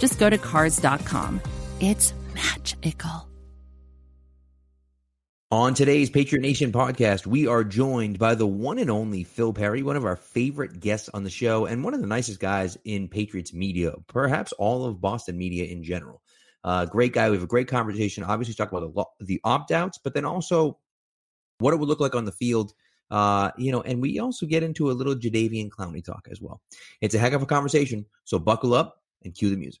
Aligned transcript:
just 0.00 0.18
go 0.18 0.28
to 0.28 0.38
Cars.com. 0.38 1.40
It's 1.78 2.12
magical. 2.34 3.28
On 5.52 5.74
today's 5.74 6.10
Patriot 6.10 6.42
Nation 6.42 6.70
podcast, 6.70 7.26
we 7.26 7.48
are 7.48 7.64
joined 7.64 8.20
by 8.20 8.36
the 8.36 8.46
one 8.46 8.78
and 8.78 8.88
only 8.88 9.24
Phil 9.24 9.52
Perry, 9.52 9.82
one 9.82 9.96
of 9.96 10.04
our 10.04 10.14
favorite 10.14 10.78
guests 10.78 11.08
on 11.12 11.24
the 11.24 11.30
show, 11.30 11.66
and 11.66 11.82
one 11.82 11.92
of 11.92 12.00
the 12.00 12.06
nicest 12.06 12.38
guys 12.38 12.78
in 12.84 13.08
Patriots 13.08 13.52
media, 13.52 13.94
perhaps 14.06 14.52
all 14.52 14.84
of 14.84 15.00
Boston 15.00 15.36
media 15.36 15.64
in 15.64 15.82
general. 15.82 16.22
Uh, 16.62 16.86
great 16.86 17.12
guy. 17.12 17.28
We 17.28 17.34
have 17.34 17.42
a 17.42 17.48
great 17.48 17.66
conversation. 17.66 18.22
Obviously, 18.22 18.54
talk 18.54 18.70
about 18.70 18.94
the, 19.18 19.24
the 19.24 19.40
opt 19.42 19.72
outs, 19.72 19.98
but 19.98 20.14
then 20.14 20.24
also 20.24 20.78
what 21.58 21.74
it 21.74 21.78
would 21.78 21.88
look 21.88 22.00
like 22.00 22.14
on 22.14 22.26
the 22.26 22.32
field. 22.32 22.72
Uh, 23.10 23.50
you 23.58 23.72
know, 23.72 23.80
and 23.80 24.00
we 24.00 24.20
also 24.20 24.46
get 24.46 24.62
into 24.62 24.88
a 24.88 24.92
little 24.92 25.16
Jadeveon 25.16 25.70
Clowney 25.70 26.04
talk 26.04 26.28
as 26.30 26.40
well. 26.40 26.60
It's 27.00 27.16
a 27.16 27.18
heck 27.18 27.32
of 27.32 27.42
a 27.42 27.46
conversation. 27.46 28.06
So 28.22 28.38
buckle 28.38 28.72
up 28.72 29.02
and 29.24 29.34
cue 29.34 29.50
the 29.50 29.56
music. 29.56 29.80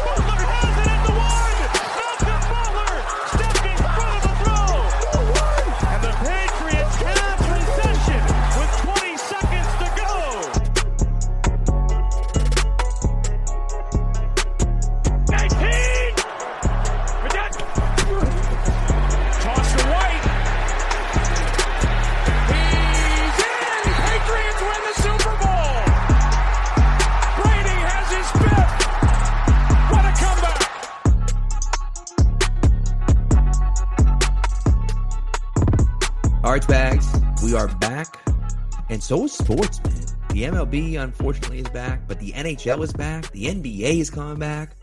so 39.11 39.25
is 39.25 39.33
sports, 39.33 39.83
man. 39.83 40.05
The 40.29 40.43
MLB 40.43 40.97
unfortunately 40.97 41.59
is 41.59 41.67
back, 41.67 42.07
but 42.07 42.17
the 42.21 42.31
NHL 42.31 42.81
is 42.81 42.93
back. 42.93 43.29
The 43.31 43.47
NBA 43.47 43.99
is 43.99 44.09
coming 44.09 44.39
back. 44.39 44.77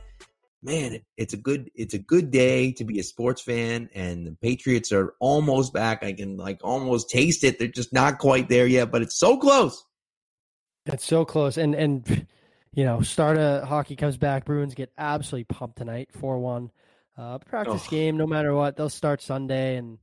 Man, 0.63 0.99
it's 1.17 1.33
a 1.33 1.39
good 1.39 1.71
it's 1.75 1.95
a 1.95 1.99
good 1.99 2.31
day 2.31 2.73
to 2.73 2.85
be 2.85 2.99
a 3.01 3.03
sports 3.03 3.41
fan, 3.41 3.89
and 3.95 4.27
the 4.27 4.33
Patriots 4.33 4.93
are 4.93 5.15
almost 5.19 5.73
back. 5.73 6.05
I 6.05 6.13
can 6.13 6.37
like 6.37 6.61
almost 6.63 7.09
taste 7.09 7.43
it. 7.43 7.59
They're 7.59 7.69
just 7.69 7.95
not 7.95 8.19
quite 8.19 8.51
there 8.51 8.67
yet, 8.67 8.91
but 8.91 9.01
it's 9.01 9.17
so 9.17 9.39
close. 9.39 9.83
It's 10.85 11.07
so 11.07 11.25
close, 11.25 11.57
and 11.57 11.75
and 11.75 12.27
you 12.75 12.85
know, 12.85 13.01
start 13.01 13.39
of 13.39 13.67
hockey 13.67 13.97
comes 13.97 14.19
back. 14.19 14.45
Bruins 14.45 14.75
get 14.75 14.93
absolutely 14.99 15.45
pumped 15.45 15.79
tonight, 15.79 16.11
four 16.13 16.39
one. 16.39 16.71
Uh, 17.17 17.39
practice 17.39 17.89
game, 17.89 18.19
no 18.19 18.27
matter 18.27 18.55
what, 18.55 18.77
they'll 18.77 18.91
start 18.91 19.23
Sunday, 19.23 19.77
and 19.77 19.97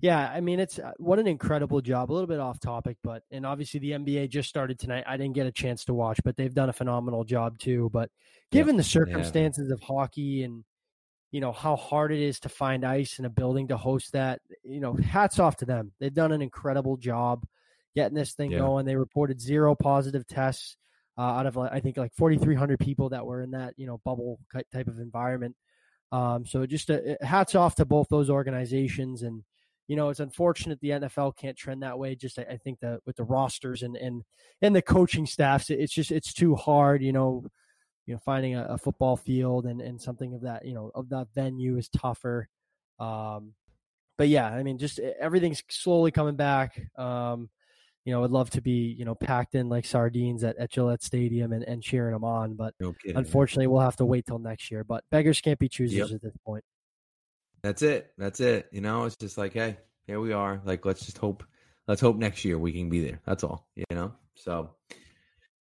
yeah, 0.00 0.30
I 0.34 0.40
mean, 0.40 0.60
it's 0.60 0.78
uh, 0.78 0.92
what 0.96 1.18
an 1.18 1.26
incredible 1.26 1.80
job. 1.80 2.10
A 2.10 2.14
little 2.14 2.26
bit 2.26 2.40
off 2.40 2.58
topic, 2.58 2.96
but 3.02 3.22
and 3.30 3.44
obviously 3.44 3.80
the 3.80 3.92
NBA 3.92 4.30
just 4.30 4.48
started 4.48 4.78
tonight. 4.78 5.04
I 5.06 5.16
didn't 5.16 5.34
get 5.34 5.46
a 5.46 5.52
chance 5.52 5.84
to 5.86 5.94
watch, 5.94 6.20
but 6.24 6.36
they've 6.36 6.54
done 6.54 6.68
a 6.70 6.72
phenomenal 6.72 7.24
job 7.24 7.58
too. 7.58 7.90
But 7.92 8.10
given 8.50 8.76
the 8.76 8.82
circumstances 8.84 9.70
of 9.70 9.80
hockey 9.80 10.42
and 10.44 10.64
you 11.32 11.40
know 11.40 11.52
how 11.52 11.76
hard 11.76 12.12
it 12.12 12.20
is 12.20 12.40
to 12.40 12.48
find 12.48 12.84
ice 12.84 13.18
in 13.18 13.24
a 13.24 13.30
building 13.30 13.68
to 13.68 13.76
host 13.76 14.12
that, 14.12 14.40
you 14.64 14.80
know, 14.80 14.94
hats 14.94 15.38
off 15.38 15.56
to 15.58 15.64
them. 15.66 15.92
They've 16.00 16.12
done 16.12 16.32
an 16.32 16.42
incredible 16.42 16.96
job 16.96 17.46
getting 17.94 18.14
this 18.16 18.32
thing 18.32 18.50
Yeah. 18.52 18.58
going. 18.58 18.86
They 18.86 18.96
reported 18.96 19.40
zero 19.40 19.74
positive 19.74 20.26
tests 20.26 20.76
uh, 21.18 21.22
out 21.22 21.46
of 21.46 21.56
like, 21.56 21.72
I 21.72 21.80
think 21.80 21.96
like 21.96 22.14
4,300 22.14 22.78
people 22.80 23.10
that 23.10 23.26
were 23.26 23.42
in 23.42 23.50
that 23.50 23.74
you 23.76 23.86
know 23.86 23.98
bubble 24.04 24.38
type 24.72 24.88
of 24.88 24.98
environment. 24.98 25.54
Um, 26.12 26.46
so 26.46 26.64
just 26.66 26.90
uh, 26.90 26.98
hats 27.20 27.54
off 27.54 27.76
to 27.76 27.84
both 27.84 28.08
those 28.08 28.30
organizations, 28.30 29.22
and 29.22 29.44
you 29.90 29.96
know 29.96 30.08
it's 30.08 30.20
unfortunate 30.20 30.78
the 30.80 30.90
NFL 30.90 31.36
can't 31.36 31.56
trend 31.56 31.82
that 31.82 31.98
way. 31.98 32.14
Just 32.14 32.38
I, 32.38 32.42
I 32.42 32.56
think 32.58 32.78
that 32.78 33.00
with 33.06 33.16
the 33.16 33.24
rosters 33.24 33.82
and 33.82 33.96
and 33.96 34.22
and 34.62 34.74
the 34.76 34.82
coaching 34.82 35.26
staffs, 35.26 35.68
it's 35.68 35.92
just 35.92 36.12
it's 36.12 36.32
too 36.32 36.54
hard. 36.54 37.02
You 37.02 37.12
know, 37.12 37.44
you 38.06 38.14
know 38.14 38.20
finding 38.24 38.54
a, 38.54 38.66
a 38.66 38.78
football 38.78 39.16
field 39.16 39.66
and 39.66 39.80
and 39.80 40.00
something 40.00 40.32
of 40.32 40.42
that 40.42 40.64
you 40.64 40.74
know 40.74 40.92
of 40.94 41.08
that 41.08 41.26
venue 41.34 41.76
is 41.76 41.88
tougher. 41.88 42.48
Um, 43.00 43.54
but 44.16 44.28
yeah, 44.28 44.46
I 44.46 44.62
mean, 44.62 44.78
just 44.78 45.00
everything's 45.00 45.64
slowly 45.68 46.12
coming 46.12 46.36
back. 46.36 46.80
Um, 46.96 47.50
you 48.04 48.12
know, 48.12 48.22
I'd 48.22 48.30
love 48.30 48.50
to 48.50 48.60
be, 48.62 48.94
you 48.96 49.04
know, 49.04 49.16
packed 49.16 49.56
in 49.56 49.68
like 49.68 49.84
sardines 49.84 50.44
at, 50.44 50.56
at 50.56 50.70
Gillette 50.70 51.02
Stadium 51.02 51.52
and, 51.52 51.64
and 51.64 51.82
cheering 51.82 52.12
them 52.12 52.22
on. 52.22 52.54
But 52.54 52.74
No 52.78 52.94
unfortunately, 53.16 53.66
we'll 53.66 53.80
have 53.80 53.96
to 53.96 54.04
wait 54.04 54.24
till 54.26 54.38
next 54.38 54.70
year. 54.70 54.84
But 54.84 55.02
beggars 55.10 55.40
can't 55.40 55.58
be 55.58 55.68
choosers 55.68 56.10
Yep. 56.10 56.16
at 56.16 56.22
this 56.22 56.36
point. 56.46 56.62
That's 57.62 57.82
it. 57.82 58.12
That's 58.18 58.40
it. 58.40 58.68
You 58.72 58.80
know, 58.80 59.04
it's 59.04 59.16
just 59.16 59.38
like, 59.38 59.52
hey, 59.52 59.78
here 60.06 60.20
we 60.20 60.32
are. 60.32 60.60
Like, 60.64 60.84
let's 60.84 61.04
just 61.04 61.18
hope. 61.18 61.44
Let's 61.86 62.00
hope 62.00 62.16
next 62.16 62.44
year 62.44 62.58
we 62.58 62.72
can 62.72 62.88
be 62.88 63.00
there. 63.00 63.20
That's 63.26 63.44
all. 63.44 63.66
You 63.74 63.84
know. 63.90 64.12
So, 64.34 64.70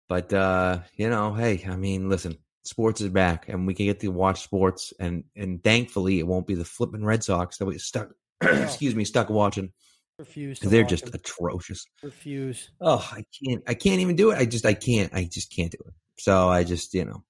but 0.08 0.32
uh, 0.34 0.80
you 0.96 1.10
know, 1.10 1.34
hey, 1.34 1.66
I 1.68 1.76
mean, 1.76 2.10
listen, 2.10 2.38
sports 2.64 3.02
is 3.02 3.10
back, 3.10 3.50
and 3.50 3.66
we 3.66 3.74
can 3.74 3.86
get 3.86 4.00
to 4.02 4.10
watch 4.10 4.42
sports, 4.42 4.94
and 5.00 5.24
and 5.36 5.64
thankfully, 5.64 6.20
it 6.20 6.28
won't 6.28 6.48
be 6.48 6.56
the 6.56 6.66
flipping 6.66 7.06
Red 7.06 7.24
Sox 7.24 7.58
that 7.58 7.66
we 7.66 7.78
stuck. 7.78 8.10
excuse 8.42 8.94
me, 8.94 9.04
stuck 9.04 9.30
watching 9.30 9.72
Refuse. 10.20 10.60
To 10.60 10.70
they're 10.70 10.84
just 10.84 11.14
atrocious. 11.14 11.86
refuse. 12.02 12.72
Oh, 12.82 13.08
I 13.12 13.24
can't. 13.44 13.64
I 13.68 13.76
can't 13.76 14.02
even 14.02 14.16
do 14.16 14.32
it. 14.32 14.40
I 14.40 14.46
just. 14.46 14.66
I 14.66 14.74
can't. 14.74 15.14
I 15.14 15.26
just 15.26 15.56
can't 15.56 15.72
do 15.72 15.78
it. 15.86 15.94
So 16.18 16.50
I 16.50 16.64
just, 16.64 16.96
you 16.96 17.06
know, 17.06 17.24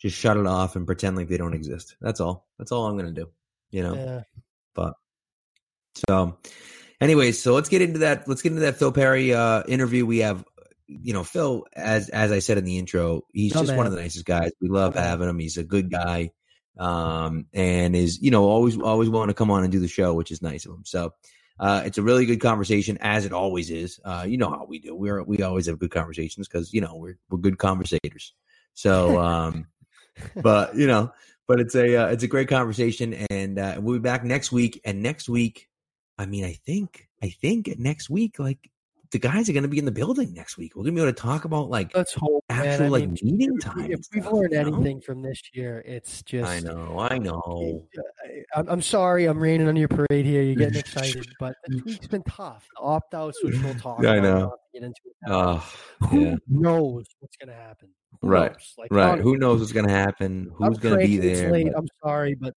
just 0.00 0.16
shut 0.16 0.36
it 0.36 0.46
off 0.46 0.74
and 0.74 0.84
pretend 0.84 1.16
like 1.16 1.28
they 1.28 1.36
don't 1.36 1.54
exist. 1.54 1.94
That's 2.00 2.18
all. 2.18 2.48
That's 2.58 2.72
all 2.72 2.86
I'm 2.86 2.96
gonna 2.96 3.12
do. 3.12 3.28
You 3.70 3.82
know. 3.82 3.94
Yeah. 3.94 4.22
But 4.74 4.94
so, 6.08 6.38
anyways, 7.00 7.42
so 7.42 7.54
let's 7.54 7.68
get 7.68 7.82
into 7.82 8.00
that. 8.00 8.28
Let's 8.28 8.42
get 8.42 8.52
into 8.52 8.62
that 8.62 8.76
Phil 8.76 8.92
Perry 8.92 9.34
uh, 9.34 9.62
interview. 9.66 10.06
We 10.06 10.18
have, 10.18 10.44
you 10.86 11.12
know, 11.12 11.24
Phil, 11.24 11.66
as 11.74 12.08
as 12.08 12.32
I 12.32 12.38
said 12.38 12.58
in 12.58 12.64
the 12.64 12.78
intro, 12.78 13.22
he's 13.32 13.54
Oh, 13.56 13.60
just 13.64 13.76
one 13.76 13.86
of 13.86 13.92
the 13.92 14.00
nicest 14.00 14.24
guys. 14.24 14.52
We 14.60 14.68
love 14.68 14.96
Oh, 14.96 15.00
having 15.00 15.28
him. 15.28 15.38
He's 15.38 15.58
a 15.58 15.64
good 15.64 15.90
guy, 15.90 16.30
um, 16.78 17.46
and 17.52 17.96
is 17.96 18.20
you 18.22 18.30
know 18.30 18.44
always 18.44 18.78
always 18.78 19.08
willing 19.08 19.28
to 19.28 19.34
come 19.34 19.50
on 19.50 19.64
and 19.64 19.72
do 19.72 19.80
the 19.80 19.88
show, 19.88 20.14
which 20.14 20.30
is 20.30 20.42
nice 20.42 20.66
of 20.66 20.72
him. 20.72 20.84
So. 20.84 21.14
Uh, 21.60 21.82
it's 21.84 21.98
a 21.98 22.02
really 22.02 22.24
good 22.24 22.40
conversation, 22.40 22.96
as 23.00 23.24
it 23.24 23.32
always 23.32 23.68
is. 23.68 23.98
Uh, 24.04 24.24
you 24.24 24.36
know 24.38 24.48
how 24.48 24.64
we 24.64 24.78
do. 24.78 24.94
We're 24.94 25.24
we 25.24 25.42
always 25.42 25.66
have 25.66 25.80
good 25.80 25.90
conversations 25.90 26.46
because 26.46 26.72
you 26.72 26.80
know 26.80 26.94
we're 26.94 27.18
we're 27.30 27.38
good 27.38 27.58
conversators. 27.58 28.32
So, 28.74 29.18
um, 29.18 29.66
but 30.36 30.76
you 30.76 30.86
know, 30.86 31.10
but 31.48 31.58
it's 31.58 31.74
a 31.74 31.96
uh, 31.96 32.06
it's 32.08 32.22
a 32.22 32.28
great 32.28 32.48
conversation, 32.48 33.14
and 33.30 33.58
uh, 33.58 33.78
we'll 33.80 33.98
be 33.98 34.02
back 34.02 34.22
next 34.22 34.52
week. 34.52 34.80
And 34.84 35.02
next 35.02 35.28
week, 35.28 35.68
I 36.18 36.26
mean, 36.26 36.44
I 36.44 36.52
think 36.52 37.08
I 37.22 37.30
think 37.30 37.74
next 37.78 38.10
week, 38.10 38.38
like 38.38 38.70
the 39.10 39.18
guys 39.18 39.48
are 39.48 39.52
going 39.52 39.62
to 39.62 39.68
be 39.68 39.78
in 39.78 39.84
the 39.84 39.92
building 39.92 40.34
next 40.34 40.58
week. 40.58 40.74
We're 40.76 40.82
going 40.82 40.94
to 40.94 41.00
be 41.00 41.02
able 41.08 41.12
to 41.14 41.20
talk 41.20 41.44
about 41.44 41.70
like 41.70 41.94
Let's 41.94 42.12
hope. 42.14 42.44
actual 42.50 42.86
I 42.86 42.88
like 42.88 43.08
mean, 43.08 43.16
meeting 43.22 43.56
if, 43.56 43.64
time. 43.64 43.90
if 43.90 44.00
we've 44.14 44.26
learned 44.26 44.52
you 44.52 44.62
know? 44.62 44.76
anything 44.76 45.00
from 45.00 45.22
this 45.22 45.40
year, 45.54 45.82
it's 45.86 46.22
just. 46.22 46.48
I 46.48 46.60
know, 46.60 46.98
I 46.98 47.18
know. 47.18 47.86
I'm, 48.54 48.68
I'm 48.68 48.82
sorry, 48.82 49.26
I'm 49.26 49.38
raining 49.38 49.68
on 49.68 49.76
your 49.76 49.88
parade 49.88 50.26
here. 50.26 50.42
You're 50.42 50.56
getting 50.56 50.78
excited, 50.78 51.26
but 51.40 51.54
this 51.66 51.82
week's 51.84 52.06
been 52.06 52.22
tough. 52.24 52.66
The 52.76 52.82
opt 52.82 53.14
outs, 53.14 53.42
which 53.42 53.56
we'll 53.62 53.74
talk 53.80 54.02
Yeah, 54.02 54.12
I 54.12 54.20
know. 54.20 54.54
Get 54.74 54.82
into 54.82 55.00
it. 55.06 55.12
Oh, 55.28 55.72
Who 56.10 56.20
yeah. 56.20 56.36
knows 56.48 57.06
what's 57.20 57.36
going 57.36 57.48
to 57.48 57.60
happen? 57.60 57.88
Who 58.20 58.28
Right? 58.28 58.56
Like, 58.76 58.90
right. 58.90 59.04
honestly, 59.10 59.22
Who 59.22 59.36
knows 59.38 59.60
what's 59.60 59.72
going 59.72 59.86
to 59.86 59.92
happen? 59.92 60.50
Who's 60.56 60.78
going 60.78 60.98
to 61.00 61.06
be 61.06 61.16
there? 61.18 61.50
but- 61.50 61.76
I'm 61.78 61.88
sorry, 62.02 62.34
but 62.34 62.54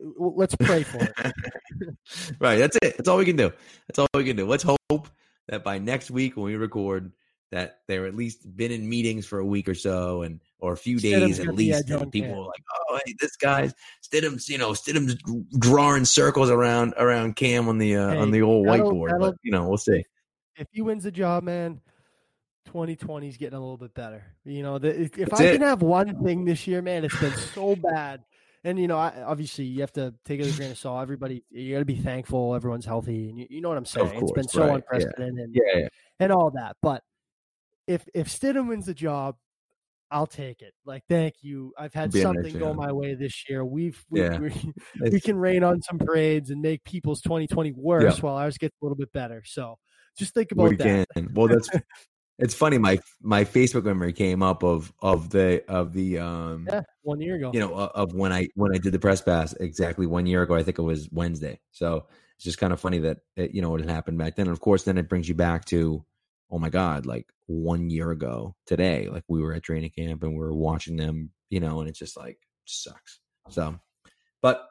uh, 0.00 0.08
let's 0.18 0.54
pray 0.56 0.82
for 0.82 0.98
it. 0.98 1.12
right. 2.40 2.56
That's 2.56 2.76
it. 2.82 2.96
That's 2.96 3.08
all 3.08 3.16
we 3.16 3.24
can 3.24 3.36
do. 3.36 3.52
That's 3.88 3.98
all 3.98 4.08
we 4.14 4.24
can 4.24 4.36
do. 4.36 4.46
Let's 4.46 4.64
hope 4.64 5.08
that 5.48 5.64
by 5.64 5.78
next 5.78 6.10
week 6.10 6.36
when 6.36 6.46
we 6.46 6.56
record, 6.56 7.12
that 7.50 7.80
they're 7.86 8.06
at 8.06 8.16
least 8.16 8.56
been 8.56 8.72
in 8.72 8.88
meetings 8.88 9.26
for 9.26 9.38
a 9.38 9.44
week 9.44 9.68
or 9.68 9.74
so, 9.74 10.22
and 10.22 10.40
or 10.58 10.72
a 10.72 10.76
few 10.76 10.96
Stidham's 10.96 11.38
days 11.38 11.40
at 11.40 11.54
least. 11.54 11.88
And 11.90 12.10
people 12.10 12.34
were 12.36 12.46
like, 12.46 12.62
"Oh, 12.90 12.98
hey, 13.06 13.14
this 13.20 13.36
guy's 13.36 13.72
Stidham's, 14.02 14.48
you 14.48 14.58
know, 14.58 14.70
Stidham's 14.72 15.14
drawing 15.58 16.04
circles 16.04 16.50
around 16.50 16.94
around 16.96 17.36
Cam 17.36 17.68
on 17.68 17.78
the 17.78 17.96
uh, 17.96 18.10
Hey, 18.10 18.16
on 18.16 18.30
the 18.30 18.42
old 18.42 18.66
that'll- 18.66 18.90
whiteboard." 18.92 19.10
that'll- 19.10 19.30
But 19.32 19.36
you 19.42 19.52
know, 19.52 19.68
we'll 19.68 19.76
see. 19.78 20.04
if 20.56 20.66
he 20.72 20.80
wins 20.82 21.04
the 21.04 21.12
job, 21.12 21.44
man, 21.44 21.80
2020 22.66 23.28
is 23.28 23.36
getting 23.36 23.56
a 23.56 23.60
little 23.60 23.76
bit 23.76 23.94
better. 23.94 24.24
You 24.44 24.62
know, 24.62 24.78
the, 24.78 25.02
if, 25.02 25.18
if 25.18 25.32
I 25.34 25.44
it. 25.44 25.52
can 25.52 25.60
have 25.62 25.82
one 25.82 26.24
thing 26.24 26.44
this 26.44 26.66
year, 26.66 26.82
man, 26.82 27.04
it's 27.04 27.18
been 27.20 27.36
so 27.36 27.76
bad. 27.76 28.24
And 28.64 28.78
you 28.78 28.88
know, 28.88 28.96
I, 28.96 29.22
obviously, 29.22 29.66
you 29.66 29.82
have 29.82 29.92
to 29.92 30.14
take 30.24 30.40
it 30.40 30.44
with 30.44 30.54
a 30.54 30.56
grain 30.56 30.70
of 30.70 30.78
salt. 30.78 31.02
Everybody, 31.02 31.44
you 31.50 31.74
got 31.74 31.80
to 31.80 31.84
be 31.84 31.96
thankful 31.96 32.54
everyone's 32.54 32.86
healthy, 32.86 33.28
and 33.28 33.38
you, 33.38 33.46
you 33.50 33.60
know 33.60 33.68
what 33.68 33.76
I'm 33.76 33.84
saying. 33.84 34.12
it's 34.14 34.32
been 34.32 34.48
so 34.48 34.60
right, 34.60 34.68
yeah. 34.68 34.74
unprecedented 34.76 35.38
and, 35.38 35.54
Yeah, 35.54 35.80
yeah. 35.80 35.88
and 36.18 36.32
all 36.32 36.50
that. 36.52 36.76
But 36.80 37.02
if 37.86 38.06
if 38.14 38.28
Stidham 38.28 38.68
wins 38.68 38.86
the 38.86 38.94
job, 38.94 39.36
I'll 40.10 40.26
take 40.26 40.62
it. 40.62 40.72
Like, 40.86 41.02
thank 41.08 41.34
you. 41.42 41.72
I've 41.78 41.92
had 41.92 42.10
Be 42.12 42.22
something 42.22 42.58
go 42.58 42.72
my 42.72 42.92
way 42.92 43.14
this 43.14 43.48
year. 43.48 43.64
We've 43.64 44.02
we, 44.08 44.22
Yeah. 44.22 44.38
we, 44.38 44.52
we 45.10 45.20
can 45.20 45.36
rain 45.36 45.62
on 45.62 45.82
some 45.82 45.98
parades 45.98 46.50
and 46.50 46.62
make 46.62 46.84
people's 46.84 47.20
2020 47.20 47.72
worse 47.72 48.22
while 48.22 48.36
ours 48.36 48.56
gets 48.56 48.74
a 48.80 48.84
little 48.84 48.96
bit 48.96 49.12
better. 49.12 49.42
So 49.44 49.76
just 50.16 50.32
think 50.32 50.52
about 50.52 50.70
we 50.70 50.76
that. 50.76 51.06
can. 51.14 51.30
Well, 51.34 51.48
that's 51.48 51.68
it's 52.38 52.54
funny. 52.54 52.78
My 52.78 52.98
my 53.22 53.44
Facebook 53.44 53.84
memory 53.84 54.12
came 54.12 54.42
up 54.42 54.62
of 54.62 54.92
of 55.00 55.30
the 55.30 55.64
of 55.68 55.92
the 55.92 56.18
um 56.18 56.66
Yeah, 56.68 56.82
one 57.02 57.20
year 57.20 57.36
ago. 57.36 57.50
you 57.52 57.60
know 57.60 57.74
of 57.74 58.14
when 58.14 58.32
I 58.32 58.48
when 58.54 58.74
I 58.74 58.78
did 58.78 58.92
the 58.92 58.98
press 58.98 59.22
pass 59.22 59.52
exactly 59.54 60.06
one 60.06 60.26
year 60.26 60.42
ago. 60.42 60.54
I 60.54 60.62
think 60.62 60.78
it 60.78 60.82
was 60.82 61.08
Wednesday. 61.12 61.60
So 61.72 62.06
it's 62.36 62.44
just 62.44 62.58
kind 62.58 62.72
of 62.72 62.80
funny 62.80 62.98
that 63.00 63.18
it, 63.36 63.52
you 63.52 63.62
know 63.62 63.74
it 63.76 63.88
happened 63.88 64.18
back 64.18 64.36
then. 64.36 64.46
And 64.46 64.52
of 64.52 64.60
course, 64.60 64.84
then 64.84 64.98
it 64.98 65.08
brings 65.08 65.28
you 65.28 65.34
back 65.34 65.64
to 65.66 66.04
oh 66.50 66.58
my 66.58 66.70
god, 66.70 67.06
like 67.06 67.26
one 67.46 67.90
year 67.90 68.10
ago 68.10 68.54
today. 68.66 69.08
Like 69.08 69.24
we 69.28 69.40
were 69.40 69.52
at 69.54 69.62
training 69.62 69.90
camp 69.90 70.22
and 70.22 70.32
we 70.32 70.38
were 70.38 70.54
watching 70.54 70.96
them, 70.96 71.30
you 71.50 71.60
know, 71.60 71.80
and 71.80 71.88
it's 71.88 71.98
just 71.98 72.16
like 72.16 72.38
sucks. 72.64 73.20
So, 73.50 73.78
but 74.42 74.68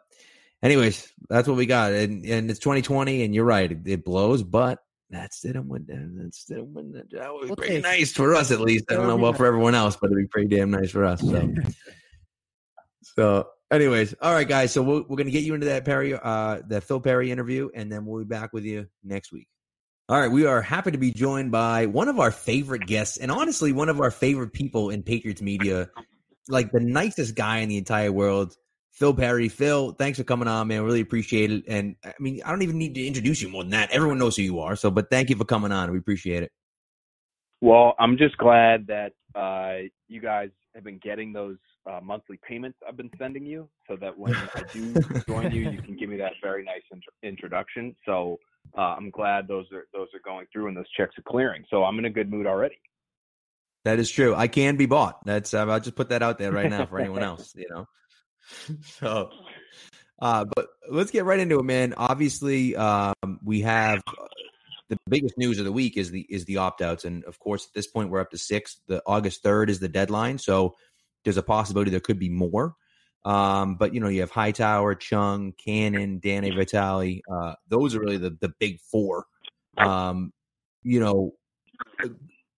anyways, 0.62 1.12
that's 1.30 1.48
what 1.48 1.57
we 1.57 1.66
got, 1.66 1.94
and 1.94 2.25
and 2.25 2.50
it's 2.50 2.59
2020, 2.59 3.24
and 3.24 3.33
you're 3.33 3.45
right, 3.45 3.71
it, 3.71 3.80
it 3.86 4.04
blows, 4.06 4.44
but. 4.44 4.80
That's 5.13 5.45
it. 5.45 5.56
I'm 5.56 5.69
with 5.69 5.86
That's 5.88 6.50
it. 6.50 6.57
I'm 6.57 6.74
with 6.74 7.12
That 7.12 7.31
would 7.31 7.50
be 7.50 7.56
pretty 7.56 7.75
it. 7.75 7.83
nice 7.83 8.12
for 8.12 8.33
us, 8.33 8.50
at 8.50 8.60
least. 8.60 8.86
I 8.89 8.95
don't 8.95 9.06
know 9.06 9.18
about 9.18 9.38
for 9.38 9.45
everyone 9.45 9.75
else, 9.75 9.95
but 9.95 10.07
it'd 10.07 10.18
be 10.18 10.27
pretty 10.27 10.48
damn 10.48 10.71
nice 10.71 10.89
for 10.89 11.06
us. 11.06 11.21
So, 11.21 11.54
so, 13.04 13.48
anyways, 13.69 14.15
all 14.21 14.33
right, 14.33 14.48
guys. 14.48 14.71
So 14.71 14.81
we're, 14.81 15.04
we're 15.04 15.18
gonna 15.18 15.30
get 15.30 15.44
you 15.44 15.54
into 15.54 15.68
that 15.68 15.86
Perry, 15.86 16.15
uh, 16.15 16.62
that 16.68 16.83
Phil 16.83 17.00
Perry 17.00 17.30
interview, 17.30 17.69
and 17.75 17.92
then 17.92 18.07
we'll 18.07 18.24
be 18.24 18.27
back 18.27 18.54
with 18.54 18.65
you 18.65 18.88
next 19.04 19.31
week. 19.31 19.48
All 20.10 20.19
right, 20.19 20.31
we 20.31 20.48
are 20.48 20.63
happy 20.63 20.89
to 20.89 20.98
be 20.98 21.12
joined 21.12 21.51
by 21.51 21.86
one 21.86 22.07
of 22.07 22.19
our 22.19 22.31
favorite 22.31 22.88
guests, 22.88 23.18
and 23.18 23.30
honestly, 23.30 23.71
one 23.71 23.89
of 23.89 24.01
our 24.01 24.12
favorite 24.12 24.51
people 24.51 24.89
in 24.89 25.04
Patriots 25.04 25.44
media, 25.44 25.92
like 26.48 26.71
the 26.71 26.80
nicest 26.80 27.36
guy 27.36 27.59
in 27.59 27.69
the 27.69 27.77
entire 27.77 28.12
world, 28.12 28.57
Phil 28.94 29.13
Perry. 29.13 29.50
Phil, 29.50 29.92
thanks 29.94 30.19
for 30.19 30.24
coming 30.24 30.48
on, 30.48 30.68
man. 30.68 30.84
Really 30.84 31.01
appreciate 31.01 31.51
it. 31.51 31.63
And 31.68 31.95
I 32.06 32.13
mean, 32.19 32.42
I 32.45 32.51
don't 32.51 32.62
even 32.62 32.78
need 32.78 32.94
to 32.95 33.06
introduce 33.06 33.42
you 33.42 33.50
more 33.50 33.63
than 33.63 33.72
that. 33.72 33.92
Everyone 33.92 34.19
knows 34.19 34.38
who 34.38 34.44
you 34.44 34.60
are. 34.60 34.75
So, 34.75 34.92
but 34.92 35.10
thank 35.10 35.30
you 35.30 35.36
for 35.36 35.45
coming 35.45 35.72
on. 35.72 35.92
We 35.92 35.98
appreciate 35.98 36.44
it. 36.44 36.51
Well, 37.60 37.95
I'm 38.00 38.18
just 38.18 38.38
glad 38.38 38.86
that 38.88 39.13
uh, 39.36 39.88
you 40.07 40.22
guys 40.22 40.50
have 40.75 40.84
been 40.84 41.00
getting 41.04 41.34
those 41.34 41.57
uh, 41.90 42.01
monthly 42.04 42.40
payments 42.48 42.78
I've 42.88 42.98
been 42.98 43.10
sending 43.18 43.45
you, 43.45 43.68
so 43.90 43.95
that 44.00 44.18
when 44.18 44.36
I 44.36 44.63
do 44.74 44.94
join 45.28 45.51
you, 45.51 45.69
you 45.69 45.81
can 45.81 45.98
give 45.98 46.10
me 46.10 46.18
that 46.18 46.34
very 46.42 46.63
nice 46.63 46.81
int- 46.92 47.04
introduction. 47.24 47.95
So 48.06 48.38
uh, 48.78 48.95
I'm 48.98 49.10
glad 49.10 49.48
those 49.48 49.66
are 49.74 49.88
those 49.92 50.07
are 50.13 50.22
going 50.24 50.45
through 50.54 50.68
and 50.68 50.78
those 50.78 50.90
checks 50.95 51.18
are 51.18 51.24
clearing. 51.28 51.63
So 51.69 51.84
I'm 51.84 51.98
in 52.00 52.06
a 52.06 52.10
good 52.12 52.30
mood 52.30 52.45
already. 52.45 52.80
That 53.86 53.98
is 53.98 54.10
true. 54.10 54.36
I 54.36 54.48
can 54.48 54.75
be 54.75 54.86
bought. 54.86 55.25
That's 55.25 55.54
uh, 55.54 55.66
I'll 55.66 55.80
just 55.80 55.95
put 55.95 56.10
that 56.10 56.22
out 56.22 56.38
there 56.38 56.51
right 56.51 56.69
now 56.69 56.86
for 56.86 57.00
anyone 57.00 57.24
else. 57.24 57.54
You 57.56 57.68
know. 57.69 57.88
So, 58.84 59.30
uh, 60.22 60.45
but 60.56 60.68
let's 60.90 61.12
get 61.12 61.25
right 61.25 61.40
into 61.40 61.60
it, 61.60 61.63
man. 61.63 61.94
Obviously, 61.98 62.75
um, 62.75 63.13
we 63.44 63.62
have 63.62 64.01
uh, 64.07 64.28
the 64.90 64.98
biggest 65.10 65.38
news 65.38 65.60
of 65.60 65.66
the 65.66 65.72
week 65.72 65.98
is 65.98 66.12
the 66.12 66.25
is 66.30 66.45
the 66.45 66.57
opt 66.57 66.81
outs, 66.81 67.06
and 67.06 67.24
of 67.25 67.40
course, 67.40 67.66
at 67.66 67.74
this 67.74 67.88
point, 67.88 68.10
we're 68.10 68.19
up 68.19 68.31
to 68.31 68.38
six. 68.38 68.78
The 68.88 69.01
August 69.06 69.44
third 69.44 69.69
is 69.69 69.80
the 69.80 69.90
deadline, 69.90 70.38
so 70.38 70.75
there's 71.24 71.38
a 71.38 71.44
possibility 71.44 71.92
there 71.92 72.00
could 72.00 72.19
be 72.19 72.30
more. 72.30 72.75
Um, 73.25 73.75
but 73.75 73.94
you 73.94 74.00
know, 74.01 74.10
you 74.10 74.22
have 74.22 74.31
Hightower, 74.31 74.95
Chung, 74.95 75.54
Cannon, 75.63 76.19
Danny 76.22 76.51
Vitale. 76.51 77.22
Uh, 77.31 77.56
those 77.68 77.95
are 77.95 78.00
really 78.00 78.18
the 78.18 78.38
the 78.40 78.54
big 78.60 78.80
four. 78.92 79.25
Um, 79.78 80.31
you 80.84 81.00
know, 81.00 81.31
uh, 82.04 82.10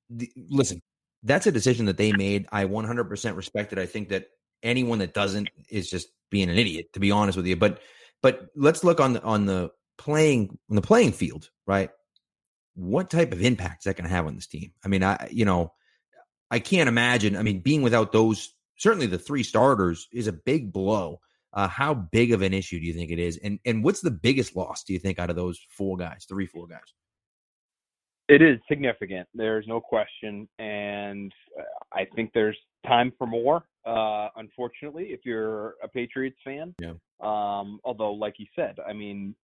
the, 0.09 0.31
listen, 0.49 0.81
that's 1.23 1.47
a 1.47 1.51
decision 1.51 1.85
that 1.85 1.97
they 1.97 2.11
made. 2.11 2.47
I 2.51 2.65
100% 2.65 3.35
respect 3.35 3.73
it. 3.73 3.79
I 3.79 3.85
think 3.85 4.09
that 4.09 4.27
anyone 4.65 4.99
that 4.99 5.13
doesn't 5.13 5.49
is 5.69 5.89
just 5.89 6.09
being 6.29 6.49
an 6.49 6.57
idiot, 6.57 6.91
to 6.93 6.99
be 6.99 7.11
honest 7.11 7.37
with 7.37 7.47
you. 7.47 7.55
But 7.55 7.79
but 8.21 8.47
let's 8.55 8.83
look 8.83 8.99
on 8.99 9.13
the 9.13 9.23
on 9.23 9.45
the 9.45 9.71
playing 9.97 10.57
on 10.69 10.75
the 10.75 10.81
playing 10.81 11.13
field, 11.13 11.49
right? 11.65 11.89
What 12.73 13.09
type 13.09 13.31
of 13.31 13.41
impact 13.41 13.81
is 13.81 13.83
that 13.85 13.95
going 13.95 14.09
to 14.09 14.15
have 14.15 14.27
on 14.27 14.35
this 14.35 14.47
team? 14.47 14.73
I 14.83 14.87
mean, 14.87 15.03
I 15.03 15.29
you 15.31 15.45
know, 15.45 15.73
I 16.51 16.59
can't 16.59 16.89
imagine. 16.89 17.35
I 17.35 17.43
mean, 17.43 17.59
being 17.59 17.81
without 17.81 18.11
those, 18.11 18.53
certainly 18.77 19.07
the 19.07 19.19
three 19.19 19.43
starters 19.43 20.07
is 20.11 20.27
a 20.27 20.33
big 20.33 20.73
blow. 20.73 21.19
Uh, 21.53 21.69
how 21.69 21.93
big 21.93 22.33
of 22.33 22.41
an 22.41 22.53
issue 22.53 22.79
do 22.79 22.85
you 22.85 22.93
think 22.93 23.11
it 23.11 23.19
is? 23.19 23.37
And 23.37 23.59
and 23.65 23.83
what's 23.83 24.01
the 24.01 24.11
biggest 24.11 24.55
loss 24.55 24.83
do 24.83 24.93
you 24.93 24.99
think 24.99 25.19
out 25.19 25.29
of 25.29 25.35
those 25.35 25.59
four 25.69 25.95
guys, 25.95 26.25
three, 26.27 26.47
four 26.47 26.67
guys? 26.67 26.93
It 28.27 28.41
is 28.41 28.57
significant. 28.67 29.27
There's 29.35 29.67
no 29.67 29.79
question, 29.79 30.49
and 30.57 31.31
uh, 31.57 31.63
I 31.93 32.05
think 32.15 32.31
there's 32.33 32.57
time 32.85 33.11
for 33.17 33.27
more. 33.27 33.63
Uh, 33.85 34.29
unfortunately, 34.37 35.05
if 35.05 35.21
you're 35.23 35.75
a 35.83 35.87
Patriots 35.87 36.37
fan, 36.43 36.73
Yeah. 36.79 36.93
Um, 37.21 37.79
although, 37.83 38.11
like 38.11 38.35
you 38.37 38.47
said, 38.55 38.77
I 38.87 38.93
mean, 38.93 39.35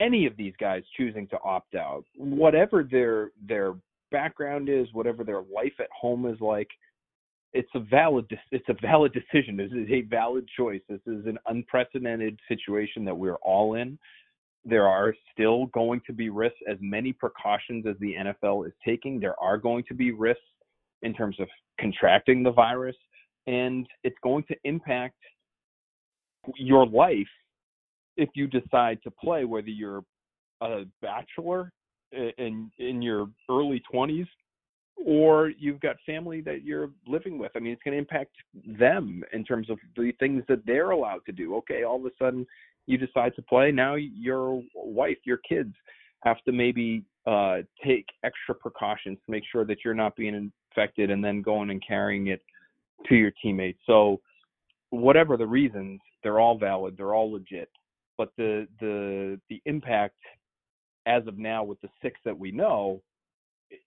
any 0.00 0.26
of 0.26 0.36
these 0.36 0.52
guys 0.60 0.82
choosing 0.96 1.26
to 1.28 1.38
opt 1.42 1.74
out, 1.74 2.04
whatever 2.16 2.82
their 2.82 3.30
their 3.46 3.74
background 4.10 4.68
is, 4.68 4.86
whatever 4.92 5.24
their 5.24 5.42
life 5.42 5.72
at 5.78 5.88
home 5.98 6.26
is 6.26 6.40
like, 6.40 6.68
it's 7.52 7.70
a 7.74 7.80
valid 7.80 8.26
it's 8.50 8.68
a 8.68 8.76
valid 8.82 9.12
decision. 9.12 9.56
This 9.56 9.72
is 9.72 9.88
a 9.90 10.02
valid 10.02 10.46
choice. 10.56 10.82
This 10.88 11.00
is 11.06 11.26
an 11.26 11.38
unprecedented 11.46 12.38
situation 12.48 13.04
that 13.04 13.16
we're 13.16 13.36
all 13.36 13.74
in. 13.74 13.98
There 14.64 14.88
are 14.88 15.14
still 15.32 15.66
going 15.66 16.02
to 16.06 16.12
be 16.12 16.28
risks, 16.28 16.58
as 16.68 16.76
many 16.80 17.12
precautions 17.12 17.86
as 17.86 17.94
the 18.00 18.14
NFL 18.14 18.66
is 18.66 18.72
taking. 18.84 19.20
There 19.20 19.40
are 19.40 19.58
going 19.58 19.84
to 19.88 19.94
be 19.94 20.10
risks 20.10 20.42
in 21.02 21.14
terms 21.14 21.36
of 21.40 21.48
contracting 21.80 22.42
the 22.42 22.52
virus, 22.52 22.96
and 23.46 23.86
it's 24.04 24.16
going 24.22 24.44
to 24.48 24.56
impact 24.64 25.16
your 26.56 26.86
life 26.86 27.26
if 28.16 28.30
you 28.34 28.46
decide 28.46 28.98
to 29.02 29.10
play, 29.10 29.44
whether 29.44 29.68
you're 29.68 30.02
a 30.60 30.84
bachelor 31.02 31.72
in 32.12 32.70
in 32.78 33.02
your 33.02 33.28
early 33.50 33.82
20s 33.92 34.26
or 35.04 35.50
you've 35.58 35.80
got 35.80 35.96
family 36.06 36.40
that 36.40 36.64
you're 36.64 36.90
living 37.06 37.38
with. 37.38 37.52
I 37.54 37.58
mean, 37.58 37.72
it's 37.72 37.82
going 37.82 37.92
to 37.92 37.98
impact 37.98 38.32
them 38.78 39.22
in 39.32 39.44
terms 39.44 39.68
of 39.68 39.78
the 39.94 40.12
things 40.18 40.42
that 40.48 40.64
they're 40.64 40.90
allowed 40.90 41.20
to 41.26 41.32
do. 41.32 41.56
Okay, 41.56 41.84
all 41.84 41.96
of 41.96 42.06
a 42.06 42.10
sudden 42.18 42.46
you 42.86 42.96
decide 42.96 43.34
to 43.36 43.42
play. 43.42 43.70
Now 43.70 43.96
your 43.96 44.62
wife, 44.74 45.18
your 45.24 45.38
kids 45.48 45.74
have 46.24 46.42
to 46.44 46.52
maybe 46.52 47.04
uh, 47.26 47.58
take 47.84 48.06
extra 48.24 48.54
precautions 48.54 49.18
to 49.26 49.30
make 49.30 49.44
sure 49.50 49.64
that 49.64 49.78
you're 49.84 49.94
not 49.94 50.16
being 50.16 50.34
infected 50.76 51.10
and 51.10 51.24
then 51.24 51.42
going 51.42 51.70
and 51.70 51.82
carrying 51.86 52.28
it 52.28 52.42
to 53.08 53.14
your 53.14 53.32
teammates. 53.42 53.78
So, 53.86 54.20
whatever 54.90 55.36
the 55.36 55.46
reasons, 55.46 56.00
they're 56.22 56.40
all 56.40 56.58
valid. 56.58 56.96
They're 56.96 57.14
all 57.14 57.32
legit. 57.32 57.70
But 58.16 58.30
the 58.36 58.66
the 58.80 59.40
the 59.48 59.60
impact 59.66 60.16
as 61.06 61.26
of 61.26 61.38
now 61.38 61.62
with 61.64 61.80
the 61.80 61.88
six 62.02 62.18
that 62.24 62.36
we 62.36 62.50
know 62.50 63.02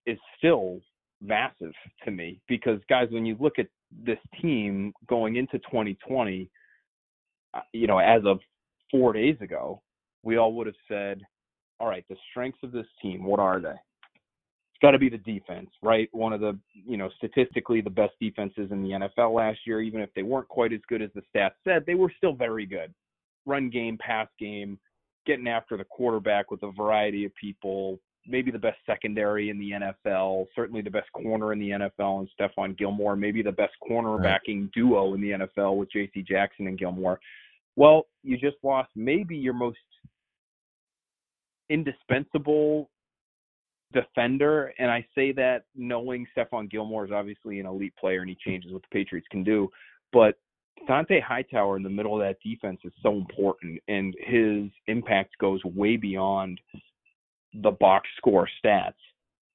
is 0.06 0.18
still 0.38 0.80
massive 1.22 1.74
to 2.06 2.12
me 2.12 2.40
because 2.48 2.80
guys 2.90 3.08
when 3.12 3.26
you 3.26 3.36
look 3.40 3.60
at 3.60 3.68
this 4.06 4.20
team 4.42 4.94
going 5.08 5.36
into 5.36 5.58
2020 5.60 6.50
uh, 7.54 7.60
you 7.74 7.88
know 7.88 7.98
as 7.98 8.22
of 8.26 8.40
4 8.90 9.12
days 9.12 9.36
ago 9.42 9.82
we 10.24 10.38
all 10.38 10.54
would 10.54 10.68
have 10.68 10.78
said 10.88 11.22
all 11.78 11.88
right 11.88 12.06
the 12.10 12.16
strengths 12.30 12.60
of 12.64 12.72
this 12.72 12.86
team 13.02 13.26
what 13.26 13.40
are 13.40 13.60
they 13.60 13.76
it's 14.80 14.88
got 14.88 14.92
to 14.92 15.00
be 15.00 15.10
the 15.10 15.18
defense 15.18 15.70
right 15.82 16.10
one 16.12 16.32
of 16.32 16.40
the 16.40 16.58
you 16.74 16.98
know 16.98 17.10
statistically 17.18 17.82
the 17.82 17.90
best 17.90 18.14
defenses 18.22 18.72
in 18.72 18.82
the 18.82 18.90
NFL 18.90 19.36
last 19.36 19.60
year 19.66 19.82
even 19.82 20.02
if 20.02 20.10
they 20.16 20.24
weren't 20.24 20.48
quite 20.48 20.72
as 20.72 20.80
good 20.88 21.02
as 21.02 21.10
the 21.16 21.22
stats 21.34 21.52
said 21.64 21.84
they 21.86 21.96
were 21.96 22.12
still 22.18 22.34
very 22.34 22.66
good 22.66 22.94
run 23.46 23.70
game 23.70 23.98
pass 23.98 24.28
game 24.40 24.80
getting 25.26 25.48
after 25.48 25.76
the 25.76 25.84
quarterback 25.84 26.50
with 26.50 26.64
a 26.64 26.72
variety 26.72 27.26
of 27.26 27.36
people 27.36 28.00
maybe 28.28 28.52
the 28.52 28.60
best 28.60 28.78
secondary 28.86 29.50
in 29.50 29.58
the 29.58 29.72
NFL, 29.72 30.46
certainly 30.56 30.82
the 30.82 30.90
best 30.90 31.12
corner 31.14 31.52
in 31.52 31.60
the 31.60 31.70
NFL 31.70 32.20
and 32.20 32.30
Stephon 32.40 32.78
Gilmore, 32.78 33.16
maybe 33.16 33.42
the 33.42 33.52
best 33.52 33.74
cornerbacking 33.90 34.62
right. 34.62 34.72
duo 34.74 35.14
in 35.16 35.22
the 35.22 35.32
NFL 35.32 35.78
with 35.78 35.90
JC 35.92 36.28
Jackson 36.28 36.68
and 36.68 36.78
Gilmore. 36.78 37.20
Well, 37.76 38.08
you 38.24 38.38
just 38.38 38.58
lost 38.62 38.90
maybe 38.96 39.36
your 39.36 39.54
most 39.54 39.78
indispensable 41.70 42.90
defender, 43.94 44.74
and 44.80 44.90
I 44.92 45.06
say 45.16 45.32
that 45.34 45.66
knowing 45.76 46.28
Stephon 46.36 46.70
Gilmore 46.70 47.06
is 47.06 47.12
obviously 47.12 47.60
an 47.60 47.66
elite 47.66 47.94
player 48.00 48.22
and 48.22 48.30
he 48.30 48.36
changes 48.36 48.72
what 48.72 48.82
the 48.84 48.88
Patriots 48.92 49.28
can 49.32 49.44
do, 49.44 49.70
but 50.14 50.36
Dont'a 50.88 51.22
Hightower 51.22 51.76
in 51.78 51.84
the 51.84 51.90
middle 51.90 52.14
of 52.14 52.20
that 52.22 52.38
defense 52.44 52.80
is 52.84 52.94
so 53.02 53.14
important, 53.16 53.82
and 53.88 54.16
his 54.20 54.70
impact 54.88 55.38
goes 55.40 55.64
way 55.66 55.98
beyond 55.98 56.60
the 57.54 57.72
box 57.72 58.08
score 58.18 58.48
stats. 58.64 58.94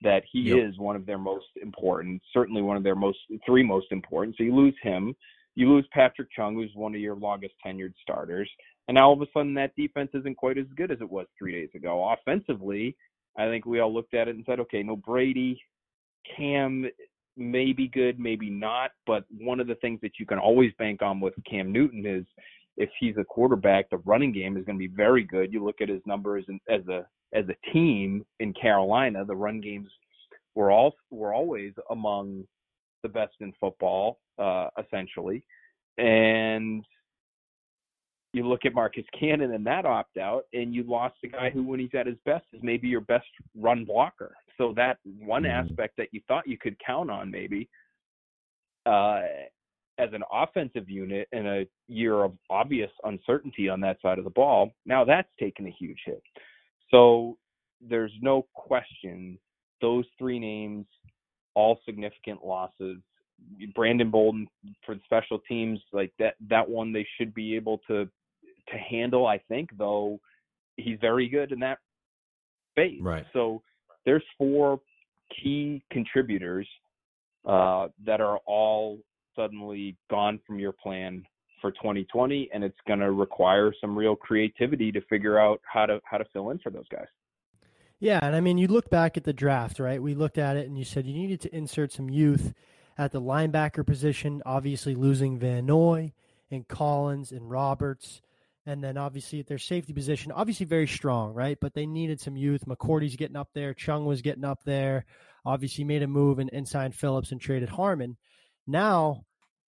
That 0.03 0.23
he 0.31 0.41
Yep. 0.50 0.59
is 0.59 0.79
one 0.79 0.97
of 0.97 1.07
their 1.07 1.17
most 1.17 1.47
important, 1.62 2.21
certainly 2.31 2.61
one 2.61 2.76
of 2.76 2.83
their 2.83 2.97
most 2.97 3.19
three 3.47 3.62
most 3.62 3.91
important. 3.91 4.37
So 4.37 4.43
you 4.43 4.55
lose 4.55 4.75
him, 4.83 5.17
you 5.55 5.71
lose 5.71 5.87
Patrick 5.93 6.29
Chung, 6.31 6.57
who's 6.57 6.75
one 6.75 6.95
of 6.95 7.00
your 7.00 7.14
longest 7.14 7.55
tenured 7.64 7.95
starters, 8.03 8.50
and 8.87 8.97
now 8.97 9.07
all 9.07 9.14
of 9.14 9.23
a 9.23 9.31
sudden 9.33 9.55
that 9.55 9.75
defense 9.76 10.11
isn't 10.12 10.37
quite 10.37 10.59
as 10.59 10.67
good 10.76 10.91
as 10.91 11.00
it 11.00 11.09
was 11.09 11.26
three 11.38 11.53
days 11.53 11.71
ago. 11.75 12.05
Offensively, 12.11 12.95
I 13.37 13.47
think 13.47 13.67
we 13.67 13.81
all 13.81 13.93
looked 13.93 14.14
at 14.14 14.29
it 14.29 14.37
and 14.37 14.45
said, 14.47 14.61
okay, 14.61 14.83
no 14.83 14.97
Brady, 14.97 15.61
Cam 16.37 16.87
may 17.37 17.73
be 17.73 17.88
good, 17.88 18.19
maybe 18.19 18.49
not, 18.49 18.93
but 19.07 19.25
one 19.38 19.61
of 19.61 19.67
the 19.67 19.75
things 19.76 20.00
that 20.03 20.12
you 20.19 20.26
can 20.26 20.38
always 20.38 20.73
bank 20.79 21.03
on 21.03 21.21
with 21.21 21.35
Cam 21.49 21.73
Newton 21.73 22.07
is 22.07 22.25
if 22.76 22.91
he's 22.99 23.17
a 23.19 23.25
quarterback, 23.25 23.91
the 23.91 23.99
running 23.99 24.33
game 24.33 24.57
is 24.57 24.64
going 24.64 24.79
to 24.79 24.88
be 24.88 24.95
very 24.95 25.25
good. 25.25 25.53
You 25.53 25.64
look 25.64 25.81
at 25.81 25.88
his 25.88 26.03
numbers 26.07 26.45
and 26.49 26.61
as 26.69 26.87
a 26.88 27.07
as 27.33 27.45
a 27.49 27.73
team 27.73 28.25
in 28.38 28.53
Carolina, 28.55 29.25
the 29.25 29.35
run 29.35 29.61
games 29.61 29.88
were 30.55 30.71
all 30.71 30.95
were 31.11 31.35
always 31.35 31.73
among 31.91 32.45
the 33.03 33.09
best 33.09 33.35
in 33.41 33.53
football, 33.61 34.19
uh, 34.38 34.69
essentially. 34.83 35.45
And 35.99 36.85
you 38.35 38.47
look 38.47 38.64
at 38.64 38.75
Marcus 38.75 39.05
Cannon 39.19 39.53
and 39.53 39.67
that 39.67 39.87
opt 39.87 40.17
out, 40.19 40.45
and 40.53 40.75
you 40.75 40.83
lost 40.83 41.17
a 41.25 41.29
guy 41.29 41.50
who, 41.50 41.62
when 41.62 41.81
he's 41.81 41.95
at 41.95 42.07
his 42.07 42.19
best, 42.25 42.45
is 42.53 42.62
maybe 42.62 42.88
your 42.88 43.00
best 43.03 43.26
run 43.55 43.85
blocker. 43.85 44.37
So 44.59 44.73
that 44.75 44.99
one 45.05 45.45
Mhm. 45.45 45.50
aspect 45.50 45.97
that 45.97 46.12
you 46.12 46.21
thought 46.23 46.47
you 46.47 46.59
could 46.59 46.79
count 46.79 47.11
on, 47.11 47.31
maybe, 47.31 47.69
uh, 48.87 49.26
as 49.99 50.12
an 50.12 50.25
offensive 50.33 50.91
unit 50.91 51.29
in 51.33 51.47
a 51.47 51.67
year 51.87 52.25
of 52.25 52.37
obvious 52.50 52.91
uncertainty 53.05 53.69
on 53.69 53.81
that 53.81 54.00
side 54.00 54.19
of 54.19 54.25
the 54.25 54.31
ball, 54.31 54.73
now 54.85 55.05
that's 55.05 55.33
taken 55.37 55.67
a 55.67 55.71
huge 55.71 56.03
hit. 56.05 56.23
So 56.91 57.38
there's 57.81 58.12
no 58.21 58.43
question 58.55 59.38
those 59.81 60.07
three 60.19 60.38
names, 60.38 60.87
all 61.55 61.81
significant 61.85 62.45
losses. 62.45 63.00
Brandon 63.75 64.11
Bolden 64.11 64.49
for 64.87 64.95
the 64.95 65.00
special 65.05 65.38
teams, 65.41 65.81
like 65.93 66.12
that 66.19 66.37
that 66.49 66.69
one 66.69 66.93
they 66.93 67.07
should 67.17 67.35
be 67.35 67.55
able 67.55 67.79
to 67.88 68.09
to 68.68 68.76
handle, 68.78 69.26
I 69.26 69.38
think, 69.49 69.71
though 69.76 70.21
he's 70.76 70.99
very 71.00 71.28
good 71.28 71.52
in 71.52 71.61
that 71.61 71.78
space. 72.73 73.00
Right. 73.00 73.25
So 73.33 73.62
there's 74.04 74.23
four 74.38 74.80
key 75.42 75.83
contributors 75.90 76.66
uh, 77.44 77.88
that 78.06 78.21
are 78.21 78.38
all 78.47 78.99
suddenly 79.37 79.97
gone 80.11 80.40
from 80.47 80.59
your 80.59 80.73
plan 80.73 81.25
for 81.61 81.71
2020, 81.73 82.50
and 82.52 82.62
it's 82.62 82.76
going 82.87 83.00
to 83.00 83.12
require 83.12 83.73
some 83.80 83.97
real 83.97 84.14
creativity 84.14 84.92
to 84.92 85.00
figure 85.02 85.38
out 85.38 85.61
how 85.64 85.87
to 85.87 86.00
how 86.04 86.18
to 86.18 86.25
fill 86.33 86.50
in 86.50 86.59
for 86.59 86.71
those 86.71 86.88
guys. 86.88 87.06
Yeah, 88.00 88.21
and 88.23 88.37
I 88.37 88.40
mean, 88.40 88.59
you 88.59 88.68
look 88.68 88.90
back 88.90 89.16
at 89.16 89.25
the 89.25 89.33
draft, 89.33 89.78
right? 89.78 90.02
We 90.02 90.14
looked 90.14 90.37
at 90.37 90.56
it 90.56 90.66
and 90.66 90.76
you 90.76 90.85
said 90.85 91.06
you 91.06 91.14
needed 91.14 91.40
to 91.42 91.56
insert 91.56 91.92
some 91.92 92.11
youth 92.11 92.52
at 92.99 93.12
the 93.12 93.21
linebacker 93.21 93.87
position, 93.87 94.42
obviously 94.44 94.94
losing 94.94 95.38
Van 95.38 95.64
Noy 95.64 96.12
and 96.50 96.68
Collins 96.68 97.33
and 97.33 97.50
Roberts. 97.50 98.21
And 98.66 98.83
then 98.83 98.97
obviously 98.97 99.40
at 99.40 99.47
their 99.47 99.59
safety 99.59 99.92
position, 99.92 100.33
obviously 100.33 100.64
very 100.64 100.87
strong, 100.87 101.35
right? 101.35 101.59
But 101.61 101.75
they 101.75 101.87
needed 101.87 102.21
some 102.21 102.37
youth. 102.37 102.64
McCourty's 102.66 103.16
getting 103.16 103.37
up 103.37 103.50
there. 103.54 103.75
Chung 103.75 104.06
was 104.06 104.23
getting 104.23 104.44
up 104.44 104.64
there. 104.64 105.04
Obviously 105.44 105.85
made 105.85 106.02
a 106.02 106.06
move 106.06 106.38
and, 106.38 106.50
and 106.52 106.66
signed 106.66 106.94
Phillips 106.94 107.30
and 107.30 107.40
traded 107.40 107.68
Harmon. 107.68 108.16
Now, 108.66 109.25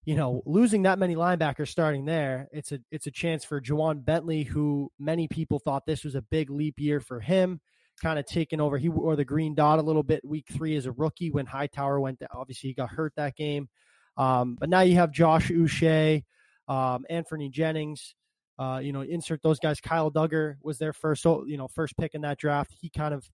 you 0.06 0.14
know, 0.14 0.42
losing 0.46 0.84
that 0.84 0.98
many 0.98 1.14
linebackers 1.14 1.68
starting 1.68 2.06
there, 2.06 2.48
it's 2.52 2.72
a 2.72 2.78
it's 2.90 3.06
a 3.06 3.10
chance 3.10 3.44
for 3.44 3.60
Ja'Whaun 3.60 4.04
Bentley, 4.04 4.44
who 4.44 4.90
many 4.98 5.28
people 5.28 5.58
thought 5.58 5.84
this 5.84 6.04
was 6.04 6.14
a 6.14 6.22
big 6.22 6.48
leap 6.48 6.78
year 6.78 7.00
for 7.00 7.20
him 7.20 7.60
kind 8.00 8.18
of 8.18 8.26
taking 8.26 8.60
over. 8.60 8.78
He 8.78 8.88
wore 8.88 9.16
the 9.16 9.24
green 9.24 9.54
dot 9.54 9.78
a 9.78 9.82
little 9.82 10.02
bit 10.02 10.24
week 10.24 10.46
three 10.50 10.76
as 10.76 10.86
a 10.86 10.92
rookie 10.92 11.30
when 11.30 11.46
Hightower 11.46 12.00
went 12.00 12.20
down. 12.20 12.28
Obviously, 12.34 12.70
he 12.70 12.74
got 12.74 12.90
hurt 12.90 13.12
that 13.16 13.36
game. 13.36 13.68
Um, 14.16 14.56
but 14.58 14.68
now 14.68 14.80
you 14.80 14.94
have 14.94 15.12
Josh 15.12 15.48
Uche, 15.48 16.24
um, 16.68 17.04
Anfernee 17.10 17.50
Jennings. 17.50 18.14
Uh, 18.58 18.80
you 18.82 18.92
know, 18.92 19.02
insert 19.02 19.42
those 19.42 19.58
guys. 19.58 19.80
Kyle 19.80 20.10
Dugger 20.10 20.56
was 20.62 20.78
their 20.78 20.92
first, 20.92 21.24
you 21.24 21.56
know, 21.56 21.68
first 21.68 21.96
pick 21.96 22.14
in 22.14 22.22
that 22.22 22.38
draft. 22.38 22.74
He 22.80 22.88
kind 22.88 23.12
of, 23.12 23.28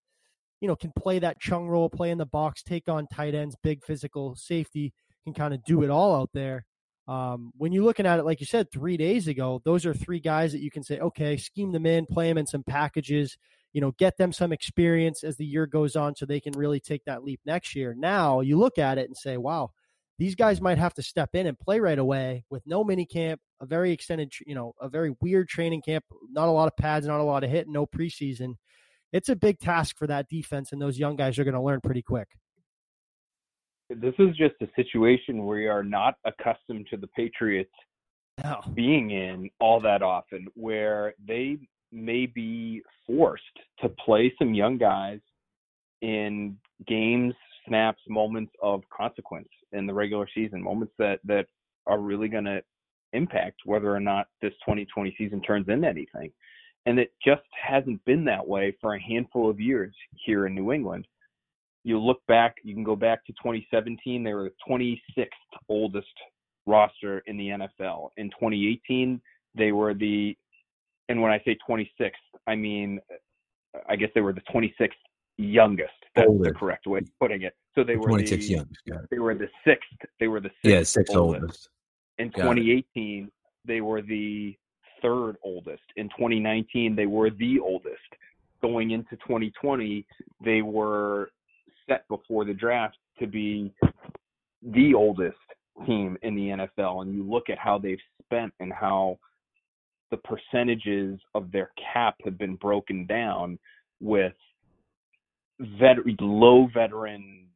you 0.61 0.69
know, 0.69 0.77
can 0.77 0.93
play 0.97 1.19
that 1.21 1.41
chung 1.41 1.69
role, 1.69 1.89
play 1.89 2.11
in 2.11 2.19
the 2.19 2.27
box, 2.27 2.63
take 2.63 2.89
on 2.89 3.07
tight 3.07 3.35
ends, 3.35 3.57
big 3.63 3.85
physical 3.85 4.35
safety, 4.35 4.93
can 5.25 5.35
kind 5.35 5.55
of 5.55 5.63
do 5.65 5.83
it 5.83 5.91
all 5.91 6.15
out 6.15 6.31
there. 6.33 6.65
Um, 7.09 7.53
when 7.57 7.73
you're 7.73 7.85
looking 7.85 8.07
at 8.07 8.19
it, 8.19 8.25
like 8.25 8.41
you 8.41 8.47
said, 8.47 8.71
three 8.71 8.97
days 8.97 9.27
ago, 9.29 9.61
those 9.65 9.85
are 9.87 9.95
three 9.95 10.21
guys 10.21 10.53
that 10.53 10.61
you 10.61 10.71
can 10.71 10.85
say, 10.85 10.99
okay, 10.99 11.37
scheme 11.37 11.73
them 11.73 11.87
in, 11.87 12.07
play 12.07 12.29
them 12.29 12.39
in 12.39 12.47
some 12.47 12.63
packages, 12.63 13.37
you 13.73 13.81
know, 13.81 13.93
get 13.99 14.17
them 14.19 14.33
some 14.33 14.53
experience 14.53 15.25
as 15.25 15.37
the 15.37 15.45
year 15.45 15.67
goes 15.67 15.97
on 15.97 16.15
so 16.15 16.27
they 16.27 16.41
can 16.41 16.53
really 16.53 16.81
take 16.81 17.05
that 17.05 17.25
leap 17.25 17.41
next 17.45 17.75
year. 17.75 17.95
Now 17.97 18.41
you 18.41 18.57
look 18.57 18.79
at 18.79 18.99
it 18.99 19.07
and 19.09 19.17
say, 19.17 19.37
wow, 19.37 19.71
these 20.23 20.37
guys 20.37 20.61
might 20.61 20.79
have 20.79 20.95
to 20.95 21.03
step 21.03 21.31
in 21.35 21.49
and 21.49 21.59
play 21.59 21.81
right 21.81 21.99
away 21.99 22.45
with 22.49 22.63
no 22.65 22.85
mini 22.85 23.05
camp, 23.05 23.41
a 23.61 23.67
very 23.67 23.91
extended, 23.91 24.33
you 24.47 24.55
know, 24.55 24.73
a 24.81 24.89
very 24.89 25.17
weird 25.21 25.49
training 25.49 25.83
camp, 25.83 26.05
not 26.31 26.47
a 26.47 26.51
lot 26.53 26.69
of 26.69 26.77
pads, 26.77 27.09
not 27.09 27.19
a 27.19 27.25
lot 27.25 27.43
of 27.43 27.51
hit, 27.51 27.67
no 27.69 27.87
preseason. 27.87 28.55
It's 29.13 29.29
a 29.29 29.35
big 29.35 29.59
task 29.59 29.99
for 29.99 30.07
that 30.07 30.29
defense, 30.29 30.71
and 30.71 30.81
those 30.81 30.97
young 30.97 31.17
guys 31.17 31.41
are 31.41 31.45
going 31.45 31.55
to 31.55 31.61
learn 31.61 31.81
pretty 31.81 32.03
quick. 32.03 32.29
This 33.91 34.15
is 34.21 34.37
just 34.37 34.55
a 34.61 34.69
situation 34.77 35.45
we 35.45 35.67
are 35.67 35.83
not 35.83 36.15
accustomed 36.25 36.87
to 36.91 36.97
the 36.97 37.09
Patriots 37.09 37.75
no. 38.45 38.61
being 38.75 39.11
in 39.11 39.51
all 39.59 39.81
that 39.81 40.03
often, 40.03 40.47
where 40.55 41.15
they 41.27 41.59
may 41.91 42.27
be 42.27 42.81
forced 43.09 43.43
to 43.81 43.89
play 43.89 44.33
some 44.39 44.55
young 44.55 44.79
guys 44.79 45.19
in 46.01 46.57
games, 46.87 47.35
snaps, 47.67 48.01
moments 48.09 48.53
of 48.63 48.83
consequence 48.97 49.49
in 49.73 49.87
the 49.87 49.95
regular 49.95 50.29
season, 50.35 50.63
moments 50.63 50.93
that 50.99 51.21
that 51.25 51.47
are 51.87 51.99
really 51.99 52.29
going 52.29 52.45
to 52.45 52.63
impact 53.13 53.61
whether 53.65 53.95
or 53.95 54.01
not 54.01 54.29
this 54.41 54.53
2020 54.65 55.15
season 55.19 55.41
turns 55.43 55.69
into 55.69 55.87
anything. 55.87 56.33
And 56.87 56.99
it 56.99 57.13
just 57.25 57.43
hasn't 57.61 58.05
been 58.05 58.25
that 58.25 58.47
way 58.47 58.77
for 58.81 58.95
a 58.95 59.01
handful 59.01 59.49
of 59.49 59.61
years 59.61 59.95
here 60.25 60.47
in 60.47 60.55
New 60.55 60.73
England. 60.73 61.07
You 61.85 61.99
look 61.99 62.25
back, 62.27 62.57
you 62.63 62.75
can 62.75 62.85
go 62.85 62.97
back 62.97 63.25
to 63.27 63.33
2017, 63.33 64.23
they 64.23 64.35
were 64.35 64.51
the 64.51 64.55
26th 64.69 65.27
oldest 65.69 66.07
roster 66.67 67.23
in 67.27 67.37
the 67.37 67.49
NFL. 67.49 68.11
In 68.17 68.31
2018, 68.31 69.21
they 69.55 69.73
were 69.73 69.95
the 69.95 70.37
and 71.09 71.21
when 71.21 71.33
I 71.33 71.43
say 71.45 71.59
26th, 71.69 72.13
I 72.47 72.55
mean, 72.55 73.01
I 73.89 73.97
guess 73.97 74.09
they 74.15 74.21
were 74.21 74.33
the 74.33 74.41
26th 74.55 74.91
youngest. 75.39 75.93
That's 76.15 76.29
Older. 76.29 76.51
the 76.51 76.55
correct 76.55 76.87
way 76.87 76.99
of 76.99 77.09
putting 77.21 77.43
it. 77.43 77.55
So 77.75 77.83
they 77.85 77.97
were 77.97 78.09
26 78.09 78.47
the, 78.47 78.53
youngest. 78.53 78.81
It. 78.87 78.97
They 79.11 79.19
were 79.19 79.35
the 79.35 79.49
sixth. 79.67 79.89
They 80.21 80.29
were 80.29 80.41
the 80.41 80.51
sixth 80.63 80.65
Yeah, 80.65 80.83
six 80.83 81.11
oldest. 81.15 81.43
oldest. 81.43 81.69
In 82.19 82.29
Got 82.29 82.59
it. 82.59 82.61
2018, 82.95 83.31
they 83.65 83.81
were 83.81 84.03
the 84.03 84.57
third 85.01 85.37
oldest. 85.43 85.83
In 85.97 86.09
2019, 86.11 86.95
they 86.95 87.07
were 87.07 87.31
the 87.31 87.59
oldest. 87.61 87.97
Going 88.61 88.91
into 88.93 89.17
2020, 89.17 90.07
they 90.45 90.63
were 90.63 91.31
set 91.89 92.07
before 92.09 92.45
the 92.45 92.55
draft 92.55 92.97
to 93.19 93.27
be 93.27 93.73
the 94.63 94.95
oldest 94.95 95.37
team 95.87 96.17
in 96.23 96.37
the 96.37 96.49
NFL. 96.49 97.03
And 97.03 97.15
you 97.15 97.29
look 97.29 97.51
at 97.51 97.59
how 97.59 97.79
they've 97.79 97.99
spent 98.25 98.53
and 98.61 98.73
how 98.73 99.19
the 100.11 100.19
percentages 100.19 101.19
of 101.35 101.51
their 101.51 101.71
cap 101.93 102.17
have 102.25 102.39
been 102.39 102.55
broken 102.57 103.07
down 103.07 103.59
with 104.01 104.35
vet- 105.79 106.21
low 106.21 106.69
veteran 106.73 107.47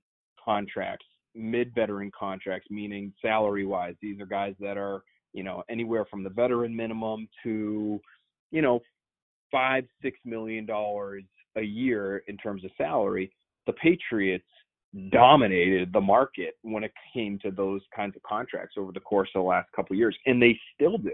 contracts, 0.42 1.06
mid 1.34 1.74
veteran 1.74 2.10
contracts, 2.18 2.68
meaning 2.70 3.12
salary 3.20 3.64
wise, 3.64 3.94
these 4.00 4.20
are 4.20 4.26
guys 4.26 4.54
that 4.60 4.76
are, 4.76 5.02
you 5.32 5.42
know, 5.42 5.62
anywhere 5.68 6.04
from 6.04 6.22
the 6.22 6.30
veteran 6.30 6.74
minimum 6.74 7.28
to, 7.42 8.00
you 8.50 8.62
know, 8.62 8.80
five, 9.50 9.84
six 10.02 10.18
million 10.24 10.66
dollars 10.66 11.24
a 11.56 11.62
year 11.62 12.22
in 12.28 12.36
terms 12.36 12.64
of 12.64 12.70
salary. 12.76 13.30
The 13.66 13.72
Patriots 13.74 14.44
dominated 15.10 15.92
the 15.92 16.00
market 16.00 16.56
when 16.62 16.84
it 16.84 16.92
came 17.12 17.38
to 17.40 17.50
those 17.50 17.82
kinds 17.94 18.16
of 18.16 18.22
contracts 18.22 18.76
over 18.78 18.92
the 18.92 19.00
course 19.00 19.28
of 19.34 19.42
the 19.42 19.48
last 19.48 19.70
couple 19.74 19.94
of 19.94 19.98
years, 19.98 20.16
and 20.26 20.40
they 20.40 20.58
still 20.74 20.98
do. 20.98 21.12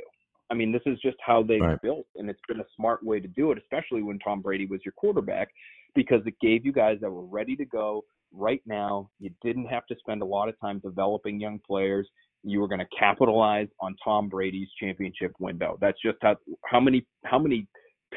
I 0.50 0.54
mean, 0.54 0.70
this 0.70 0.82
is 0.84 1.00
just 1.00 1.16
how 1.25 1.42
they've 1.42 1.62
Right. 1.62 1.80
built, 1.80 2.06
and 2.16 2.28
it's 2.28 2.40
been 2.46 2.61
a 2.61 2.66
smart 2.76 3.02
way 3.02 3.20
to 3.20 3.28
do 3.28 3.52
it, 3.52 3.58
especially 3.58 4.02
when 4.02 4.18
Tom 4.18 4.42
Brady 4.42 4.66
was 4.66 4.84
your 4.84 4.92
quarterback, 4.92 5.52
because 5.94 6.20
it 6.26 6.34
gave 6.40 6.64
you 6.64 6.72
guys 6.72 6.99
that 7.00 7.11
were 7.11 7.25
ready 7.26 7.56
to 7.56 7.64
go 7.64 8.04
right 8.32 8.62
now. 8.66 9.11
You 9.20 9.30
didn't 9.42 9.66
have 9.66 9.87
to 9.87 9.96
spend 9.99 10.22
a 10.22 10.26
lot 10.26 10.49
of 10.49 10.58
time 10.61 10.80
developing 10.80 11.40
young 11.40 11.61
players. 11.66 12.08
You 12.44 12.61
were 12.61 12.68
going 12.68 12.80
to 12.80 12.87
capitalize 12.99 13.68
on 13.80 13.94
Tom 14.02 14.28
Brady's 14.28 14.68
championship 14.80 15.32
window. 15.38 15.78
That's 15.80 16.00
just 16.04 16.18
how 16.22 16.37
how 16.66 16.80
many 16.80 17.06
how 17.25 17.38
many 17.38 17.66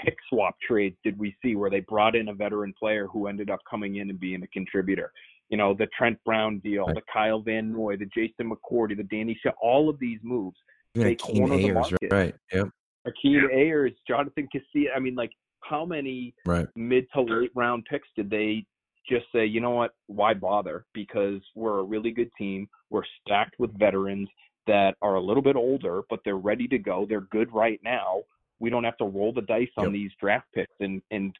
pick 0.03 0.15
swap 0.29 0.55
trades 0.65 0.97
did 1.03 1.17
we 1.17 1.35
see 1.43 1.55
where 1.55 1.69
they 1.69 1.79
brought 1.81 2.15
in 2.15 2.29
a 2.29 2.33
veteran 2.33 2.73
player 2.77 3.07
who 3.07 3.27
ended 3.27 3.49
up 3.49 3.59
coming 3.69 3.97
in 3.97 4.09
and 4.09 4.19
being 4.19 4.41
a 4.43 4.47
contributor? 4.47 5.11
You 5.49 5.57
know, 5.57 5.75
the 5.75 5.87
Trent 5.95 6.17
Brown 6.25 6.57
deal, 6.59 6.85
Right. 6.87 6.95
the 6.95 7.01
Kyle 7.13 7.39
Van 7.39 7.71
Noy, 7.71 7.97
the 7.97 8.07
Jason 8.07 8.51
McCourty, 8.51 8.97
the 8.97 9.03
Danny 9.03 9.37
Shaw, 9.43 9.51
all 9.61 9.89
of 9.89 9.99
these 9.99 10.19
moves. 10.23 10.57
Even 10.95 11.07
They 11.09 11.15
Akeem 11.15 11.37
corner 11.37 11.57
the 11.57 11.65
Ayers, 11.67 11.75
market. 11.75 12.11
right? 12.11 12.35
Yep. 12.51 12.69
Akeem 13.07 13.53
Ayers, 13.53 13.91
Jonathan 14.07 14.47
Casillas. 14.53 14.87
I 14.95 14.99
mean, 14.99 15.13
like, 15.13 15.29
how 15.69 15.85
many 15.85 16.33
Right. 16.45 16.67
mid 16.75 17.09
to 17.13 17.21
late 17.21 17.51
round 17.55 17.85
picks 17.85 18.07
did 18.15 18.29
they 18.29 18.65
just 19.07 19.25
say, 19.31 19.45
you 19.45 19.59
know 19.61 19.71
what, 19.71 19.95
why 20.07 20.33
bother? 20.33 20.85
Because 20.93 21.41
we're 21.55 21.79
a 21.79 21.83
really 21.83 22.11
good 22.11 22.31
team. 22.37 22.67
We're 22.89 23.03
stacked 23.21 23.59
with 23.59 23.77
veterans 23.77 24.29
that 24.67 24.95
are 25.01 25.15
a 25.15 25.21
little 25.21 25.43
bit 25.43 25.55
older, 25.55 26.01
but 26.09 26.19
they're 26.25 26.37
ready 26.37 26.67
to 26.69 26.77
go. 26.79 27.05
They're 27.07 27.21
good 27.21 27.53
right 27.53 27.79
now. 27.83 28.23
We 28.59 28.69
don't 28.69 28.83
have 28.83 28.97
to 28.97 29.05
roll 29.05 29.31
the 29.31 29.41
dice 29.41 29.69
on 29.77 29.85
Yep. 29.85 29.93
these 29.93 30.11
draft 30.19 30.47
picks 30.53 30.75
and 30.79 31.01
and 31.11 31.37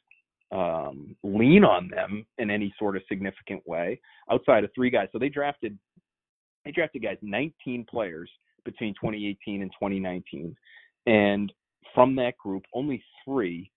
um, 0.52 1.16
lean 1.24 1.64
on 1.64 1.88
them 1.88 2.24
in 2.38 2.50
any 2.50 2.72
sort 2.78 2.96
of 2.96 3.02
significant 3.08 3.66
way 3.66 4.00
outside 4.30 4.62
of 4.62 4.72
three 4.74 4.90
guys. 4.90 5.08
So 5.10 5.18
they 5.18 5.28
drafted 5.28 5.76
they 6.64 6.70
drafted 6.70 7.02
guys 7.02 7.18
19 7.20 7.84
players 7.90 8.30
between 8.64 8.94
2018 8.94 9.62
and 9.62 9.72
2019, 9.72 10.56
and 11.06 11.52
from 11.94 12.14
that 12.16 12.36
group, 12.38 12.64
only 12.74 13.02
three 13.24 13.70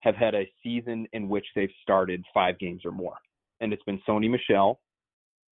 have 0.00 0.14
had 0.14 0.34
a 0.34 0.50
season 0.62 1.06
in 1.12 1.28
which 1.28 1.46
they've 1.54 1.72
started 1.82 2.24
five 2.32 2.58
games 2.58 2.82
or 2.84 2.92
more. 2.92 3.16
And 3.60 3.72
it's 3.72 3.82
been 3.84 4.00
Sony 4.08 4.30
Michel, 4.30 4.80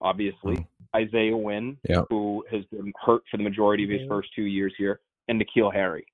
obviously, 0.00 0.56
mm. 0.56 0.66
Isaiah 0.94 1.36
Wynn, 1.36 1.76
Yep. 1.88 2.06
who 2.10 2.44
has 2.50 2.64
been 2.66 2.92
hurt 3.04 3.22
for 3.30 3.36
the 3.36 3.42
majority 3.42 3.84
of 3.84 3.90
his 3.90 4.02
Yeah. 4.02 4.08
first 4.08 4.32
two 4.34 4.44
years 4.44 4.74
here, 4.78 5.00
and 5.28 5.40
N'Keal 5.40 5.72
Harry. 5.72 6.06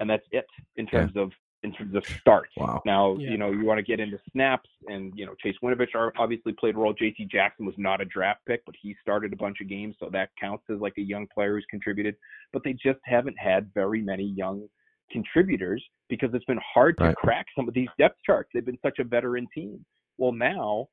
And 0.00 0.10
that's 0.10 0.26
it 0.32 0.46
in 0.76 0.86
Yeah. 0.86 1.00
terms 1.00 1.16
of 1.16 1.32
in 1.62 1.72
terms 1.72 1.94
of 1.96 2.04
starts. 2.04 2.54
Wow. 2.56 2.80
Now, 2.84 3.16
Yeah. 3.16 3.30
you 3.30 3.38
know, 3.38 3.50
you 3.50 3.64
want 3.64 3.78
to 3.78 3.82
get 3.82 3.98
into 3.98 4.20
snaps, 4.30 4.70
and 4.88 5.12
you 5.16 5.26
know, 5.26 5.34
Chase 5.36 5.56
Winovich 5.62 5.94
obviously 6.16 6.52
played 6.52 6.76
a 6.76 6.78
role. 6.78 6.92
J.C. 6.92 7.24
Jackson 7.24 7.66
was 7.66 7.76
not 7.76 8.00
a 8.00 8.04
draft 8.04 8.44
pick, 8.46 8.64
but 8.66 8.76
he 8.80 8.94
started 9.00 9.32
a 9.32 9.36
bunch 9.36 9.60
of 9.60 9.66
games, 9.66 9.96
so 9.98 10.08
that 10.10 10.30
counts 10.38 10.68
as 10.70 10.78
like 10.78 10.96
a 10.98 11.02
young 11.02 11.26
player 11.26 11.54
who's 11.54 11.66
contributed. 11.66 12.16
But 12.52 12.62
they 12.62 12.74
just 12.74 13.00
haven't 13.04 13.36
had 13.38 13.72
very 13.74 14.00
many 14.00 14.24
young 14.24 14.68
contributors 15.10 15.84
because 16.08 16.30
it's 16.34 16.44
been 16.44 16.60
hard 16.74 16.96
to 16.98 17.04
Right. 17.04 17.16
crack 17.16 17.46
some 17.56 17.68
of 17.68 17.74
these 17.74 17.88
depth 17.98 18.18
charts. 18.24 18.50
They've 18.52 18.64
been 18.64 18.78
such 18.82 18.98
a 18.98 19.04
veteran 19.04 19.46
team. 19.54 19.84
Well, 20.18 20.32
now 20.32 20.88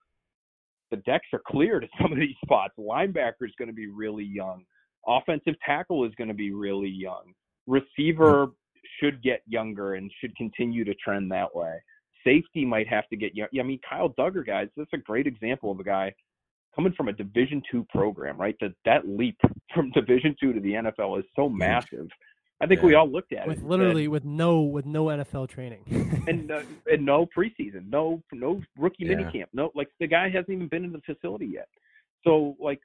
the 0.92 0.98
decks 0.98 1.28
are 1.34 1.42
clear 1.48 1.80
to 1.80 1.88
some 2.02 2.12
of 2.12 2.20
these 2.20 2.36
spots. 2.44 2.74
Linebacker 2.78 3.44
is 3.44 3.54
going 3.58 3.70
to 3.70 3.74
be 3.74 3.88
really 3.88 4.26
young. 4.26 4.64
Offensive 5.08 5.56
tackle 5.66 6.06
is 6.06 6.14
going 6.16 6.28
to 6.30 6.34
be 6.34 6.52
really 6.52 6.90
young. 6.90 7.34
Receiver 7.68 8.48
should 9.00 9.22
get 9.22 9.42
younger 9.48 9.96
and 9.96 10.12
should 10.20 10.36
continue 10.36 10.84
to 10.84 10.94
trend 10.96 11.32
that 11.32 11.54
way. 11.56 11.82
Safety 12.24 12.64
might 12.66 12.88
have 12.88 13.08
to 13.10 13.18
get 13.18 13.36
young. 13.36 13.48
I 13.60 13.64
mean, 13.64 13.80
Kyle 13.88 14.10
Dugger, 14.10 14.46
guys, 14.46 14.70
that's 14.78 14.94
a 14.94 14.98
great 14.98 15.28
example 15.28 15.72
of 15.72 15.80
a 15.80 15.84
guy 15.84 16.14
coming 16.76 16.94
from 16.94 17.08
a 17.10 17.14
Division 17.14 17.62
two 17.70 17.86
program, 17.90 18.38
right? 18.38 18.56
That 18.62 18.74
that 18.86 19.08
leap 19.08 19.38
from 19.74 19.92
Division 19.92 20.36
two 20.40 20.54
to 20.54 20.60
the 20.60 20.74
NFL 20.74 21.20
is 21.20 21.26
so 21.36 21.50
massive. 21.50 22.08
I 22.64 22.68
think 22.68 22.82
we 22.82 22.96
all 22.96 23.10
looked 23.10 23.34
at 23.34 23.46
it 23.46 23.48
with 23.48 23.58
and 23.58 23.64
said, 23.66 23.70
literally 23.70 24.08
with 24.08 24.24
no 24.24 24.62
with 24.62 24.86
no 24.86 25.06
NFL 25.06 25.50
training. 25.50 25.84
and 26.28 26.50
uh, 26.50 26.62
and 26.88 27.06
no 27.06 27.28
preseason, 27.38 27.90
no 27.90 28.24
no 28.32 28.62
rookie 28.78 29.04
Yeah. 29.06 29.16
minicamp, 29.16 29.46
no 29.54 29.72
like 29.76 29.90
the 30.00 30.08
guy 30.08 30.30
hasn't 30.30 30.50
even 30.50 30.68
been 30.68 30.86
in 30.86 30.92
the 30.94 31.02
facility 31.06 31.48
yet. 31.48 31.68
So 32.24 32.56
like, 32.60 32.80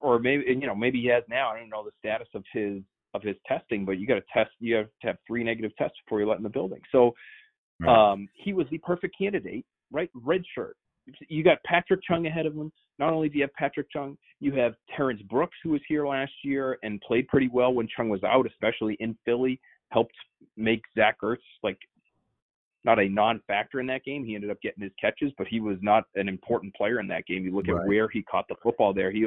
or 0.00 0.18
maybe 0.18 0.50
and, 0.50 0.60
you 0.60 0.66
know 0.66 0.74
maybe 0.74 1.00
he 1.00 1.06
has 1.08 1.22
now. 1.28 1.50
I 1.50 1.58
don't 1.60 1.68
know 1.70 1.84
the 1.84 1.92
status 2.00 2.28
of 2.34 2.42
his 2.52 2.82
of 3.14 3.22
his 3.22 3.36
testing, 3.46 3.84
but 3.84 3.98
you 3.98 4.06
got 4.06 4.16
to 4.16 4.24
test. 4.32 4.50
You 4.58 4.74
have 4.74 4.88
to 5.02 5.06
have 5.08 5.16
three 5.26 5.44
negative 5.44 5.70
tests 5.78 5.96
before 6.04 6.18
you're 6.18 6.28
let 6.28 6.38
in 6.38 6.42
the 6.42 6.48
building. 6.50 6.80
So 6.90 7.14
Right. 7.78 8.12
um, 8.12 8.26
he 8.32 8.54
was 8.54 8.66
the 8.70 8.78
perfect 8.78 9.14
candidate, 9.18 9.66
right? 9.92 10.10
Red 10.14 10.42
shirt. 10.54 10.76
You 11.28 11.42
got 11.42 11.62
Patrick 11.64 12.00
Chung 12.02 12.26
ahead 12.26 12.46
of 12.46 12.54
him. 12.54 12.72
Not 12.98 13.12
only 13.12 13.28
do 13.28 13.36
you 13.38 13.42
have 13.42 13.52
Patrick 13.54 13.90
Chung, 13.90 14.16
you 14.40 14.52
have 14.52 14.74
Terrence 14.96 15.22
Brooks, 15.22 15.56
who 15.62 15.70
was 15.70 15.80
here 15.86 16.06
last 16.06 16.32
year 16.42 16.78
and 16.82 17.00
played 17.00 17.28
pretty 17.28 17.48
well 17.48 17.72
when 17.72 17.86
Chung 17.94 18.08
was 18.08 18.22
out, 18.24 18.46
especially 18.46 18.96
in 19.00 19.16
Philly. 19.24 19.60
Helped 19.90 20.14
make 20.56 20.82
Zach 20.96 21.16
Ertz 21.22 21.36
like 21.62 21.78
not 22.84 22.98
a 22.98 23.08
non-factor 23.08 23.80
in 23.80 23.86
that 23.86 24.04
game. 24.04 24.24
He 24.24 24.34
ended 24.34 24.50
up 24.50 24.60
getting 24.62 24.82
his 24.82 24.92
catches, 25.00 25.32
but 25.38 25.46
he 25.48 25.60
was 25.60 25.76
not 25.80 26.04
an 26.14 26.28
important 26.28 26.74
player 26.74 27.00
in 27.00 27.06
that 27.08 27.26
game. 27.26 27.44
You 27.44 27.54
look 27.54 27.68
Right. 27.68 27.82
at 27.82 27.86
where 27.86 28.08
he 28.08 28.22
caught 28.22 28.46
the 28.48 28.54
football 28.62 28.92
there. 28.92 29.10
He, 29.10 29.26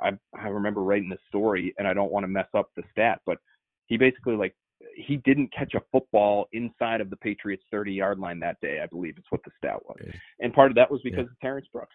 I, 0.00 0.12
I 0.34 0.48
remember 0.48 0.82
writing 0.82 1.08
the 1.08 1.18
story, 1.28 1.74
and 1.78 1.88
I 1.88 1.94
don't 1.94 2.12
want 2.12 2.24
to 2.24 2.28
mess 2.28 2.48
up 2.54 2.70
the 2.76 2.82
stat, 2.92 3.20
but 3.26 3.38
he 3.86 3.96
basically 3.96 4.36
like 4.36 4.54
he 4.96 5.16
didn't 5.18 5.52
catch 5.52 5.74
a 5.74 5.80
football 5.92 6.48
inside 6.52 7.00
of 7.00 7.10
the 7.10 7.16
Patriots 7.16 7.64
30 7.70 7.92
yard 7.92 8.18
line 8.18 8.40
that 8.40 8.60
day, 8.60 8.80
I 8.82 8.86
believe 8.86 9.18
is 9.18 9.24
what 9.30 9.42
the 9.44 9.50
stat 9.58 9.78
was. 9.84 9.98
And 10.40 10.52
part 10.52 10.70
of 10.70 10.74
that 10.76 10.90
was 10.90 11.00
because 11.02 11.26
of 11.26 11.40
Terrence 11.40 11.66
Brooks. 11.72 11.94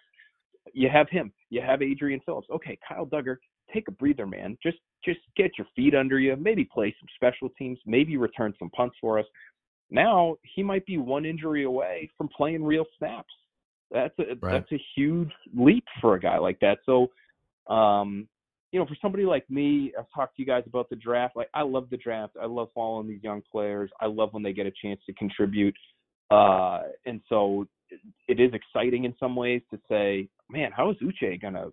You 0.72 0.88
have 0.88 1.08
him, 1.08 1.32
you 1.50 1.60
have 1.60 1.82
Adrian 1.82 2.20
Phillips. 2.26 2.48
Okay, 2.50 2.78
Kyle 2.86 3.06
Dugger, 3.06 3.36
take 3.72 3.88
a 3.88 3.92
breather, 3.92 4.26
man. 4.26 4.58
Just 4.62 4.78
just 5.04 5.20
get 5.36 5.52
your 5.56 5.66
feet 5.76 5.94
under 5.94 6.18
you, 6.18 6.34
maybe 6.36 6.64
play 6.64 6.94
some 6.98 7.08
special 7.14 7.48
teams, 7.56 7.78
maybe 7.86 8.16
return 8.16 8.52
some 8.58 8.70
punts 8.70 8.96
for 9.00 9.18
us. 9.18 9.26
Now 9.90 10.36
he 10.54 10.62
might 10.62 10.84
be 10.86 10.98
one 10.98 11.24
injury 11.24 11.64
away 11.64 12.10
from 12.18 12.28
playing 12.36 12.64
real 12.64 12.84
snaps. 12.98 13.32
That's 13.90 14.18
a 14.18 14.34
Right. 14.40 14.52
that's 14.52 14.72
a 14.72 14.82
huge 14.96 15.30
leap 15.54 15.84
for 16.00 16.14
a 16.14 16.20
guy 16.20 16.38
like 16.38 16.58
that. 16.60 16.78
So 16.84 17.10
um 17.68 18.28
you 18.72 18.80
know, 18.80 18.86
for 18.86 18.96
somebody 19.00 19.24
like 19.24 19.48
me, 19.48 19.92
I've 19.98 20.06
talked 20.14 20.36
to 20.36 20.42
you 20.42 20.46
guys 20.46 20.64
about 20.66 20.90
the 20.90 20.96
draft. 20.96 21.36
Like, 21.36 21.48
I 21.54 21.62
love 21.62 21.88
the 21.90 21.96
draft. 21.96 22.36
I 22.40 22.46
love 22.46 22.68
following 22.74 23.08
these 23.08 23.22
young 23.22 23.42
players. 23.50 23.90
I 24.00 24.06
love 24.06 24.30
when 24.32 24.42
they 24.42 24.52
get 24.52 24.66
a 24.66 24.72
chance 24.82 25.00
to 25.06 25.14
contribute. 25.14 25.74
Uh, 26.30 26.82
and 27.04 27.20
so 27.28 27.66
it, 28.28 28.40
is 28.40 28.52
exciting 28.52 29.04
in 29.04 29.14
some 29.18 29.36
ways 29.36 29.62
to 29.70 29.78
say, 29.88 30.28
man, 30.50 30.70
how 30.76 30.90
is 30.90 30.96
Uche 31.02 31.40
gonna 31.40 31.66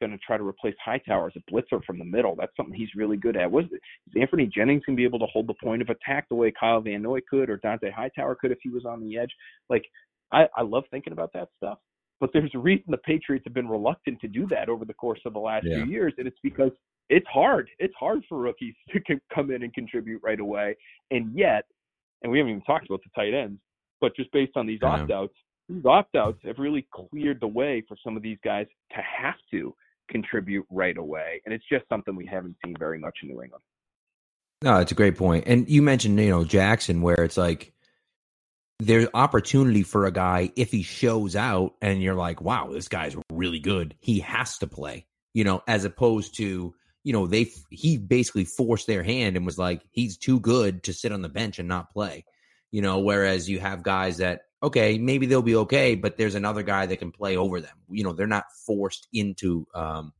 gonna 0.00 0.18
try 0.24 0.36
to 0.36 0.46
replace 0.46 0.76
Hightower 0.82 1.26
as 1.26 1.32
a 1.36 1.52
blitzer 1.52 1.84
from 1.84 1.98
the 1.98 2.04
middle? 2.04 2.34
That's 2.36 2.56
something 2.56 2.74
he's 2.74 2.94
really 2.96 3.16
good 3.16 3.36
at. 3.36 3.50
Was 3.50 3.66
is 3.66 3.80
Anfernee 4.16 4.50
Jennings 4.50 4.82
gonna 4.86 4.96
be 4.96 5.04
able 5.04 5.18
to 5.18 5.26
hold 5.26 5.46
the 5.46 5.54
point 5.62 5.82
of 5.82 5.90
attack 5.90 6.28
the 6.28 6.36
way 6.36 6.52
Kyle 6.58 6.80
Van 6.80 7.02
Noy 7.02 7.20
could 7.28 7.50
or 7.50 7.58
Dont'a 7.58 7.92
Hightower 7.92 8.36
could 8.36 8.52
if 8.52 8.58
he 8.62 8.70
was 8.70 8.86
on 8.86 9.02
the 9.02 9.18
edge? 9.18 9.30
Like, 9.68 9.84
I, 10.32 10.46
I 10.56 10.62
love 10.62 10.84
thinking 10.90 11.12
about 11.12 11.32
that 11.34 11.48
stuff. 11.56 11.78
But 12.20 12.30
there's 12.32 12.50
a 12.54 12.58
reason 12.58 12.84
the 12.88 12.98
Patriots 12.98 13.44
have 13.46 13.54
been 13.54 13.68
reluctant 13.68 14.20
to 14.20 14.28
do 14.28 14.46
that 14.48 14.68
over 14.68 14.84
the 14.84 14.94
course 14.94 15.20
of 15.24 15.32
the 15.32 15.38
last 15.38 15.66
Yeah. 15.66 15.84
few 15.84 15.92
years, 15.92 16.14
and 16.18 16.26
it's 16.26 16.38
because 16.42 16.72
it's 17.08 17.26
hard. 17.28 17.70
It's 17.78 17.94
hard 17.94 18.24
for 18.28 18.38
rookies 18.38 18.74
to 18.90 19.20
come 19.32 19.50
in 19.50 19.62
and 19.62 19.72
contribute 19.72 20.20
right 20.22 20.40
away, 20.40 20.76
and 21.10 21.32
yet, 21.36 21.64
and 22.22 22.32
we 22.32 22.38
haven't 22.38 22.50
even 22.50 22.62
talked 22.62 22.86
about 22.86 23.02
the 23.04 23.10
tight 23.14 23.34
ends, 23.34 23.60
but 24.00 24.14
just 24.16 24.30
based 24.32 24.56
on 24.56 24.66
these 24.66 24.82
opt 24.82 25.10
outs, 25.10 25.34
these 25.68 25.84
opt 25.84 26.16
outs 26.16 26.40
have 26.44 26.58
really 26.58 26.86
cleared 26.92 27.40
the 27.40 27.46
way 27.46 27.82
for 27.86 27.96
some 28.02 28.16
of 28.16 28.22
these 28.22 28.38
guys 28.42 28.66
to 28.90 29.02
have 29.02 29.36
to 29.50 29.74
contribute 30.08 30.66
right 30.70 30.96
away, 30.96 31.40
and 31.44 31.54
it's 31.54 31.64
just 31.70 31.88
something 31.88 32.16
we 32.16 32.26
haven't 32.26 32.56
seen 32.64 32.74
very 32.78 32.98
much 32.98 33.18
in 33.22 33.28
New 33.28 33.42
England. 33.42 33.62
No, 34.62 34.78
it's 34.78 34.90
a 34.90 34.94
great 34.96 35.16
point. 35.16 35.44
And 35.46 35.68
you 35.68 35.82
mentioned, 35.82 36.18
you 36.18 36.30
know, 36.30 36.44
Jackson, 36.44 37.00
where 37.00 37.22
it's 37.22 37.36
like 37.36 37.72
there's 38.78 39.08
opportunity 39.12 39.82
for 39.82 40.06
a 40.06 40.12
guy 40.12 40.52
if 40.56 40.70
he 40.70 40.82
shows 40.82 41.34
out 41.34 41.74
and 41.82 42.02
you're 42.02 42.14
like, 42.14 42.40
wow, 42.40 42.68
this 42.72 42.88
guy's 42.88 43.16
really 43.32 43.58
good. 43.58 43.94
He 43.98 44.20
has 44.20 44.58
to 44.58 44.66
play, 44.66 45.06
you 45.34 45.44
know, 45.44 45.62
as 45.66 45.84
opposed 45.84 46.36
to, 46.36 46.74
you 47.02 47.12
know, 47.12 47.26
they 47.26 47.50
he 47.70 47.96
basically 47.98 48.44
forced 48.44 48.86
their 48.86 49.02
hand 49.02 49.36
and 49.36 49.44
was 49.44 49.58
like, 49.58 49.82
he's 49.90 50.16
too 50.16 50.38
good 50.38 50.84
to 50.84 50.92
sit 50.92 51.12
on 51.12 51.22
the 51.22 51.28
bench 51.28 51.58
and 51.58 51.68
not 51.68 51.90
play, 51.92 52.24
you 52.70 52.80
know. 52.80 53.00
Whereas 53.00 53.48
you 53.48 53.58
have 53.58 53.82
guys 53.82 54.18
that, 54.18 54.42
okay, 54.62 54.98
maybe 54.98 55.26
they'll 55.26 55.42
be 55.42 55.56
okay, 55.56 55.96
but 55.96 56.16
there's 56.16 56.34
another 56.36 56.62
guy 56.62 56.86
that 56.86 56.98
can 56.98 57.10
play 57.10 57.36
over 57.36 57.60
them. 57.60 57.76
You 57.90 58.04
know, 58.04 58.12
they're 58.12 58.26
not 58.26 58.44
forced 58.64 59.08
into, 59.12 59.66
um, 59.74 60.12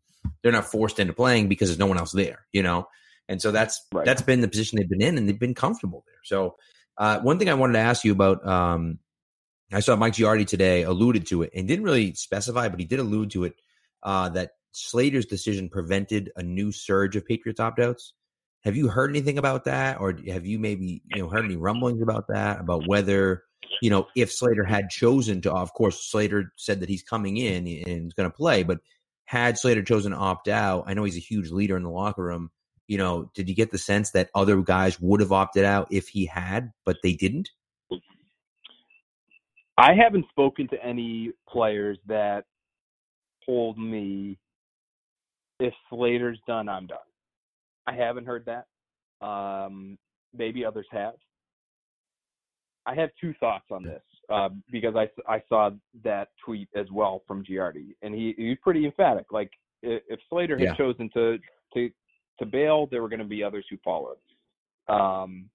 they're 0.43 0.53
not 0.53 0.71
forced 0.71 0.99
into 0.99 1.13
playing 1.13 1.49
because 1.49 1.69
there's 1.69 1.79
no 1.79 1.87
one 1.87 1.99
else 1.99 2.13
there, 2.13 2.47
you 2.53 2.63
know. 2.63 2.89
And 3.29 3.41
so 3.41 3.53
that's 3.53 3.87
Right. 3.93 4.05
that's 4.07 4.23
been 4.23 4.41
the 4.41 4.49
position 4.49 4.79
they've 4.79 4.89
been 4.89 5.03
in, 5.03 5.17
and 5.17 5.29
they've 5.29 5.39
been 5.39 5.55
comfortable 5.55 6.03
there. 6.07 6.21
So 6.25 6.57
uh, 6.99 7.21
one 7.21 7.39
thing 7.39 7.49
I 7.49 7.55
wanted 7.55 7.75
to 7.75 7.79
ask 7.81 8.05
you 8.05 8.13
about, 8.13 8.47
um, 8.47 8.99
I 9.73 9.81
saw 9.81 9.97
Mike 9.97 10.15
Giardi 10.15 10.47
today 10.47 10.83
alluded 10.83 11.27
to 11.29 11.43
it 11.43 11.51
and 11.55 11.69
didn't 11.69 11.85
really 11.85 12.15
specify, 12.15 12.69
but 12.69 12.81
he 12.81 12.87
did 12.87 12.99
allude 12.99 13.31
to 13.33 13.45
it 13.45 13.55
uh, 14.03 14.29
that 14.31 14.53
Slater's 14.73 15.27
decision 15.27 15.69
prevented 15.69 16.33
a 16.37 16.43
new 16.43 16.73
surge 16.73 17.17
of 17.17 17.27
Patriots 17.27 17.61
opt 17.61 17.79
outs. 17.79 18.15
Have 18.65 18.77
you 18.77 18.89
heard 18.89 19.11
anything 19.11 19.39
about 19.39 19.65
that, 19.65 20.01
or 20.01 20.19
have 20.27 20.45
you 20.45 20.59
maybe 20.59 21.03
you 21.15 21.23
know 21.23 21.29
heard 21.29 21.45
any 21.45 21.57
rumblings 21.57 22.03
about 22.03 22.27
that? 22.29 22.61
About 22.61 22.89
whether 22.89 23.45
you 23.81 23.89
know 23.89 24.09
if 24.17 24.33
Slater 24.33 24.65
had 24.65 24.91
chosen 24.91 25.41
to, 25.43 25.53
of 25.53 25.73
course, 25.75 26.05
Slater 26.11 26.53
said 26.57 26.81
that 26.81 26.89
he's 26.89 27.03
coming 27.03 27.37
in 27.37 27.67
and 27.69 28.07
is 28.07 28.15
going 28.15 28.29
to 28.29 28.37
play, 28.37 28.65
but 28.65 28.81
had 29.27 29.59
Slater 29.59 29.83
chosen 29.83 30.13
to 30.13 30.19
opt 30.19 30.49
out, 30.49 30.85
I 30.87 30.95
know 30.95 31.05
he's 31.05 31.17
a 31.17 31.21
huge 31.21 31.51
leader 31.51 31.77
in 31.77 31.83
the 31.83 31.91
locker 31.91 32.25
room. 32.25 32.51
You 32.89 32.99
know, 32.99 33.31
did 33.35 33.49
you 33.49 33.55
get 33.55 33.71
the 33.71 33.79
sense 33.79 34.11
that 34.13 34.31
other 34.35 34.61
guys 34.63 34.99
would 34.99 35.21
have 35.21 35.31
opted 35.31 35.65
out 35.65 35.89
if 35.91 36.09
he 36.09 36.27
had, 36.27 36.73
but 36.85 36.97
they 37.03 37.13
didn't? 37.13 37.51
I 39.77 39.95
haven't 39.95 40.27
spoken 40.31 40.67
to 40.69 40.85
any 40.85 41.33
players 41.49 41.99
that 42.07 42.45
told 43.47 43.79
me 43.79 44.39
if 45.61 45.75
Slater's 45.91 46.41
done, 46.47 46.69
I'm 46.69 46.87
done. 46.87 46.99
I 47.87 47.95
haven't 47.95 48.27
heard 48.27 48.47
that. 48.47 48.67
Um, 49.25 49.99
maybe 50.37 50.65
others 50.65 50.87
have. 50.91 51.15
I 52.87 52.95
have 52.95 53.11
two 53.21 53.35
thoughts 53.39 53.67
on 53.71 53.83
this 53.83 54.03
uh, 54.31 54.49
because 54.71 54.95
I 54.97 55.09
I 55.31 55.43
saw 55.49 55.71
that 56.05 56.29
tweet 56.43 56.69
as 56.75 56.87
well 56.91 57.23
from 57.27 57.45
Giardi, 57.45 57.95
and 58.03 58.15
he 58.15 58.35
he 58.39 58.49
was 58.49 58.59
pretty 58.63 58.87
emphatic. 58.87 59.27
Like 59.31 59.51
if 59.83 60.19
Slater 60.31 60.59
had 60.59 60.69
Yeah. 60.69 60.75
chosen 60.75 61.11
to 61.11 61.39
to 61.75 61.91
to 62.39 62.47
bail, 62.47 62.87
there 62.91 63.03
were 63.03 63.09
going 63.09 63.19
to 63.21 63.25
be 63.25 63.43
others 63.43 63.65
who 63.71 63.77
followed. 63.85 64.17
Um, 64.89 65.49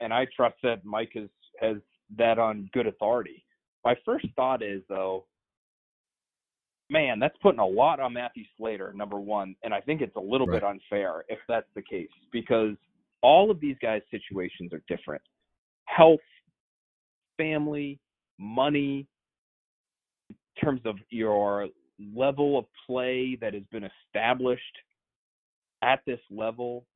and 0.00 0.12
I 0.12 0.26
trust 0.34 0.56
that 0.62 0.84
Mike 0.84 1.12
has 1.14 1.28
has 1.60 1.76
that 2.16 2.38
on 2.38 2.70
good 2.72 2.86
authority. 2.86 3.44
My 3.84 3.94
first 4.04 4.26
thought 4.36 4.62
is 4.62 4.82
though, 4.88 5.26
man, 6.88 7.18
that's 7.18 7.36
putting 7.42 7.60
a 7.60 7.66
lot 7.66 8.00
on 8.00 8.12
Matthew 8.12 8.44
Slater, 8.56 8.92
number 8.94 9.18
one, 9.18 9.54
and 9.62 9.74
I 9.74 9.80
think 9.80 10.00
it's 10.00 10.16
a 10.16 10.20
little 10.20 10.46
bit 10.46 10.64
unfair 10.64 11.24
if 11.28 11.38
that's 11.48 11.68
the 11.74 11.82
case 11.82 12.08
because 12.32 12.76
all 13.22 13.50
of 13.50 13.60
these 13.60 13.76
guys' 13.82 14.02
situations 14.10 14.72
are 14.72 14.82
different. 14.88 15.22
Health, 15.84 16.20
family, 17.36 17.98
money, 18.38 19.06
in 20.30 20.36
terms 20.62 20.80
of 20.84 20.96
your 21.10 21.68
level 22.14 22.58
of 22.58 22.64
play 22.86 23.36
that 23.40 23.54
has 23.54 23.62
been 23.70 23.84
established 23.84 24.62
at 25.82 26.00
this 26.06 26.20
level 26.30 26.86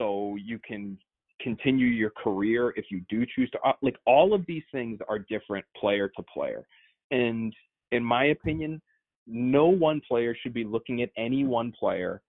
so 0.00 0.36
you 0.42 0.58
can 0.66 0.98
continue 1.40 1.86
your 1.86 2.10
career 2.10 2.72
if 2.76 2.86
you 2.90 3.02
do 3.08 3.26
choose 3.34 3.50
to 3.50 3.58
uh, 3.64 3.72
like 3.82 3.96
all 4.06 4.34
of 4.34 4.44
these 4.46 4.62
things 4.72 4.98
are 5.08 5.18
different 5.18 5.64
player 5.76 6.08
to 6.16 6.22
player. 6.22 6.66
And 7.10 7.54
in 7.92 8.02
my 8.02 8.26
opinion 8.26 8.80
no 9.26 9.66
one 9.66 10.02
player 10.06 10.36
should 10.42 10.52
be 10.52 10.64
looking 10.64 11.02
at 11.02 11.10
any 11.16 11.44
one 11.44 11.72
player 11.72 12.20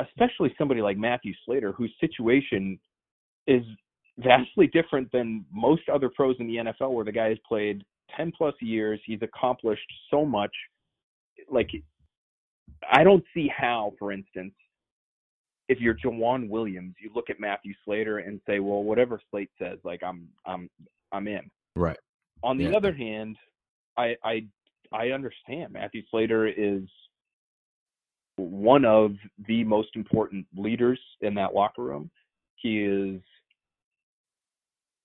especially 0.00 0.54
somebody 0.58 0.82
like 0.82 0.98
Matthew 0.98 1.32
Slater 1.44 1.72
whose 1.72 1.92
situation 2.00 2.78
is 3.46 3.62
vastly 4.18 4.66
different 4.66 5.10
than 5.12 5.44
most 5.52 5.82
other 5.92 6.08
pros 6.08 6.36
in 6.40 6.46
the 6.46 6.56
NFL 6.56 6.92
where 6.92 7.04
the 7.04 7.12
guy 7.12 7.28
has 7.28 7.38
played 7.46 7.84
10 8.16 8.32
plus 8.36 8.54
years 8.60 9.00
he's 9.04 9.20
accomplished 9.22 9.90
so 10.10 10.24
much. 10.24 10.52
Like 11.50 11.70
I 12.90 13.04
don't 13.04 13.24
see 13.34 13.48
how 13.54 13.92
for 13.98 14.12
instance 14.12 14.54
if 15.68 15.80
you're 15.80 15.94
Joejuan 15.94 16.48
Williams, 16.48 16.94
you 17.00 17.10
look 17.14 17.30
at 17.30 17.40
Matthew 17.40 17.74
Slater 17.84 18.18
and 18.18 18.40
say, 18.46 18.60
well, 18.60 18.82
whatever 18.82 19.20
Slate 19.30 19.50
says, 19.58 19.78
like 19.84 20.02
I'm, 20.02 20.28
I'm, 20.44 20.70
I'm 21.12 21.26
in. 21.26 21.50
Right. 21.74 21.98
On 22.42 22.56
the 22.56 22.64
Yeah. 22.64 22.76
other 22.76 22.94
hand, 22.94 23.36
I, 23.96 24.14
I, 24.22 24.46
I 24.92 25.08
understand 25.10 25.72
Matthew 25.72 26.02
Slater 26.10 26.46
is 26.46 26.82
one 28.36 28.84
of 28.84 29.12
the 29.48 29.64
most 29.64 29.88
important 29.96 30.46
leaders 30.54 31.00
in 31.22 31.34
that 31.34 31.54
locker 31.54 31.82
room. 31.82 32.10
He 32.56 32.82
is 32.82 33.20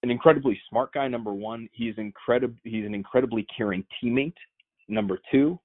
an 0.04 0.12
incredibly 0.12 0.60
smart 0.69 0.93
guy. 0.93 1.08
Number 1.08 1.34
one, 1.34 1.69
he's 1.71 1.97
incredible. 1.97 2.56
He's 2.63 2.86
an 2.86 2.93
incredibly 2.93 3.45
caring 3.56 3.86
teammate. 4.04 4.36
Number 4.88 5.19
two, 5.32 5.60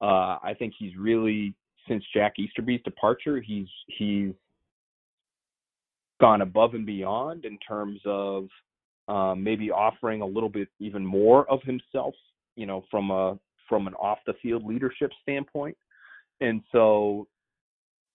uh, 0.00 0.38
I 0.42 0.54
think 0.58 0.74
he's 0.78 0.96
really 0.96 1.54
since 1.88 2.04
Jack 2.14 2.34
Easterby's 2.38 2.82
departure, 2.84 3.40
he's 3.40 3.68
he's 3.86 4.32
gone 6.20 6.42
above 6.42 6.74
and 6.74 6.86
beyond 6.86 7.44
in 7.44 7.58
terms 7.58 8.00
of 8.04 8.48
um, 9.08 9.42
maybe 9.42 9.70
offering 9.70 10.22
a 10.22 10.26
little 10.26 10.48
bit 10.48 10.68
even 10.78 11.04
more 11.04 11.48
of 11.50 11.60
himself, 11.62 12.14
you 12.56 12.66
know, 12.66 12.84
from 12.90 13.10
a 13.10 13.38
from 13.68 13.86
an 13.86 13.94
off 13.94 14.18
the 14.26 14.34
field 14.42 14.64
leadership 14.64 15.10
standpoint. 15.22 15.76
And 16.40 16.62
so 16.72 17.26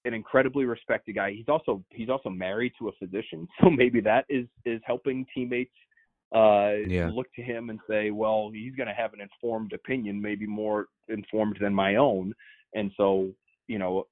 an 0.05 0.13
incredibly 0.13 0.65
respected 0.65 1.15
guy. 1.15 1.31
He's 1.31 1.47
also 1.47 1.83
he's 1.89 2.09
also 2.09 2.29
married 2.29 2.73
to 2.79 2.89
a 2.89 2.91
physician, 2.93 3.47
so 3.61 3.69
maybe 3.69 4.01
that 4.01 4.25
is 4.29 4.47
is 4.65 4.81
helping 4.85 5.25
teammates 5.33 5.73
uh 6.33 6.73
Yeah. 6.85 7.09
look 7.11 7.27
to 7.33 7.41
him 7.41 7.69
and 7.69 7.79
say, 7.89 8.11
well, 8.11 8.51
he's 8.53 8.75
going 8.75 8.87
to 8.87 8.93
have 8.93 9.13
an 9.13 9.21
informed 9.21 9.73
opinion, 9.73 10.21
maybe 10.21 10.45
more 10.45 10.87
informed 11.07 11.57
than 11.59 11.73
my 11.73 11.95
own. 11.95 12.33
And 12.75 12.91
so, 12.97 13.31
you 13.69 13.79
know, 13.79 14.05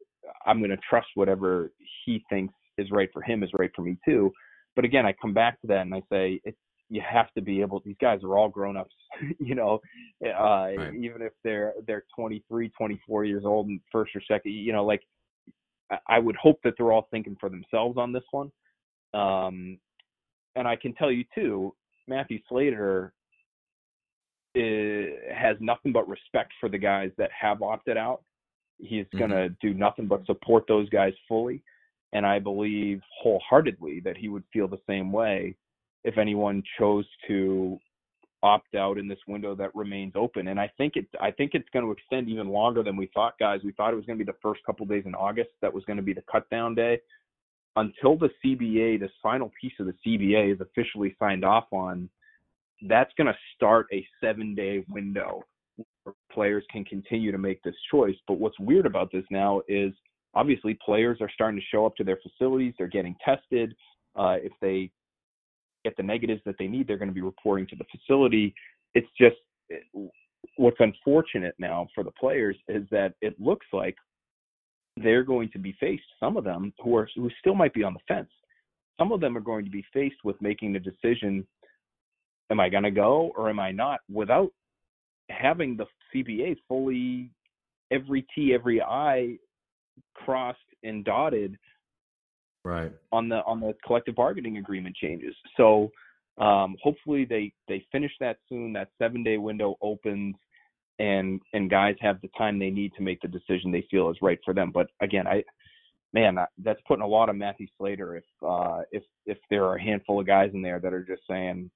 I'm 0.46 0.60
going 0.60 0.72
to 0.72 0.78
trust 0.90 1.08
whatever 1.16 1.72
he 2.06 2.24
thinks 2.30 2.54
is 2.78 2.90
right 2.92 3.10
for 3.12 3.22
him 3.22 3.44
is 3.44 3.50
right 3.58 3.72
for 3.76 3.82
me 3.82 3.98
too. 4.06 4.32
But 4.76 4.86
again, 4.86 5.06
I 5.06 5.14
come 5.20 5.34
back 5.34 5.60
to 5.62 5.68
that 5.68 5.82
and 5.82 5.94
I 5.94 6.02
say 6.12 6.40
it's 6.46 6.58
you 6.90 7.02
have 7.02 7.34
to 7.34 7.42
be 7.42 7.60
able 7.60 7.82
these 7.84 7.98
guys 8.00 8.24
are 8.24 8.38
all 8.38 8.48
grown 8.48 8.78
ups, 8.78 8.96
you 9.40 9.56
know, 9.56 9.82
uh 10.24 10.68
Right. 10.78 10.94
even 10.94 11.22
if 11.22 11.34
they're 11.44 11.74
they're 11.86 12.06
23, 12.16 12.70
24 12.70 13.26
years 13.26 13.44
old 13.46 13.68
and 13.68 13.82
first 13.92 14.16
or 14.16 14.22
second, 14.22 14.54
you 14.54 14.72
know, 14.72 14.86
like 14.86 15.02
I- 16.08 16.20
would 16.20 16.36
hope 16.36 16.60
that 16.64 16.76
they're 16.78 16.92
all 16.92 17.08
thinking 17.12 17.36
for 17.40 17.50
themselves 17.50 17.98
on 17.98 18.14
this 18.14 18.24
one. 18.32 18.52
Um, 19.14 19.80
and 20.56 20.68
I 20.68 20.76
can 20.76 20.94
tell 20.94 21.12
you 21.12 21.24
too, 21.34 21.74
Matthew 22.08 22.40
Slater 22.48 23.14
is, 24.56 25.14
has 25.34 25.58
nothing 25.60 25.92
but 25.92 26.08
respect 26.08 26.52
for 26.60 26.70
the 26.70 26.78
guys 26.78 27.12
that 27.18 27.32
have 27.32 27.62
opted 27.62 27.98
out. 27.98 28.24
He's 28.78 29.06
mm-hmm. 29.06 29.18
going 29.18 29.32
to 29.32 29.50
do 29.62 29.74
nothing 29.74 30.08
but 30.08 30.26
support 30.26 30.66
those 30.68 30.90
guys 30.90 31.14
fully. 31.28 31.64
And 32.14 32.26
I 32.26 32.40
believe 32.40 33.02
wholeheartedly 33.22 34.02
that 34.02 34.18
he 34.18 34.30
would 34.30 34.44
feel 34.54 34.68
the 34.68 34.80
same 34.88 35.12
way 35.12 35.56
if 36.04 36.18
anyone 36.18 36.64
chose 36.80 37.06
to 37.28 37.78
opt 38.44 38.76
out 38.76 38.98
in 38.98 39.08
this 39.08 39.20
window 39.28 39.56
that 39.56 39.76
remains 39.76 40.14
open. 40.16 40.48
And 40.48 40.60
I 40.60 40.72
think 40.78 40.96
it 40.96 41.08
I 41.20 41.32
think 41.32 41.52
it's 41.54 41.68
going 41.74 41.86
to 41.86 41.92
extend 41.92 42.30
even 42.30 42.48
longer 42.48 42.84
than 42.84 42.96
we 42.96 43.10
thought, 43.14 43.38
guys. 43.40 43.62
We 43.64 43.74
thought 43.74 43.94
it 43.94 43.98
was 43.98 44.06
going 44.06 44.18
to 44.18 44.24
be 44.24 44.32
the 44.32 44.38
first 44.42 44.62
couple 44.66 44.86
days 44.86 45.04
in 45.06 45.16
August 45.16 45.50
that 45.62 45.74
was 45.74 45.84
going 45.86 45.98
to 45.98 46.04
be 46.04 46.14
the 46.14 46.24
cut 46.32 46.50
down 46.50 46.76
day. 46.76 47.00
Until 47.76 48.18
the 48.18 48.30
CBA, 48.44 49.00
this 49.00 49.12
final 49.22 49.52
piece 49.60 49.74
of 49.80 49.86
the 49.86 49.94
CBA 50.06 50.54
is 50.54 50.62
officially 50.62 51.16
signed 51.20 51.46
off 51.46 51.66
on, 51.72 52.10
that's 52.88 53.12
going 53.18 53.28
to 53.28 53.38
start 53.56 53.88
a 53.92 54.08
seven 54.22 54.56
day 54.56 54.84
window 54.90 55.44
players 56.32 56.64
can 56.72 56.84
continue 56.86 57.32
to 57.32 57.38
make 57.38 57.62
this 57.64 57.76
choice. 57.92 58.16
But 58.28 58.40
what's 58.40 58.60
weird 58.60 58.86
about 58.86 59.12
this 59.12 59.24
now 59.32 59.62
is 59.68 59.94
obviously 60.34 60.78
players 60.86 61.18
are 61.22 61.30
starting 61.34 61.60
to 61.60 61.66
show 61.72 61.86
up 61.86 61.96
to 61.98 62.04
their 62.04 62.18
facilities. 62.18 62.74
They're 62.78 62.88
getting 62.88 63.16
tested. 63.24 63.76
Uh, 64.16 64.38
if 64.42 64.52
they 64.62 64.92
get 65.84 65.96
the 65.98 66.04
negatives 66.04 66.42
that 66.46 66.56
they 66.60 66.68
need, 66.68 66.88
they're 66.88 66.98
going 66.98 67.10
to 67.10 67.14
be 67.14 67.22
reporting 67.22 67.68
to 67.68 67.76
the 67.76 67.86
facility. 67.92 68.54
It's 68.94 69.08
just 69.20 69.38
what's 70.56 70.78
unfortunate 70.80 71.56
now 71.60 71.88
for 71.94 72.04
the 72.04 72.12
players 72.12 72.56
is 72.68 72.84
that 72.92 73.14
it 73.22 73.40
looks 73.40 73.66
like 73.74 73.96
they're 74.96 75.24
going 75.24 75.50
to 75.52 75.60
be 75.60 75.76
faced, 75.80 76.04
some 76.20 76.38
of 76.38 76.44
them 76.44 76.74
who 76.84 76.96
are 76.96 77.08
who 77.16 77.30
still 77.40 77.56
might 77.56 77.74
be 77.74 77.84
on 77.84 77.94
the 77.94 78.00
fence. 78.08 78.30
Some 79.00 79.12
of 79.12 79.22
them 79.22 79.38
are 79.38 79.42
going 79.42 79.64
to 79.64 79.72
be 79.72 79.86
faced 79.94 80.24
with 80.24 80.42
making 80.42 80.74
the 80.74 80.80
decision, 80.80 81.46
am 82.50 82.60
I 82.60 82.70
going 82.70 82.84
to 82.84 82.92
go 82.92 83.32
or 83.38 83.50
am 83.50 83.60
I 83.60 83.72
not, 83.72 84.00
without 84.12 84.52
having 85.30 85.78
the 85.78 85.86
CBA 86.14 86.58
fully 86.68 87.30
every 87.92 88.26
T, 88.34 88.54
every 88.54 88.82
I 88.82 89.38
crossed 90.14 90.60
and 90.84 91.04
dotted 91.04 91.58
Right. 92.64 92.92
on 93.14 93.30
the 93.30 93.44
on 93.46 93.62
the 93.62 93.74
collective 93.86 94.16
bargaining 94.16 94.58
agreement 94.58 94.96
changes. 94.96 95.34
So 95.56 95.90
um, 96.38 96.76
hopefully 96.84 97.24
they 97.24 97.54
they 97.68 97.86
finish 97.92 98.12
that 98.20 98.38
soon. 98.50 98.74
That 98.74 98.90
seven 98.98 99.24
day 99.24 99.38
window 99.38 99.78
opens, 99.82 100.36
and 101.00 101.42
and 101.54 101.70
guys 101.70 101.96
have 102.02 102.20
the 102.22 102.30
time 102.38 102.60
they 102.60 102.70
need 102.70 102.94
to 102.98 103.04
make 103.04 103.22
the 103.22 103.28
decision 103.30 103.72
they 103.72 103.88
feel 103.90 104.10
is 104.10 104.18
right 104.22 104.40
for 104.44 104.54
them. 104.54 104.72
But 104.74 104.88
again, 105.02 105.28
I 105.28 105.44
man, 106.14 106.38
I- 106.38 106.48
that's 106.58 106.82
putting 106.88 107.04
a 107.04 107.08
lot 107.08 107.30
of 107.30 107.36
Matthew 107.38 107.68
Slater. 107.78 108.18
If 108.18 108.26
uh, 108.46 108.82
if 108.92 109.04
if 109.26 109.38
there 109.50 109.64
are 109.66 109.76
a 109.78 109.82
handful 109.82 110.20
of 110.20 110.28
guys 110.28 110.52
in 110.54 110.62
there 110.62 110.80
that 110.80 110.94
are 110.94 111.04
just 111.04 111.22
saying, 111.30 111.72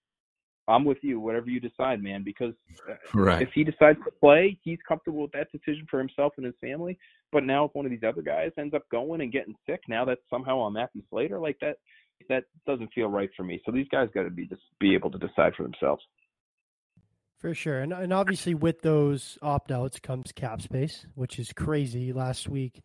"I'm 0.71 0.85
with 0.85 0.97
you, 1.01 1.19
whatever 1.19 1.49
you 1.49 1.59
decide, 1.59 2.01
man," 2.01 2.23
because 2.23 2.53
uh, 2.89 2.95
Right. 3.13 3.41
if 3.41 3.49
he 3.53 3.63
decides 3.63 3.99
to 4.05 4.11
play, 4.11 4.57
he's 4.63 4.79
comfortable 4.87 5.21
with 5.23 5.31
that 5.33 5.51
decision 5.51 5.85
for 5.89 5.99
himself 5.99 6.33
and 6.37 6.45
his 6.45 6.55
family. 6.61 6.97
But 7.31 7.43
now, 7.43 7.65
if 7.65 7.75
one 7.75 7.85
of 7.85 7.91
these 7.91 8.03
other 8.03 8.21
guys 8.21 8.51
ends 8.57 8.73
up 8.73 8.89
going 8.89 9.21
and 9.21 9.31
getting 9.31 9.55
sick, 9.65 9.81
now 9.87 10.05
that's 10.05 10.21
somehow 10.29 10.59
on 10.59 10.73
Matthew 10.73 11.01
Slater. 11.09 11.39
Like 11.39 11.57
that, 11.61 11.77
that 12.29 12.45
doesn't 12.65 12.91
feel 12.93 13.07
right 13.07 13.29
for 13.37 13.43
me. 13.43 13.61
So 13.65 13.71
these 13.71 13.87
guys 13.89 14.09
got 14.13 14.23
to 14.23 14.29
be 14.29 14.47
just 14.47 14.61
be 14.79 14.93
able 14.93 15.11
to 15.11 15.17
decide 15.17 15.53
for 15.55 15.63
themselves. 15.63 16.03
For 17.39 17.55
sure. 17.55 17.79
And 17.79 17.91
and 17.91 18.13
obviously 18.13 18.53
with 18.53 18.81
those 18.81 19.37
opt 19.41 19.71
outs 19.71 19.99
comes 19.99 20.31
cap 20.31 20.61
space, 20.61 21.07
which 21.15 21.39
is 21.39 21.53
crazy. 21.53 22.13
Last 22.13 22.47
week 22.47 22.81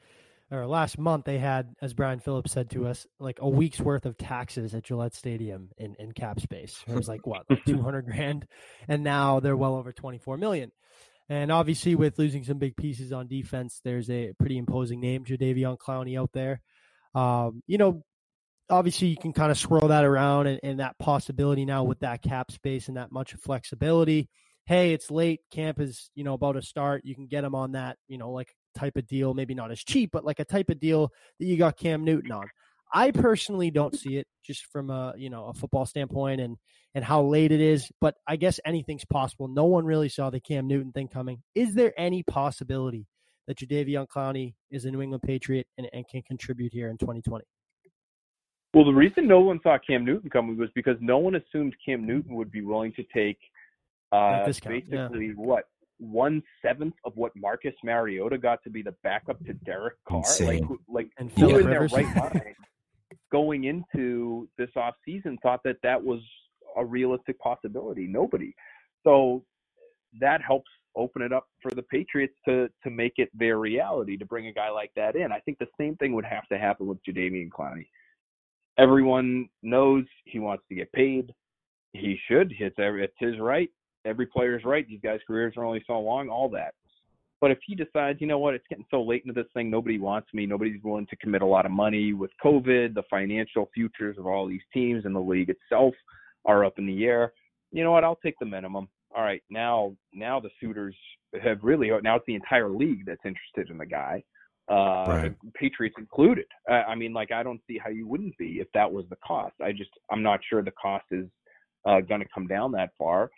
or 0.50 0.66
last 0.66 0.98
month 0.98 1.24
they 1.24 1.38
had, 1.38 1.74
as 1.82 1.94
Brian 1.94 2.20
Phillips 2.20 2.52
said 2.52 2.70
to 2.70 2.86
us, 2.86 3.06
like 3.18 3.38
a 3.40 3.48
week's 3.48 3.80
worth 3.80 4.06
of 4.06 4.16
taxes 4.16 4.74
at 4.74 4.84
Gillette 4.84 5.14
Stadium 5.14 5.70
in, 5.76 5.96
in 5.98 6.12
cap 6.12 6.40
space. 6.40 6.82
It 6.86 6.94
was 6.94 7.08
like 7.08 7.26
what, 7.26 7.44
like 7.50 7.64
two 7.66 7.82
hundred 7.82 8.06
grand? 8.06 8.46
And 8.88 9.02
now 9.02 9.40
they're 9.40 9.56
well 9.56 9.74
over 9.74 9.92
twenty 9.92 10.18
four 10.18 10.36
million. 10.36 10.72
And 11.28 11.50
obviously 11.50 11.96
with 11.96 12.18
losing 12.18 12.44
some 12.44 12.58
big 12.58 12.76
pieces 12.76 13.12
on 13.12 13.26
defense, 13.26 13.80
there's 13.82 14.08
a 14.10 14.32
pretty 14.38 14.58
imposing 14.58 15.00
name, 15.00 15.24
Jadeveon 15.24 15.76
Clowney 15.78 16.18
out 16.18 16.30
there. 16.32 16.60
Um, 17.16 17.62
you 17.66 17.78
know, 17.78 18.04
obviously 18.70 19.08
you 19.08 19.16
can 19.16 19.32
kind 19.32 19.50
of 19.50 19.58
swirl 19.58 19.88
that 19.88 20.04
around 20.04 20.46
and, 20.46 20.60
and 20.62 20.78
that 20.78 20.96
possibility 21.00 21.64
now 21.64 21.82
with 21.82 22.00
that 22.00 22.22
cap 22.22 22.52
space 22.52 22.86
and 22.86 22.96
that 22.96 23.10
much 23.10 23.34
flexibility 23.34 24.28
hey, 24.66 24.92
it's 24.92 25.10
late, 25.10 25.40
camp 25.52 25.80
is, 25.80 26.10
you 26.14 26.24
know, 26.24 26.34
about 26.34 26.52
to 26.52 26.62
start. 26.62 27.02
You 27.04 27.14
can 27.14 27.28
get 27.28 27.42
them 27.42 27.54
on 27.54 27.72
that, 27.72 27.96
you 28.08 28.18
know, 28.18 28.32
like 28.32 28.52
type 28.76 28.96
of 28.96 29.06
deal, 29.06 29.34
maybe 29.34 29.54
not 29.54 29.70
as 29.70 29.82
cheap, 29.82 30.10
but 30.12 30.24
like 30.24 30.40
a 30.40 30.44
type 30.44 30.70
of 30.70 30.78
deal 30.80 31.10
that 31.38 31.46
you 31.46 31.56
got 31.56 31.76
Cam 31.76 32.04
Newton 32.04 32.32
on. 32.32 32.48
I 32.92 33.10
personally 33.10 33.70
don't 33.70 33.98
see 33.98 34.16
it 34.16 34.26
just 34.44 34.64
from 34.66 34.90
a 34.90 35.12
you 35.16 35.28
know 35.28 35.46
a 35.46 35.54
football 35.54 35.86
standpoint 35.86 36.40
and 36.40 36.56
and 36.94 37.04
how 37.04 37.22
late 37.22 37.52
it 37.52 37.60
is. 37.60 37.90
But 38.00 38.14
I 38.26 38.36
guess 38.36 38.60
anything's 38.64 39.04
possible. 39.04 39.48
No 39.48 39.64
one 39.64 39.84
really 39.84 40.08
saw 40.08 40.30
the 40.30 40.40
Cam 40.40 40.66
Newton 40.66 40.92
thing 40.92 41.08
coming. 41.08 41.42
Is 41.54 41.74
there 41.74 41.92
any 41.98 42.22
possibility 42.22 43.06
that 43.46 43.58
Jadeveon 43.58 44.06
Clowney 44.08 44.54
is 44.70 44.84
a 44.84 44.90
New 44.90 45.02
England 45.02 45.22
Patriot 45.22 45.66
and, 45.78 45.88
and 45.92 46.06
can 46.08 46.22
contribute 46.22 46.72
here 46.72 46.88
in 46.88 46.98
2020? 46.98 47.44
Well, 48.74 48.84
the 48.84 48.92
reason 48.92 49.26
no 49.26 49.40
one 49.40 49.60
saw 49.62 49.78
Cam 49.78 50.04
Newton 50.04 50.28
coming 50.30 50.58
was 50.58 50.68
because 50.74 50.96
no 51.00 51.18
one 51.18 51.36
assumed 51.36 51.74
Cam 51.84 52.06
Newton 52.06 52.34
would 52.34 52.50
be 52.50 52.62
willing 52.62 52.92
to 52.94 53.04
take 53.14 53.38
uh, 54.12 54.44
basically 54.44 54.84
yeah. 54.88 55.08
what 55.36 55.64
one 55.98 56.42
seventh 56.62 56.94
of 57.04 57.16
what 57.16 57.32
Marcus 57.36 57.74
Mariota 57.82 58.38
got 58.38 58.62
to 58.64 58.70
be 58.70 58.82
the 58.82 58.94
backup 59.02 59.38
to 59.46 59.54
Derek 59.54 59.96
Carr. 60.06 60.20
Like, 60.20 60.28
Insane. 60.40 60.62
who- 60.64 60.80
like 60.88 61.10
And 61.18 61.30
who 61.32 61.36
Philip 61.40 61.62
in 61.64 61.70
their 61.70 61.86
right 61.86 62.16
mind 62.16 62.54
going 63.32 63.64
into 63.64 64.48
this 64.58 64.70
off 64.76 64.94
season 65.04 65.38
thought 65.42 65.60
that 65.64 65.76
that 65.82 66.02
was 66.02 66.20
a 66.76 66.84
realistic 66.84 67.38
possibility? 67.38 68.06
Nobody. 68.06 68.54
So 69.04 69.44
that 70.20 70.42
helps 70.42 70.70
open 70.96 71.22
it 71.22 71.32
up 71.32 71.46
for 71.60 71.70
the 71.72 71.82
Patriots 71.82 72.34
to 72.48 72.68
to 72.82 72.90
make 72.90 73.14
it 73.16 73.30
their 73.34 73.58
reality 73.58 74.16
to 74.16 74.24
bring 74.24 74.46
a 74.46 74.52
guy 74.52 74.70
like 74.70 74.90
that 74.96 75.14
in. 75.16 75.32
I 75.32 75.40
think 75.40 75.58
the 75.58 75.68
same 75.78 75.96
thing 75.96 76.12
would 76.14 76.24
have 76.24 76.46
to 76.48 76.58
happen 76.58 76.86
with 76.86 76.98
Jadeveon 77.04 77.48
Clowney. 77.50 77.86
Everyone 78.78 79.48
knows 79.62 80.04
he 80.24 80.38
wants 80.38 80.64
to 80.68 80.74
get 80.74 80.92
paid. 80.92 81.32
He 81.92 82.18
should. 82.28 82.52
It's 82.58 82.76
it's 82.78 83.14
his 83.18 83.38
right. 83.38 83.70
Every 84.06 84.26
player's 84.26 84.64
right. 84.64 84.86
These 84.88 85.00
guys' 85.02 85.20
careers 85.26 85.54
are 85.56 85.64
only 85.64 85.82
so 85.86 85.98
long. 85.98 86.28
All 86.28 86.48
that. 86.50 86.74
But 87.40 87.50
if 87.50 87.58
he 87.66 87.74
decides, 87.74 88.20
you 88.20 88.26
know 88.26 88.38
what, 88.38 88.54
it's 88.54 88.64
getting 88.68 88.86
so 88.90 89.02
late 89.02 89.22
into 89.26 89.34
this 89.38 89.50
thing, 89.52 89.70
nobody 89.70 89.98
wants 89.98 90.28
me, 90.32 90.46
nobody's 90.46 90.82
willing 90.82 91.06
to 91.08 91.16
commit 91.16 91.42
a 91.42 91.46
lot 91.46 91.66
of 91.66 91.72
money 91.72 92.14
with 92.14 92.30
COVID, 92.42 92.94
the 92.94 93.02
financial 93.10 93.68
futures 93.74 94.16
of 94.18 94.26
all 94.26 94.46
these 94.46 94.62
teams 94.72 95.04
and 95.04 95.14
the 95.14 95.20
league 95.20 95.50
itself 95.50 95.94
are 96.46 96.64
up 96.64 96.78
in 96.78 96.86
the 96.86 97.04
air. 97.04 97.32
You 97.72 97.84
know 97.84 97.92
what, 97.92 98.04
I'll 98.04 98.18
take 98.24 98.38
the 98.40 98.46
minimum. 98.46 98.88
All 99.14 99.22
right, 99.22 99.42
now 99.50 99.94
now 100.12 100.40
the 100.40 100.50
suitors 100.60 100.96
have 101.42 101.58
really 101.62 101.90
now 102.02 102.16
it's 102.16 102.24
the 102.26 102.34
entire 102.34 102.68
league 102.68 103.04
that's 103.06 103.24
interested 103.24 103.70
in 103.70 103.78
the 103.78 103.86
guy. 103.86 104.22
Uh 104.70 105.04
Right. 105.06 105.34
Patriots 105.54 105.96
included. 105.98 106.46
I, 106.68 106.74
I 106.74 106.94
mean, 106.94 107.12
like 107.12 107.32
I 107.32 107.42
don't 107.42 107.60
see 107.66 107.78
how 107.78 107.90
you 107.90 108.06
wouldn't 108.06 108.36
be 108.38 108.60
if 108.60 108.68
that 108.74 108.90
was 108.90 109.04
the 109.10 109.16
cost. 109.16 109.54
I 109.62 109.72
just 109.72 109.90
I'm 110.10 110.22
not 110.22 110.40
sure 110.48 110.62
the 110.62 110.72
cost 110.72 111.04
is 111.10 111.26
uh 111.86 112.00
gonna 112.00 112.24
come 112.34 112.46
down 112.46 112.72
that 112.72 112.90
far. 112.98 113.30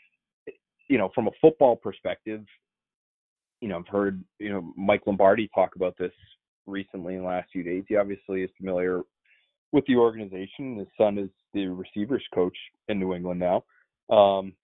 You 0.89 0.99
know, 0.99 1.11
from 1.15 1.29
a 1.29 1.33
football 1.41 1.77
perspective, 1.77 2.45
you 3.61 3.69
know, 3.69 3.79
I've 3.79 3.89
heard, 3.89 4.23
you 4.39 4.51
know, 4.51 4.73
Mike 4.77 5.03
Lombardi 5.07 5.51
talk 5.55 5.77
about 5.77 5.97
this 5.99 6.13
recently 6.67 7.15
in 7.15 7.23
the 7.23 7.27
last 7.27 7.49
few 7.53 7.63
days. 7.63 7.85
He 7.89 7.97
obviously 7.97 8.43
is 8.43 8.51
familiar 8.57 9.03
with 9.73 9.85
the 9.87 9.97
organization. 9.97 10.79
His 10.79 10.89
son 10.97 11.19
is 11.19 11.31
the 11.53 11.67
receivers 11.67 12.25
coach 12.33 12.57
in 12.89 12.99
New 12.99 13.15
England 13.15 13.41
now. 13.41 13.65
Um, 14.15 14.55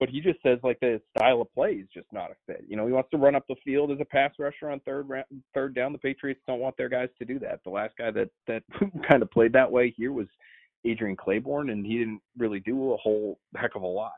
but 0.00 0.08
he 0.08 0.20
just 0.20 0.42
says 0.42 0.58
like 0.64 0.80
the 0.80 1.00
style 1.16 1.42
of 1.42 1.52
play 1.52 1.72
is 1.72 1.88
just 1.92 2.06
not 2.10 2.30
a 2.30 2.34
fit. 2.46 2.64
You 2.66 2.76
know, 2.76 2.86
he 2.86 2.92
wants 2.92 3.10
to 3.10 3.18
run 3.18 3.34
up 3.34 3.44
the 3.48 3.54
field 3.62 3.92
as 3.92 3.98
a 4.00 4.04
pass 4.04 4.32
rusher 4.38 4.70
on 4.70 4.80
third 4.80 5.08
ra- 5.08 5.22
third 5.52 5.74
down. 5.74 5.92
The 5.92 5.98
Patriots 5.98 6.40
don't 6.46 6.58
want 6.58 6.76
their 6.78 6.88
guys 6.88 7.10
to 7.18 7.26
do 7.26 7.38
that. 7.40 7.60
The 7.64 7.70
last 7.70 7.94
guy 7.98 8.10
that 8.12 8.30
that 8.46 8.62
kind 9.08 9.22
of 9.22 9.30
played 9.30 9.52
that 9.52 9.70
way 9.70 9.92
here 9.94 10.12
was 10.12 10.26
Adrian 10.86 11.16
Clayborn, 11.16 11.70
and 11.70 11.84
he 11.84 11.98
didn't 11.98 12.22
really 12.38 12.60
do 12.60 12.94
a 12.94 12.96
whole 12.96 13.38
heck 13.54 13.76
of 13.76 13.82
a 13.82 13.86
lot. 13.86 14.14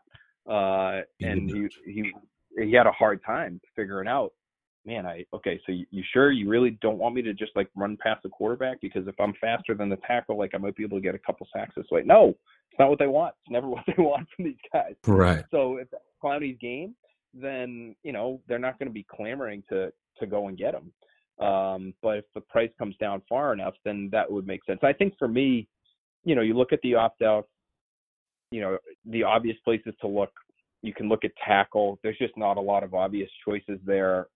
Uh, 0.49 1.01
and 1.21 1.51
he 1.51 1.69
he 1.87 2.13
he 2.59 2.73
had 2.73 2.87
a 2.87 2.93
hard 2.93 3.21
time 3.25 3.61
figuring 3.77 4.09
out. 4.09 4.33
Man, 4.85 5.07
I 5.07 5.25
okay. 5.33 5.61
So 5.65 5.73
you, 5.73 5.87
you 5.91 6.03
sure 6.13 6.33
you 6.33 6.49
really 6.49 6.77
don't 6.83 6.99
want 6.99 7.15
me 7.15 7.23
to 7.23 7.33
just 7.33 7.53
like 7.55 7.69
run 7.77 7.97
past 8.03 8.25
the 8.25 8.29
quarterback 8.29 8.81
because 8.81 9.07
if 9.07 9.15
I'm 9.21 9.33
faster 9.41 9.75
than 9.75 9.89
the 9.89 9.99
tackle, 10.07 10.37
like 10.37 10.51
I 10.55 10.59
might 10.59 10.75
be 10.75 10.83
able 10.83 10.99
to 10.99 11.03
get 11.03 11.15
a 11.15 11.21
couple 11.21 11.47
sacks 11.55 11.75
this 11.77 11.87
way. 11.93 12.03
No, 12.05 12.31
it's 12.31 12.79
not 12.81 12.91
what 12.91 12.99
they 12.99 13.07
want. 13.07 13.35
It's 13.45 13.53
never 13.53 13.69
what 13.69 13.85
they 13.87 14.03
want 14.03 14.27
from 14.35 14.47
these 14.47 14.57
guys. 14.73 14.95
Right. 15.07 15.45
So 15.53 15.77
if 15.77 15.89
that's 15.91 16.03
Clowney's 16.23 16.59
game, 16.61 16.97
then 17.33 17.95
you 18.03 18.13
know 18.13 18.41
they're 18.49 18.59
not 18.59 18.79
going 18.79 18.89
to 18.89 18.93
be 18.93 19.07
clamoring 19.09 19.63
to 19.69 19.93
to 20.19 20.27
go 20.27 20.49
and 20.49 20.59
get 20.59 20.75
him. 20.75 20.93
Um, 21.45 21.95
but 22.03 22.19
if 22.19 22.25
the 22.35 22.41
price 22.41 22.71
comes 22.79 22.97
down 22.99 23.23
far 23.29 23.53
enough, 23.53 23.75
then 23.85 24.09
that 24.13 24.31
would 24.31 24.47
make 24.47 24.65
sense. 24.65 24.81
I 24.83 24.93
think 24.93 25.15
for 25.19 25.29
me, 25.29 25.67
you 26.25 26.35
know, 26.35 26.43
you 26.43 26.55
look 26.55 26.73
at 26.73 26.81
the 26.83 26.95
opt 26.95 27.23
out. 27.23 27.49
You 28.53 28.61
know, 28.61 28.79
the 29.07 29.25
obvious 29.25 29.57
places 29.65 29.95
to 30.01 30.07
look. 30.07 30.31
You 30.83 30.93
can 30.93 31.09
look 31.09 31.25
at 31.25 31.31
tackle. 31.45 31.99
There's 32.03 32.19
just 32.19 32.37
not 32.37 32.57
a 32.57 32.61
lot 32.61 32.83
of 32.83 32.93
obvious 32.93 33.31
choices 33.45 33.79
there 33.85 34.27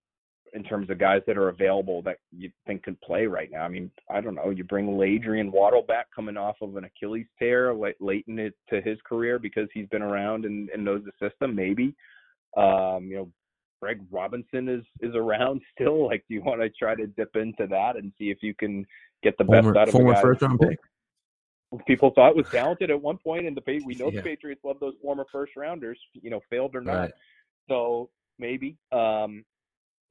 in 0.52 0.62
terms 0.62 0.88
of 0.90 0.98
guys 0.98 1.20
that 1.26 1.36
are 1.36 1.48
available 1.48 2.02
that 2.02 2.18
you 2.30 2.50
think 2.66 2.82
could 2.82 3.00
play 3.00 3.26
right 3.26 3.50
now. 3.50 3.62
I 3.62 3.68
mean, 3.68 3.90
I 4.10 4.20
don't 4.20 4.34
know. 4.34 4.50
You 4.50 4.64
bring 4.64 4.86
LaAdrian 4.86 5.50
Waddle 5.50 5.82
back 5.82 6.06
coming 6.14 6.36
off 6.36 6.56
of 6.62 6.76
an 6.76 6.84
Achilles 6.84 7.26
tear 7.38 7.74
late, 7.74 8.00
late 8.00 8.24
in 8.28 8.38
it 8.38 8.54
to 8.70 8.80
his 8.80 8.98
career 9.06 9.38
because 9.38 9.68
he's 9.74 9.88
been 9.88 10.02
around 10.02 10.44
and, 10.44 10.70
and 10.70 10.84
knows 10.84 11.02
the 11.04 11.28
system. 11.28 11.54
Maybe, 11.54 11.94
um, 12.56 13.06
you 13.06 13.16
know, 13.16 13.28
Greg 13.82 14.00
Robinson 14.10 14.68
is 14.68 14.84
is 15.00 15.14
around 15.14 15.60
still. 15.74 16.06
Like, 16.06 16.24
do 16.28 16.34
you 16.34 16.42
want 16.42 16.60
to 16.60 16.70
try 16.70 16.94
to 16.94 17.06
dip 17.06 17.36
into 17.36 17.66
that 17.68 17.96
and 17.96 18.12
see 18.18 18.30
if 18.30 18.38
you 18.42 18.54
can 18.54 18.86
get 19.22 19.36
the 19.38 19.44
best 19.44 19.64
Former, 19.64 19.78
out 19.78 19.88
of 19.88 19.92
former 19.92 20.12
a 20.12 20.14
guy? 20.14 20.22
first 20.22 20.42
round 20.42 20.60
pick. 20.60 20.78
People 21.86 22.10
thought 22.14 22.36
was 22.36 22.48
talented 22.50 22.90
at 22.90 23.00
one 23.00 23.18
point, 23.18 23.46
and 23.46 23.56
the 23.56 23.62
we 23.84 23.94
know 23.94 24.10
Yeah. 24.10 24.20
the 24.20 24.22
Patriots 24.22 24.62
love 24.64 24.78
those 24.80 24.94
former 25.02 25.26
first 25.30 25.56
rounders. 25.56 25.98
You 26.14 26.30
know, 26.30 26.40
failed 26.50 26.74
or 26.74 26.80
not. 26.80 26.94
Right. 26.94 27.12
So 27.68 28.10
maybe 28.38 28.76
um, 28.92 29.44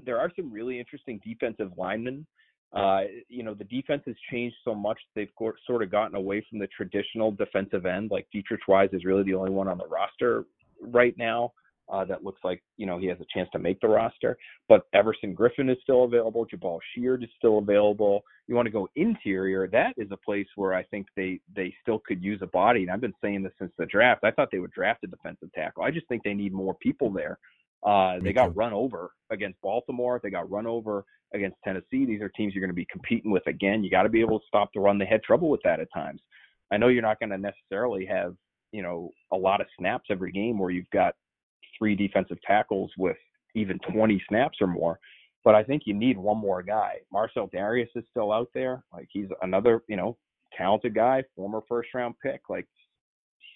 there 0.04 0.20
are 0.20 0.32
some 0.36 0.52
really 0.52 0.80
interesting 0.80 1.20
defensive 1.24 1.72
linemen. 1.78 2.26
Uh, 2.74 3.02
you 3.30 3.44
know, 3.44 3.54
the 3.54 3.64
defense 3.64 4.04
has 4.06 4.16
changed 4.32 4.56
so 4.66 4.76
much; 4.76 5.00
they've 5.16 5.34
go- 5.38 5.54
sort 5.66 5.84
of 5.84 5.92
gotten 5.92 6.16
away 6.16 6.46
from 6.50 6.60
the 6.60 6.68
traditional 6.68 7.32
defensive 7.32 7.86
end. 7.86 8.12
Like 8.12 8.28
Deatrich 8.36 8.68
Wise 8.68 8.90
is 8.92 9.06
really 9.06 9.24
the 9.24 9.34
only 9.34 9.52
one 9.52 9.68
on 9.68 9.78
the 9.78 9.88
roster 9.88 10.46
right 10.82 11.18
now 11.18 11.54
uh, 11.92 12.06
that 12.06 12.24
looks 12.24 12.42
like 12.44 12.64
you 12.78 12.86
know 12.86 12.98
he 12.98 13.08
has 13.08 13.18
a 13.20 13.26
chance 13.34 13.50
to 13.52 13.60
make 13.60 13.80
the 13.80 13.88
roster. 13.88 14.38
But 14.68 14.84
Everson 14.94 15.36
Griffen 15.36 15.72
is 15.72 15.78
still 15.84 16.04
available. 16.04 16.46
Jabaal 16.46 16.80
Sheard 16.96 17.24
is 17.24 17.30
still 17.38 17.60
available. 17.60 18.24
You 18.48 18.56
want 18.56 18.66
to 18.66 18.72
go 18.72 18.88
interior? 18.96 19.68
That 19.68 19.94
is 19.98 20.10
a 20.12 20.18
place 20.18 20.48
where 20.56 20.74
I 20.74 20.84
think 20.84 21.08
they 21.16 21.40
they 21.56 21.74
still 21.82 22.02
could 22.06 22.24
use 22.24 22.40
a 22.42 22.48
body. 22.48 22.84
And 22.84 22.92
I've 22.92 23.02
been 23.02 23.14
saying 23.22 23.44
this 23.44 23.54
since 23.60 23.72
the 23.78 23.86
draft. 23.86 24.24
I 24.24 24.32
thought 24.32 24.50
they 24.52 24.60
would 24.60 24.72
draft 24.72 25.04
a 25.04 25.08
defensive 25.08 25.52
tackle. 25.54 25.84
I 25.84 25.92
just 25.92 26.08
think 26.08 26.24
they 26.24 26.34
need 26.34 26.54
more 26.54 26.76
people 26.76 27.12
there. 27.12 27.38
Uh, 27.86 28.16
they 28.24 28.34
got 28.34 28.56
run 28.56 28.74
over 28.74 29.12
against 29.30 29.62
Baltimore. 29.62 30.20
They 30.24 30.32
got 30.32 30.50
run 30.50 30.66
over 30.66 31.06
against 31.36 31.58
Tennessee. 31.64 32.06
These 32.06 32.22
are 32.22 32.30
teams 32.30 32.56
you're 32.56 32.62
going 32.62 32.70
to 32.70 32.74
be 32.74 32.88
competing 32.92 33.30
with 33.30 33.46
again. 33.46 33.84
You 33.84 33.92
got 33.92 34.04
to 34.04 34.10
be 34.10 34.22
able 34.22 34.40
to 34.40 34.46
stop 34.48 34.70
the 34.74 34.80
run. 34.80 34.98
They 34.98 35.06
had 35.06 35.22
trouble 35.22 35.50
with 35.50 35.62
that 35.64 35.80
at 35.80 35.88
times. 35.94 36.22
I 36.72 36.78
know 36.78 36.88
you're 36.88 37.04
not 37.04 37.20
going 37.20 37.30
to 37.30 37.38
necessarily 37.38 38.08
have 38.08 38.36
you 38.72 38.82
know 38.82 39.12
a 39.32 39.38
lot 39.38 39.62
of 39.62 39.68
snaps 39.78 40.08
every 40.10 40.32
game 40.32 40.58
where 40.58 40.72
you've 40.72 40.90
got 40.90 41.16
three 41.78 41.96
defensive 41.96 42.38
tackles 42.46 42.92
with 42.98 43.18
even 43.56 43.80
20 43.92 44.22
snaps 44.28 44.58
or 44.62 44.68
more. 44.68 45.00
But 45.44 45.56
I 45.56 45.64
think 45.64 45.84
you 45.86 45.94
need 45.94 46.18
one 46.18 46.38
more 46.38 46.64
guy. 46.64 46.96
Marcell 47.12 47.48
Dareus 47.50 47.90
is 47.96 48.04
still 48.10 48.32
out 48.32 48.50
there. 48.54 48.84
Like 48.92 49.08
he's 49.12 49.28
another, 49.42 49.84
you 49.88 49.96
know, 49.96 50.18
talented 50.58 50.96
guy, 50.96 51.24
former 51.36 51.62
first 51.68 51.90
round 51.94 52.16
pick, 52.22 52.42
like 52.50 52.66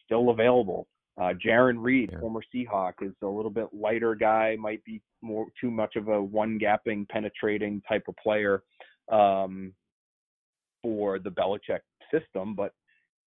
still 0.06 0.30
available. 0.30 0.88
Uh, 1.20 1.34
Jarran 1.34 1.84
Reed, 1.84 2.12
Yeah. 2.14 2.20
former 2.20 2.42
Seahawk, 2.54 2.94
is 3.02 3.14
a 3.22 3.28
little 3.28 3.52
bit 3.52 3.68
lighter 3.74 4.16
guy, 4.16 4.56
might 4.58 4.84
be 4.86 5.02
more 5.22 5.48
too 5.60 5.70
much 5.72 5.96
of 5.96 6.08
a 6.08 6.22
one 6.22 6.58
gapping, 6.60 7.10
penetrating 7.10 7.82
type 7.82 8.08
of 8.08 8.16
player 8.18 8.64
um, 9.12 9.74
for 10.82 11.20
the 11.20 11.30
Belichick 11.32 11.82
system, 12.12 12.56
but 12.56 12.74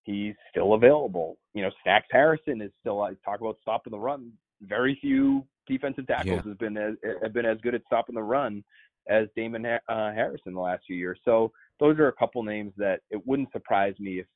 he's 0.05 0.35
still 0.51 0.75
available. 0.75 1.37
You 1.55 1.62
know, 1.62 1.71
Snacks 1.83 2.09
Harrison 2.11 2.62
is 2.62 2.71
still. 2.81 3.03
I 3.03 3.14
talk 3.25 3.40
about 3.40 3.59
stopping 3.61 3.90
the 3.90 3.99
run. 3.99 4.33
Very 4.62 4.96
few 5.01 5.46
defensive 5.66 6.07
tackles 6.07 6.40
Yeah. 6.44 6.51
has 6.51 6.57
been 6.57 6.77
as 6.77 6.94
have 7.22 7.33
been 7.33 7.46
as 7.46 7.59
good 7.62 7.75
at 7.75 7.83
stopping 7.87 8.14
the 8.14 8.22
run 8.22 8.62
as 9.09 9.29
Damon 9.37 9.66
uh, 9.66 9.79
Harrison 9.88 10.55
the 10.55 10.61
last 10.61 10.85
few 10.87 10.96
years. 10.96 11.18
So 11.25 11.53
those 11.81 11.98
are 11.98 12.09
a 12.09 12.12
couple 12.12 12.42
names 12.42 12.72
that 12.77 13.01
it 13.11 13.20
wouldn't 13.27 13.51
surprise 13.53 13.94
me 13.98 14.20
if 14.20 14.27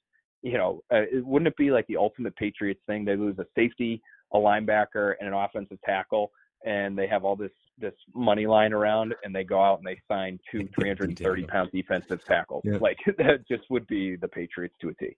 you 0.43 0.59
know. 0.59 0.83
Uh, 0.93 1.03
it, 1.11 1.25
wouldn't 1.25 1.49
it 1.49 1.57
be 1.57 1.71
like 1.71 1.87
the 1.87 1.97
ultimate 1.97 2.35
Patriots 2.37 2.81
thing? 2.87 3.05
They 3.05 3.17
lose 3.17 3.39
a 3.39 3.47
safety, 3.57 4.03
a 4.35 4.39
linebacker, 4.39 5.15
and 5.21 5.29
an 5.29 5.35
offensive 5.35 5.79
tackle. 5.85 6.31
And 6.65 6.99
they 6.99 7.07
have 7.07 7.25
all 7.25 7.37
this 7.37 7.53
this 7.79 7.95
money 8.15 8.47
lying 8.47 8.73
around, 8.73 9.15
and 9.23 9.35
they 9.35 9.45
go 9.45 9.63
out 9.63 9.79
and 9.79 9.87
they 9.87 10.01
sign 10.11 10.39
two 10.51 10.69
330 10.75 11.45
pound 11.45 11.71
defensive 11.73 12.25
tackles. 12.25 12.63
Yeah. 12.65 12.79
Like 12.81 12.99
that 13.19 13.47
just 13.49 13.65
would 13.71 13.87
be 13.87 14.17
the 14.17 14.29
Patriots 14.29 14.75
to 14.81 14.89
a 14.89 14.95
T. 14.95 15.17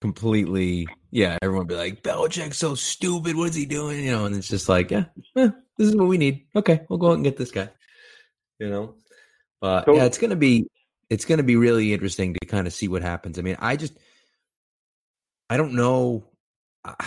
completely 0.00 0.86
yeah 1.10 1.36
everyone 1.42 1.66
be 1.66 1.74
like 1.74 2.02
Belichick's 2.02 2.56
so 2.58 2.74
stupid 2.74 3.36
what 3.36 3.50
is 3.50 3.54
he 3.54 3.66
doing 3.66 4.04
you 4.04 4.10
know 4.12 4.24
and 4.26 4.34
it's 4.34 4.48
just 4.48 4.68
like 4.68 4.90
yeah 4.90 5.04
eh, 5.36 5.50
this 5.76 5.88
is 5.88 5.96
what 5.96 6.08
we 6.08 6.16
need 6.18 6.46
okay 6.56 6.80
we'll 6.88 6.98
go 6.98 7.08
out 7.10 7.14
and 7.14 7.24
get 7.24 7.36
this 7.36 7.50
guy 7.50 7.68
you 8.58 8.68
know 8.70 8.94
but 9.60 9.84
So- 9.84 9.94
yeah 9.94 10.04
it's 10.04 10.18
gonna 10.18 10.36
be 10.36 10.66
it's 11.10 11.24
gonna 11.24 11.42
be 11.42 11.56
really 11.56 11.92
interesting 11.92 12.34
to 12.34 12.46
kind 12.46 12.66
of 12.66 12.72
see 12.72 12.88
what 12.88 13.02
happens 13.02 13.38
i 13.38 13.42
mean 13.42 13.56
i 13.58 13.76
just 13.76 13.98
i 15.50 15.56
don't 15.56 15.74
know 15.74 16.24
Uh, 16.84 16.94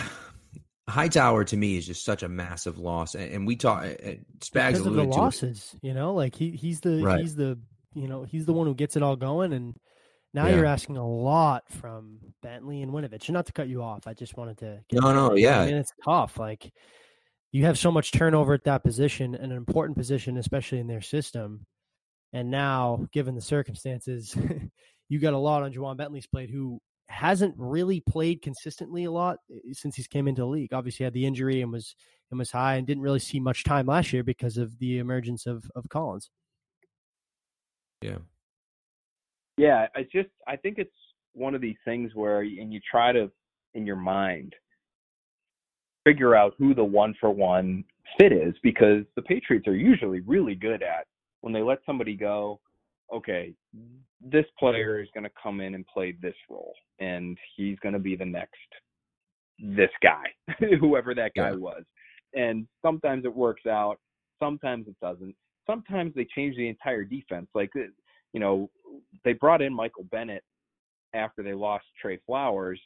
hightower 0.88 1.44
to 1.44 1.56
me 1.56 1.76
is 1.78 1.86
just 1.86 2.04
such 2.04 2.22
a 2.22 2.28
massive 2.28 2.78
loss 2.78 3.14
and, 3.14 3.32
and 3.32 3.46
we 3.46 3.56
talk 3.56 3.82
uh, 3.84 3.86
spags 4.40 4.72
because 4.72 4.86
of 4.86 4.94
the 4.94 5.00
alluded 5.00 5.12
to 5.12 5.18
it. 5.18 5.22
losses. 5.22 5.74
You 5.82 5.94
know, 5.94 6.12
like 6.14 6.34
he 6.36 6.50
he's 6.50 6.80
the 6.80 7.02
Right. 7.02 7.20
he's 7.20 7.34
the 7.34 7.58
you 7.94 8.06
know 8.06 8.24
he's 8.24 8.44
the 8.44 8.52
one 8.52 8.66
who 8.66 8.74
gets 8.74 8.94
it 8.94 9.02
all 9.02 9.16
going, 9.16 9.52
and 9.54 9.74
Now 10.34 10.46
Yeah. 10.48 10.56
you're 10.56 10.66
asking 10.66 10.96
a 10.96 11.08
lot 11.08 11.70
from 11.70 12.18
Bentley 12.42 12.82
and 12.82 12.92
Winovich. 12.92 13.28
And 13.28 13.34
not 13.34 13.46
to 13.46 13.52
cut 13.52 13.68
you 13.68 13.82
off, 13.82 14.06
I 14.06 14.12
just 14.14 14.36
wanted 14.36 14.58
to. 14.58 14.80
get 14.88 15.00
No, 15.00 15.14
no, 15.14 15.32
in. 15.32 15.38
yeah. 15.38 15.60
I 15.60 15.66
mean, 15.66 15.76
it's 15.76 15.92
tough. 16.04 16.38
Like 16.38 16.72
you 17.52 17.64
have 17.64 17.78
so 17.78 17.90
much 17.92 18.10
turnover 18.10 18.52
at 18.52 18.64
that 18.64 18.82
position, 18.82 19.34
and 19.36 19.52
an 19.52 19.56
important 19.56 19.96
position, 19.96 20.36
especially 20.38 20.80
in 20.80 20.88
their 20.88 21.00
system. 21.00 21.64
And 22.32 22.50
now, 22.50 23.06
given 23.12 23.36
the 23.36 23.40
circumstances, 23.40 24.34
you 25.08 25.20
got 25.20 25.34
a 25.34 25.38
lot 25.38 25.62
on 25.62 25.72
Ja'Whaun 25.72 25.96
Bentley's 25.96 26.26
plate, 26.26 26.50
who 26.50 26.80
hasn't 27.08 27.54
really 27.56 28.00
played 28.00 28.42
consistently 28.42 29.04
a 29.04 29.10
lot 29.12 29.36
eh, 29.52 29.58
since 29.72 29.94
he's 29.94 30.08
came 30.08 30.26
into 30.26 30.42
the 30.42 30.48
league. 30.48 30.72
Obviously, 30.72 31.04
had 31.04 31.12
the 31.14 31.24
injury 31.26 31.62
and 31.62 31.70
was 31.70 31.94
and 32.32 32.38
was 32.40 32.50
high, 32.50 32.74
and 32.74 32.88
didn't 32.88 33.04
really 33.04 33.20
see 33.20 33.38
much 33.38 33.62
time 33.62 33.86
last 33.86 34.12
year 34.12 34.24
because 34.24 34.56
of 34.58 34.76
the 34.80 34.98
emergence 34.98 35.46
of 35.46 35.70
of 35.76 35.88
Collins. 35.88 36.30
Yeah. 38.02 38.18
Yeah, 39.56 39.86
I 39.94 40.02
just 40.12 40.30
I 40.46 40.56
think 40.56 40.78
it's 40.78 40.90
one 41.32 41.54
of 41.54 41.60
these 41.60 41.76
things 41.84 42.14
where 42.14 42.40
and 42.40 42.72
you 42.72 42.80
try 42.88 43.12
to 43.12 43.30
in 43.74 43.86
your 43.86 43.96
mind 43.96 44.54
figure 46.04 46.34
out 46.34 46.54
who 46.58 46.74
the 46.74 46.84
one 46.84 47.14
for 47.18 47.30
one 47.30 47.84
fit 48.18 48.32
is 48.32 48.54
because 48.62 49.04
the 49.16 49.22
Patriots 49.22 49.66
are 49.66 49.76
usually 49.76 50.20
really 50.20 50.54
good 50.54 50.82
at 50.82 51.06
when 51.40 51.52
they 51.52 51.62
let 51.62 51.78
somebody 51.86 52.14
go, 52.14 52.60
okay, 53.12 53.54
this 54.20 54.44
player 54.58 55.00
is 55.00 55.08
going 55.14 55.24
to 55.24 55.30
come 55.42 55.60
in 55.60 55.74
and 55.74 55.86
play 55.86 56.14
this 56.20 56.34
role 56.48 56.74
and 57.00 57.38
he's 57.56 57.78
going 57.80 57.92
to 57.92 57.98
be 57.98 58.16
the 58.16 58.24
next 58.24 58.54
this 59.58 59.90
guy, 60.02 60.24
whoever 60.80 61.14
that 61.14 61.32
guy 61.34 61.50
Yeah. 61.50 61.56
was. 61.56 61.84
And 62.34 62.66
sometimes 62.82 63.24
it 63.24 63.34
works 63.34 63.66
out, 63.66 63.98
sometimes 64.40 64.88
it 64.88 64.96
doesn't. 65.00 65.34
Sometimes 65.66 66.12
they 66.14 66.26
change 66.34 66.56
the 66.56 66.68
entire 66.68 67.04
defense. 67.04 67.46
Like 67.54 67.70
uh, 67.76 67.84
you 68.34 68.40
know, 68.40 68.68
they 69.24 69.32
brought 69.32 69.62
in 69.62 69.72
Michael 69.72 70.04
Bennett 70.10 70.44
after 71.14 71.42
they 71.42 71.54
lost 71.54 71.86
Trey 72.02 72.18
Flowers, 72.26 72.80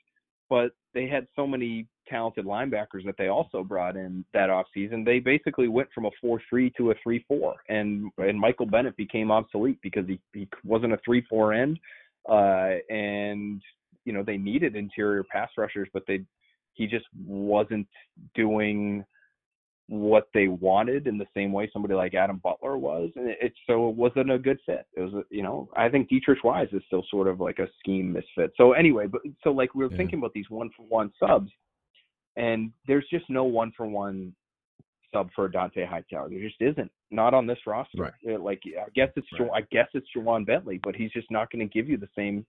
but 0.48 0.72
they 0.94 1.08
had 1.08 1.26
so 1.34 1.46
many 1.46 1.86
talented 2.08 2.44
linebackers 2.44 3.04
that 3.04 3.16
they 3.18 3.28
also 3.28 3.64
brought 3.64 3.96
in 3.96 4.24
that 4.32 4.50
offseason. 4.50 5.04
They 5.04 5.18
basically 5.18 5.68
went 5.68 5.88
from 5.94 6.06
a 6.06 6.10
4-3 6.24 6.74
to 6.76 6.90
a 6.92 6.94
3-4 7.06 7.54
and 7.68 8.10
and 8.18 8.38
Michael 8.38 8.66
Bennett 8.66 8.96
became 8.96 9.30
obsolete 9.30 9.78
because 9.82 10.06
he, 10.06 10.20
he 10.32 10.48
wasn't 10.64 10.92
a 10.92 10.98
3-4 11.08 11.62
end 11.62 11.78
uh 12.28 12.78
and 12.92 13.62
you 14.04 14.12
know 14.12 14.22
they 14.22 14.36
needed 14.36 14.74
interior 14.74 15.22
pass 15.22 15.48
rushers 15.56 15.88
but 15.92 16.02
they 16.08 16.20
he 16.74 16.86
just 16.86 17.06
wasn't 17.26 17.86
doing 18.34 19.04
what 19.88 20.28
they 20.34 20.48
wanted 20.48 21.06
in 21.06 21.16
the 21.16 21.26
same 21.34 21.50
way 21.50 21.68
somebody 21.72 21.94
like 21.94 22.14
Adam 22.14 22.36
Butler 22.44 22.76
was, 22.76 23.10
and 23.16 23.28
it, 23.28 23.38
it 23.40 23.52
so 23.66 23.88
it 23.88 23.96
wasn't 23.96 24.30
a 24.30 24.38
good 24.38 24.58
fit. 24.66 24.86
It 24.94 25.00
was, 25.00 25.14
a, 25.14 25.22
you 25.30 25.42
know, 25.42 25.68
I 25.76 25.88
think 25.88 26.10
Deatrich 26.10 26.44
Wise 26.44 26.68
is 26.72 26.82
still 26.86 27.04
sort 27.10 27.26
of 27.26 27.40
like 27.40 27.58
a 27.58 27.68
scheme 27.80 28.12
misfit. 28.12 28.52
So 28.56 28.72
anyway, 28.72 29.06
but 29.06 29.22
so 29.42 29.50
like 29.50 29.74
we 29.74 29.84
were 29.84 29.90
Yeah. 29.90 29.96
thinking 29.96 30.18
about 30.18 30.34
these 30.34 30.50
one 30.50 30.70
for 30.76 30.82
one 30.82 31.10
subs, 31.18 31.50
and 32.36 32.70
there's 32.86 33.06
just 33.10 33.28
no 33.30 33.44
one 33.44 33.72
for 33.76 33.86
one 33.86 34.34
sub 35.10 35.30
for 35.34 35.48
Dont'a 35.48 35.86
Hightower. 35.88 36.28
There 36.28 36.38
just 36.40 36.60
isn't, 36.60 36.92
not 37.10 37.32
on 37.32 37.46
this 37.46 37.58
roster. 37.66 38.02
Right. 38.02 38.12
Uh, 38.28 38.38
Like 38.38 38.62
I 38.66 38.90
guess 38.94 39.08
it's 39.16 39.26
Right. 39.40 39.50
I 39.54 39.60
guess 39.70 39.88
it's 39.94 40.06
Ja'Whaun 40.14 40.44
Bentley, 40.44 40.78
but 40.84 40.94
he's 40.96 41.12
just 41.12 41.30
not 41.30 41.50
going 41.50 41.66
to 41.66 41.72
give 41.72 41.88
you 41.88 41.96
the 41.96 42.10
same 42.14 42.44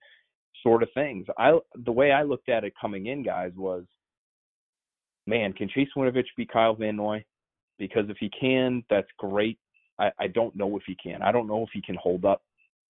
sort 0.61 0.83
of 0.83 0.89
things. 0.93 1.25
I 1.37 1.57
the 1.85 1.91
way 1.93 2.11
I 2.11 2.23
looked 2.23 2.49
at 2.49 2.65
it 2.65 2.73
coming 2.79 3.05
in, 3.05 3.23
guys, 3.23 3.53
was 3.55 3.85
man, 5.29 5.53
can 5.53 5.69
Chase 5.69 5.89
Winovich 5.95 6.25
be 6.35 6.45
Kyle 6.45 6.75
Van 6.75 6.95
Noy? 6.95 7.23
Because 7.77 8.09
if 8.09 8.17
he 8.19 8.29
can, 8.29 8.83
that's 8.89 9.07
great. 9.17 9.57
I, 9.99 10.11
I 10.19 10.27
don't 10.27 10.55
know 10.55 10.75
if 10.75 10.83
he 10.85 10.95
can. 10.95 11.21
I 11.21 11.31
don't 11.31 11.47
know 11.47 11.63
if 11.63 11.69
he 11.71 11.81
can 11.81 11.95
hold 11.95 12.25
up 12.25 12.41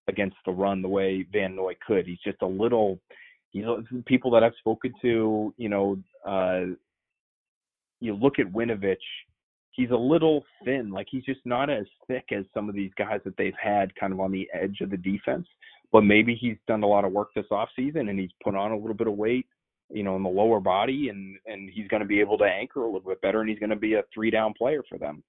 against 0.08 0.38
the 0.46 0.52
run 0.52 0.82
the 0.82 0.88
way 0.88 1.26
Van 1.32 1.56
Noy 1.56 1.76
could. 1.86 2.08
He's 2.08 2.20
just 2.24 2.42
a 2.42 2.48
little. 2.48 3.00
you 3.52 3.64
know, 3.64 3.84
people 4.06 4.32
that 4.32 4.44
I've 4.44 4.56
spoken 4.60 4.94
to. 5.02 5.54
You 5.58 5.70
know, 5.70 6.00
uh, 6.26 6.74
you 8.00 8.16
look 8.16 8.40
at 8.40 8.48
Winovich. 8.48 8.96
He's 9.72 9.92
a 9.92 9.96
little 9.96 10.44
thin. 10.66 10.92
Like 10.92 11.08
he's 11.10 11.24
just 11.24 11.42
not 11.46 11.70
as 11.70 11.86
thick 12.08 12.26
as 12.32 12.46
some 12.54 12.68
of 12.68 12.76
these 12.76 12.92
guys 12.98 13.22
that 13.26 13.38
they've 13.38 13.54
had 13.62 13.96
kind 13.96 14.12
of 14.12 14.20
on 14.20 14.32
the 14.32 14.50
edge 14.54 14.78
of 14.82 14.90
the 14.90 14.98
defense. 14.98 15.48
But 15.92 16.02
maybe 16.02 16.36
he's 16.36 16.58
done 16.68 16.84
a 16.84 16.88
lot 16.88 17.06
of 17.06 17.12
work 17.12 17.30
this 17.36 17.46
offseason 17.52 18.10
and 18.10 18.20
he's 18.20 18.32
put 18.44 18.56
on 18.56 18.72
a 18.72 18.78
little 18.78 18.96
bit 18.96 19.08
of 19.08 19.14
weight 19.14 19.48
you 19.92 20.04
know, 20.04 20.16
in 20.16 20.24
the 20.24 20.30
lower 20.30 20.60
body, 20.60 21.10
and 21.10 21.38
and 21.46 21.70
he's 21.70 21.88
going 21.88 22.02
to 22.02 22.08
be 22.08 22.20
able 22.20 22.38
to 22.38 22.46
anchor 22.46 22.84
a 22.84 22.86
little 22.86 23.10
bit 23.10 23.22
better, 23.22 23.42
and 23.42 23.50
he's 23.50 23.60
going 23.60 23.70
to 23.70 23.76
be 23.76 23.96
a 23.96 24.04
three 24.14 24.30
down 24.30 24.54
player 24.54 24.84
for 24.88 24.98
them. 24.98 25.24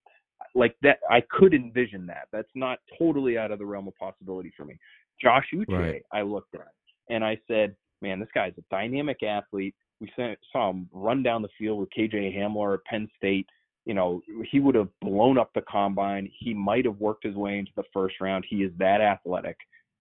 Like 0.54 0.74
that, 0.82 0.98
I 1.10 1.22
could 1.30 1.54
envision 1.54 2.06
that. 2.06 2.28
That's 2.32 2.48
not 2.54 2.78
totally 2.98 3.38
out 3.38 3.50
of 3.50 3.58
the 3.58 3.66
realm 3.66 3.88
of 3.88 3.96
possibility 3.96 4.52
for 4.56 4.64
me. 4.64 4.78
Josh 5.20 5.46
Uche, 5.54 5.68
Right. 5.68 6.02
I 6.12 6.22
looked 6.22 6.54
at, 6.54 6.72
and 7.08 7.24
I 7.24 7.38
said, 7.46 7.76
man, 8.00 8.18
this 8.18 8.28
guy's 8.34 8.54
a 8.58 8.64
dynamic 8.70 9.22
athlete. 9.22 9.74
We 10.00 10.10
saw, 10.16 10.32
saw 10.50 10.70
him 10.70 10.88
run 10.92 11.22
down 11.22 11.42
the 11.42 11.48
field 11.58 11.78
with 11.78 11.90
KJ 11.96 12.36
Hamler 12.36 12.74
at 12.74 12.84
Penn 12.84 13.08
State. 13.16 13.46
You 13.84 13.94
know, 13.94 14.22
he 14.50 14.60
would 14.60 14.74
have 14.74 14.88
blown 15.00 15.38
up 15.38 15.50
the 15.54 15.62
combine. 15.62 16.30
He 16.38 16.54
might 16.54 16.84
have 16.84 16.98
worked 16.98 17.24
his 17.24 17.34
way 17.34 17.58
into 17.58 17.72
the 17.76 17.84
first 17.92 18.16
round. 18.20 18.44
He 18.48 18.56
is 18.56 18.72
that 18.78 19.00
athletic. 19.00 19.56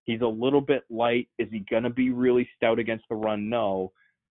He's 0.05 0.21
a 0.21 0.27
little 0.27 0.61
bit 0.61 0.83
light. 0.89 1.27
Is 1.37 1.47
he 1.51 1.59
going 1.69 1.83
to 1.83 1.89
be 1.89 2.11
really 2.11 2.49
stout 2.55 2.79
against 2.79 3.05
the 3.09 3.15
run? 3.15 3.49
No 3.49 3.91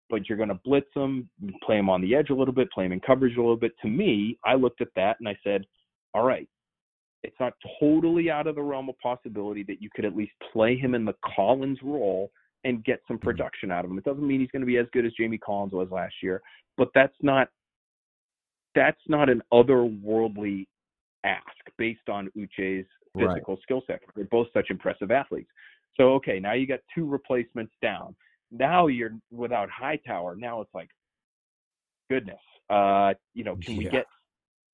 but 0.09 0.27
you're 0.27 0.37
going 0.37 0.49
to 0.49 0.59
blitz 0.63 0.89
him, 0.95 1.29
play 1.63 1.77
him 1.77 1.89
on 1.89 2.01
the 2.01 2.15
edge 2.15 2.29
a 2.29 2.35
little 2.35 2.53
bit, 2.53 2.71
play 2.71 2.85
him 2.85 2.91
in 2.91 2.99
coverage 2.99 3.35
a 3.35 3.41
little 3.41 3.57
bit. 3.57 3.73
To 3.81 3.87
me, 3.87 4.37
I 4.45 4.55
looked 4.55 4.81
at 4.81 4.89
that 4.95 5.17
and 5.19 5.27
I 5.27 5.37
said, 5.43 5.65
all 6.13 6.23
right, 6.23 6.47
it's 7.23 7.35
not 7.39 7.53
totally 7.79 8.29
out 8.29 8.47
of 8.47 8.55
the 8.55 8.61
realm 8.61 8.89
of 8.89 8.97
possibility 8.99 9.63
that 9.63 9.81
you 9.81 9.89
could 9.93 10.05
at 10.05 10.15
least 10.15 10.31
play 10.53 10.77
him 10.77 10.95
in 10.95 11.05
the 11.05 11.15
Collins 11.35 11.79
role 11.83 12.31
and 12.63 12.83
get 12.83 13.01
some 13.07 13.17
mm-hmm. 13.17 13.25
production 13.25 13.71
out 13.71 13.85
of 13.85 13.91
him. 13.91 13.97
It 13.97 14.03
doesn't 14.03 14.25
mean 14.25 14.39
he's 14.39 14.51
going 14.51 14.61
to 14.61 14.67
be 14.67 14.77
as 14.77 14.87
good 14.93 15.05
as 15.05 15.13
Jamie 15.13 15.37
Collins 15.37 15.73
was 15.73 15.89
last 15.91 16.15
year, 16.21 16.41
but 16.77 16.89
that's 16.93 17.15
not 17.21 17.49
that's 18.75 19.01
not 19.07 19.27
an 19.27 19.41
otherworldly 19.51 20.67
ask 21.23 21.43
based 21.77 22.09
on 22.09 22.29
Uche's 22.37 22.85
Right. 23.15 23.35
physical 23.35 23.57
skill 23.63 23.81
set. 23.87 24.01
They're 24.15 24.25
both 24.25 24.47
such 24.53 24.69
impressive 24.69 25.11
athletes. 25.11 25.49
So 25.95 26.13
okay, 26.15 26.39
now 26.39 26.53
you 26.53 26.67
got 26.67 26.79
two 26.93 27.07
replacements 27.07 27.73
down 27.81 28.15
now 28.51 28.87
you're 28.87 29.11
without 29.31 29.69
Hightower. 29.69 30.35
Now 30.35 30.61
it's 30.61 30.73
like, 30.73 30.89
goodness, 32.09 32.39
uh, 32.69 33.13
you 33.33 33.43
know, 33.43 33.57
can 33.61 33.77
we 33.77 33.85
get 33.85 34.05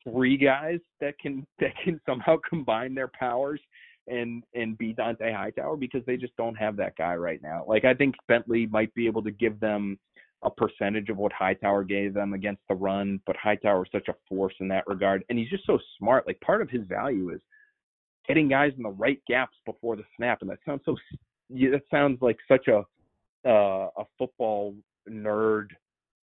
three 0.03 0.37
guys 0.37 0.79
that 0.99 1.17
can 1.19 1.45
that 1.59 1.73
can 1.83 1.99
somehow 2.05 2.37
combine 2.47 2.93
their 2.93 3.09
powers 3.19 3.61
and 4.07 4.43
and 4.53 4.77
be 4.77 4.93
Dont'a 4.93 5.33
Hightower 5.35 5.77
because 5.77 6.01
they 6.05 6.17
just 6.17 6.35
don't 6.35 6.55
have 6.55 6.75
that 6.77 6.95
guy 6.97 7.15
right 7.15 7.41
now. 7.41 7.63
Like 7.67 7.85
I 7.85 7.93
think 7.93 8.15
Bentley 8.27 8.67
might 8.67 8.93
be 8.93 9.07
able 9.07 9.23
to 9.23 9.31
give 9.31 9.59
them 9.59 9.97
a 10.43 10.49
percentage 10.49 11.09
of 11.09 11.17
what 11.17 11.31
Hightower 11.31 11.85
gave 11.85 12.13
them 12.13 12.33
against 12.33 12.61
the 12.67 12.75
run, 12.75 13.21
but 13.25 13.35
Hightower 13.37 13.85
is 13.85 13.91
such 13.93 14.09
a 14.09 14.15
force 14.27 14.53
in 14.59 14.67
that 14.67 14.85
regard, 14.87 15.23
and 15.29 15.39
he's 15.39 15.49
just 15.49 15.65
so 15.65 15.79
smart. 15.97 16.27
Like 16.27 16.39
part 16.41 16.61
of 16.61 16.69
his 16.69 16.85
value 16.87 17.29
is 17.29 17.39
getting 18.27 18.49
guys 18.49 18.73
in 18.75 18.83
the 18.83 18.89
right 18.89 19.21
gaps 19.27 19.55
before 19.65 19.95
the 19.95 20.03
snap, 20.17 20.41
and 20.41 20.49
that 20.49 20.59
sounds 20.65 20.81
so. 20.85 20.97
yeah, 21.49 21.69
That 21.71 21.83
sounds 21.89 22.21
like 22.21 22.37
such 22.47 22.67
a 22.67 22.83
uh, 23.45 23.87
a 23.97 24.03
football 24.17 24.75
nerd 25.09 25.67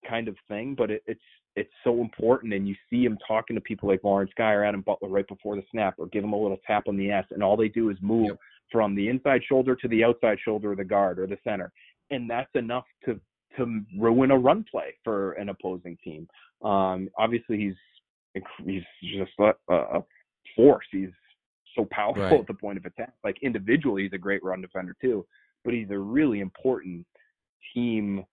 kind 0.09 0.28
of 0.28 0.37
thing, 0.48 0.74
but 0.74 0.90
it, 0.90 1.02
it's 1.06 1.20
it's 1.56 1.72
so 1.85 2.00
important. 2.00 2.54
And 2.54 2.66
you 2.68 2.74
see 2.88 3.04
him 3.04 3.18
talking 3.26 3.54
to 3.56 3.61
people 3.61 3.88
like 3.88 4.04
Lawrence 4.04 4.30
Guy 4.38 4.52
or 4.52 4.64
Adam 4.64 4.83
Butler 4.83 5.09
right 5.09 5.26
before 5.28 5.56
the 5.56 5.64
snap, 5.70 5.94
or 5.98 6.06
give 6.06 6.24
him 6.24 6.33
a 6.33 6.40
little 6.40 6.59
tap 6.66 6.85
on 6.88 6.96
the 6.96 7.11
ass, 7.11 7.26
and 7.30 7.42
all 7.42 7.56
they 7.56 7.68
do 7.68 7.90
is 7.90 7.96
move 8.00 8.28
Yep. 8.28 8.38
from 8.72 8.94
the 8.94 9.09
inside 9.09 9.42
shoulder 9.48 9.74
to 9.76 9.88
the 9.88 10.04
outside 10.04 10.38
shoulder 10.44 10.70
of 10.72 10.78
the 10.78 10.85
guard 10.85 11.18
or 11.18 11.26
the 11.26 11.38
center, 11.44 11.72
and 12.11 12.30
that's 12.30 12.54
enough 12.54 12.85
to 13.04 13.20
to 13.56 13.80
ruin 13.98 14.30
a 14.30 14.38
run 14.38 14.64
play 14.70 14.94
for 15.02 15.33
an 15.33 15.48
opposing 15.48 15.96
team. 16.04 16.28
Um, 16.62 17.09
obviously, 17.18 17.59
he's 17.59 18.42
he's 18.64 18.83
just 19.18 19.33
a, 19.40 19.52
a 19.72 20.04
force. 20.54 20.87
He's 20.92 21.11
so 21.74 21.85
powerful 21.90 22.22
Right. 22.22 22.40
at 22.40 22.46
the 22.46 22.54
point 22.54 22.78
of 22.78 22.85
attack. 22.85 23.12
Like 23.24 23.37
individually, 23.42 24.04
he's 24.04 24.12
a 24.12 24.18
great 24.18 24.42
run 24.44 24.61
defender 24.61 24.94
too, 25.00 25.26
but 25.64 25.74
he's 25.74 25.90
a 25.90 25.98
really 25.98 26.40
important 26.40 27.04
team 27.75 28.25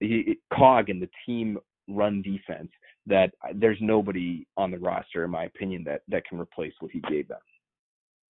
he, 0.00 0.38
cog 0.52 0.90
in 0.90 1.00
the 1.00 1.08
team 1.26 1.58
run 1.88 2.22
defense 2.22 2.70
that 3.06 3.32
there's 3.54 3.78
nobody 3.80 4.46
on 4.56 4.70
the 4.70 4.78
roster, 4.78 5.24
in 5.24 5.30
my 5.30 5.44
opinion, 5.44 5.84
that 5.84 6.02
that 6.08 6.24
can 6.26 6.38
replace 6.38 6.72
what 6.80 6.90
he 6.92 7.00
gave 7.08 7.28
them. 7.28 7.38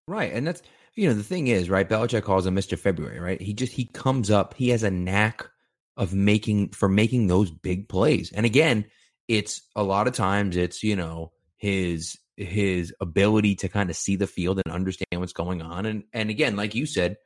Right. 0.09 0.33
And 0.33 0.47
that's 0.47 0.63
you 0.95 1.09
know, 1.09 1.15
the 1.15 1.23
thing 1.23 1.47
is, 1.47 1.71
right, 1.71 1.89
Belichick 1.89 2.23
calls 2.23 2.47
him 2.47 2.55
Mr. 2.55 2.79
February, 2.79 3.19
right? 3.19 3.41
He 3.41 3.55
just 3.55 3.73
he 3.73 3.87
comes 3.87 4.31
up, 4.31 4.55
he 4.55 4.71
has 4.71 4.83
a 4.83 4.91
knack 4.91 5.49
of 5.97 6.15
making 6.15 6.71
for 6.71 6.89
making 6.89 7.27
those 7.27 7.51
big 7.51 7.89
plays. 7.89 8.33
And 8.33 8.47
again, 8.47 8.87
it's 9.29 9.63
a 9.77 9.83
lot 9.83 10.09
of 10.09 10.15
times 10.15 10.57
it's, 10.57 10.83
you 10.83 10.97
know, 10.97 11.33
his 11.57 12.19
his 12.37 12.95
ability 13.01 13.55
to 13.57 13.69
kind 13.69 13.91
of 13.91 13.97
see 13.97 14.17
the 14.17 14.27
field 14.27 14.61
and 14.65 14.75
understand 14.75 15.21
what's 15.21 15.33
going 15.33 15.63
on. 15.63 15.87
And 15.87 16.05
and 16.13 16.31
again, 16.31 16.57
like 16.57 16.75
you 16.75 16.87
said, 16.87 17.17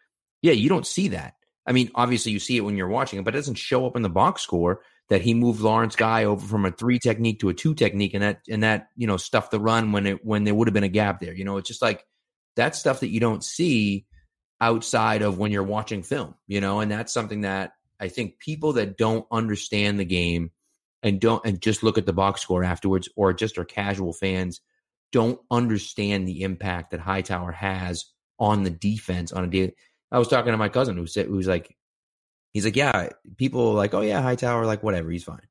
yeah, 0.42 0.52
you 0.52 0.68
don't 0.68 0.86
see 0.86 1.08
that. 1.08 1.34
I 1.66 1.72
mean, 1.72 1.90
obviously 1.94 2.32
you 2.32 2.38
see 2.38 2.56
it 2.56 2.60
when 2.60 2.76
you're 2.76 2.88
watching 2.88 3.18
it, 3.18 3.24
but 3.24 3.34
it 3.34 3.38
doesn't 3.38 3.56
show 3.56 3.86
up 3.86 3.96
in 3.96 4.02
the 4.02 4.08
box 4.08 4.42
score 4.42 4.82
that 5.08 5.22
he 5.22 5.34
moved 5.34 5.60
Lawrence 5.60 5.96
Guy 5.96 6.24
over 6.24 6.44
from 6.44 6.64
a 6.64 6.70
three 6.70 6.98
technique 6.98 7.40
to 7.40 7.48
a 7.48 7.54
two 7.54 7.74
technique 7.74 8.14
and 8.14 8.22
that 8.22 8.40
and 8.48 8.62
that, 8.62 8.88
you 8.96 9.06
know, 9.06 9.16
stuffed 9.16 9.50
the 9.50 9.60
run 9.60 9.92
when 9.92 10.06
it 10.06 10.24
when 10.24 10.44
there 10.44 10.54
would 10.54 10.68
have 10.68 10.74
been 10.74 10.84
a 10.84 10.88
gap 10.88 11.20
there. 11.20 11.34
You 11.34 11.44
know, 11.44 11.56
it's 11.56 11.68
just 11.68 11.82
like 11.82 12.04
that 12.56 12.74
stuff 12.74 13.00
that 13.00 13.10
you 13.10 13.20
don't 13.20 13.44
see 13.44 14.06
outside 14.60 15.22
of 15.22 15.38
when 15.38 15.52
you're 15.52 15.62
watching 15.62 16.02
film, 16.02 16.34
you 16.46 16.60
know, 16.60 16.80
and 16.80 16.90
that's 16.90 17.12
something 17.12 17.42
that 17.42 17.72
I 18.00 18.08
think 18.08 18.38
people 18.38 18.74
that 18.74 18.96
don't 18.96 19.26
understand 19.30 19.98
the 19.98 20.04
game 20.04 20.50
and 21.02 21.20
don't 21.20 21.44
and 21.44 21.60
just 21.60 21.82
look 21.82 21.98
at 21.98 22.06
the 22.06 22.12
box 22.12 22.40
score 22.40 22.64
afterwards 22.64 23.08
or 23.16 23.32
just 23.32 23.58
are 23.58 23.64
casual 23.64 24.12
fans 24.12 24.60
don't 25.12 25.38
understand 25.50 26.26
the 26.26 26.42
impact 26.42 26.90
that 26.90 27.00
Hightower 27.00 27.52
has 27.52 28.06
on 28.38 28.64
the 28.64 28.70
defense 28.70 29.32
on 29.32 29.44
a 29.44 29.46
day. 29.46 29.72
I 30.16 30.18
was 30.18 30.28
talking 30.28 30.52
to 30.52 30.56
my 30.56 30.70
cousin 30.70 30.96
who 30.96 31.06
said 31.06 31.26
who's 31.26 31.46
like 31.46 31.76
he's 32.54 32.64
like, 32.64 32.74
Yeah, 32.74 33.10
people 33.36 33.74
like, 33.74 33.92
Oh 33.92 34.00
yeah, 34.00 34.22
Hightower, 34.22 34.64
like 34.64 34.82
whatever, 34.82 35.10
he's 35.10 35.24
fine. 35.24 35.46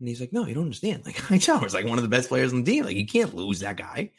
And 0.00 0.08
he's 0.08 0.20
like, 0.20 0.32
No, 0.32 0.44
you 0.44 0.54
don't 0.54 0.64
understand. 0.64 1.06
Like 1.06 1.16
Hightower's 1.18 1.72
like 1.72 1.86
one 1.86 1.98
of 1.98 2.02
the 2.02 2.08
best 2.08 2.28
players 2.28 2.52
on 2.52 2.64
the 2.64 2.70
team. 2.72 2.84
Like 2.84 2.96
you 2.96 3.06
can't 3.06 3.32
lose 3.32 3.60
that 3.60 3.76
guy. 3.76 4.10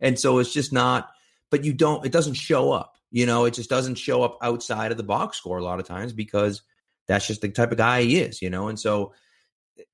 And 0.00 0.18
so 0.18 0.40
it's 0.40 0.52
just 0.52 0.72
not, 0.72 1.08
but 1.52 1.62
you 1.62 1.72
don't, 1.72 2.04
it 2.04 2.10
doesn't 2.10 2.34
show 2.34 2.72
up. 2.72 2.96
You 3.12 3.26
know, 3.26 3.44
it 3.44 3.54
just 3.54 3.70
doesn't 3.70 3.94
show 3.94 4.24
up 4.24 4.38
outside 4.42 4.90
of 4.90 4.96
the 4.96 5.04
box 5.04 5.36
score 5.36 5.58
a 5.58 5.62
lot 5.62 5.78
of 5.78 5.86
times 5.86 6.12
because 6.12 6.62
that's 7.06 7.28
just 7.28 7.40
the 7.40 7.48
type 7.48 7.70
of 7.70 7.78
guy 7.78 8.02
he 8.02 8.18
is, 8.18 8.42
you 8.42 8.50
know. 8.50 8.66
And 8.66 8.80
so 8.80 9.12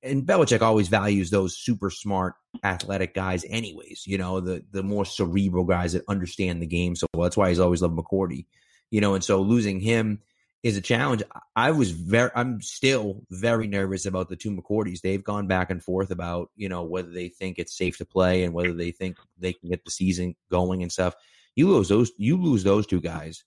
and 0.03 0.23
Belichick 0.23 0.63
always 0.63 0.89
values 0.89 1.29
those 1.29 1.55
super 1.55 1.91
smart 1.91 2.35
athletic 2.65 3.13
guys 3.13 3.45
anyways, 3.47 4.07
you 4.07 4.17
know, 4.17 4.41
the 4.41 4.65
the 4.71 4.83
more 4.83 5.05
cerebral 5.05 5.65
guys 5.65 5.93
that 5.93 6.05
understand 6.09 6.63
the 6.63 6.67
game 6.67 6.97
so. 6.97 7.07
That's 7.13 7.37
why 7.37 7.51
he's 7.51 7.61
always 7.61 7.83
loved 7.83 7.99
McCourty. 7.99 8.47
You 8.91 9.01
know, 9.01 9.15
and 9.15 9.25
so 9.25 9.41
losing 9.41 9.81
him 9.81 10.21
is 10.63 10.77
a 10.77 10.81
challenge. 10.81 11.23
I 11.57 11.71
was 11.71 11.91
very 11.91 12.31
I'm 12.35 12.61
still 12.61 13.23
very 13.31 13.67
nervous 13.67 14.07
about 14.07 14.29
the 14.29 14.37
two 14.37 14.51
McCourtys. 14.51 15.01
They've 15.01 15.25
gone 15.25 15.47
back 15.47 15.71
and 15.71 15.83
forth 15.83 16.11
about, 16.11 16.51
you 16.57 16.69
know, 16.69 16.83
whether 16.83 17.11
they 17.11 17.29
think 17.29 17.59
it's 17.59 17.77
safe 17.77 17.99
to 17.99 18.05
play 18.05 18.45
and 18.45 18.53
whether 18.53 18.75
they 18.75 18.91
think 18.91 19.17
they 19.39 19.53
can 19.53 19.71
get 19.71 19.85
the 19.85 19.91
season 19.91 20.35
going 20.51 20.83
and 20.83 20.93
stuff. 20.93 21.15
You 21.57 21.69
lose 21.69 21.89
those 21.89 22.13
you 22.17 22.41
lose 22.41 22.65
those 22.65 22.87
two 22.87 23.01
guys 23.01 23.45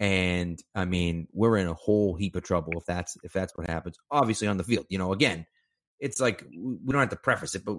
and 0.00 0.62
I 0.74 0.84
mean, 0.84 1.28
we're 1.32 1.56
in 1.56 1.66
a 1.66 1.74
whole 1.74 2.14
heap 2.14 2.36
of 2.36 2.44
trouble 2.44 2.74
if 2.76 2.86
that's 2.86 3.16
if 3.24 3.32
that's 3.32 3.56
what 3.56 3.68
happens. 3.68 3.96
Obviously, 4.10 4.46
on 4.46 4.56
the 4.56 4.64
field, 4.64 4.86
you 4.88 4.98
know, 4.98 5.12
again, 5.12 5.46
it's 5.98 6.20
like 6.20 6.44
we 6.56 6.92
don't 6.92 7.00
have 7.00 7.10
to 7.10 7.16
preface 7.16 7.54
it, 7.54 7.64
but 7.64 7.78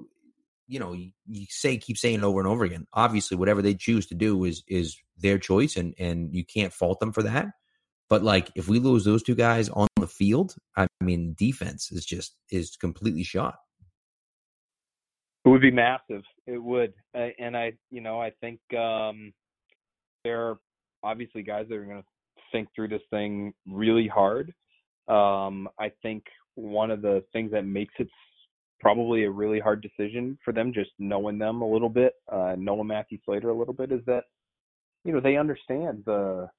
you 0.69 0.79
know, 0.79 0.93
you, 0.93 1.11
say 1.49 1.77
keep 1.77 1.97
saying 1.97 2.23
over 2.23 2.39
and 2.39 2.47
over 2.47 2.63
again. 2.63 2.85
Obviously, 2.93 3.35
whatever 3.35 3.61
they 3.61 3.73
choose 3.73 4.05
to 4.07 4.15
do 4.15 4.45
is 4.45 4.63
is 4.67 4.95
their 5.17 5.39
choice, 5.39 5.75
and 5.75 5.95
and 5.99 6.33
you 6.33 6.45
can't 6.45 6.71
fault 6.71 6.99
them 6.99 7.11
for 7.11 7.23
that. 7.23 7.47
But 8.09 8.23
like, 8.23 8.51
if 8.55 8.67
we 8.67 8.79
lose 8.79 9.03
those 9.03 9.23
two 9.23 9.35
guys 9.35 9.67
on 9.69 9.87
the 9.97 10.07
field, 10.07 10.55
I 10.77 10.87
mean, 11.01 11.35
defense 11.37 11.91
is 11.91 12.05
just 12.05 12.35
is 12.51 12.77
completely 12.77 13.23
shot. 13.23 13.55
It 15.43 15.49
would 15.49 15.61
be 15.61 15.71
massive. 15.71 16.21
It 16.45 16.61
would, 16.61 16.93
and 17.13 17.57
I, 17.57 17.73
you 17.89 18.01
know, 18.01 18.21
I 18.21 18.31
think 18.41 18.59
um, 18.77 19.33
there 20.23 20.49
are 20.49 20.59
obviously 21.01 21.43
guys 21.43 21.65
that 21.69 21.75
are 21.75 21.85
going 21.85 22.01
to 22.01 22.07
think 22.51 22.67
through 22.75 22.89
this 22.89 23.01
thing 23.09 23.53
really 23.67 24.07
hard. 24.07 24.53
Um, 25.07 25.67
I 25.79 25.91
think 26.03 26.23
one 26.55 26.91
of 26.91 27.01
the 27.01 27.23
things 27.33 27.51
that 27.51 27.65
makes 27.65 27.93
it 27.99 28.09
probably 28.79 29.23
a 29.23 29.31
really 29.31 29.59
hard 29.59 29.81
decision 29.81 30.37
for 30.43 30.53
them, 30.53 30.73
just 30.73 30.91
knowing 30.99 31.37
them 31.37 31.61
a 31.61 31.69
little 31.69 31.89
bit, 31.89 32.13
uh, 32.31 32.55
knowing 32.57 32.87
Matthew 32.87 33.17
Slater 33.25 33.49
a 33.49 33.57
little 33.57 33.73
bit, 33.73 33.91
is 33.91 34.01
that 34.05 34.25
you 35.03 35.13
know 35.13 35.19
they 35.19 35.37
understand 35.37 36.03
the 36.05 36.49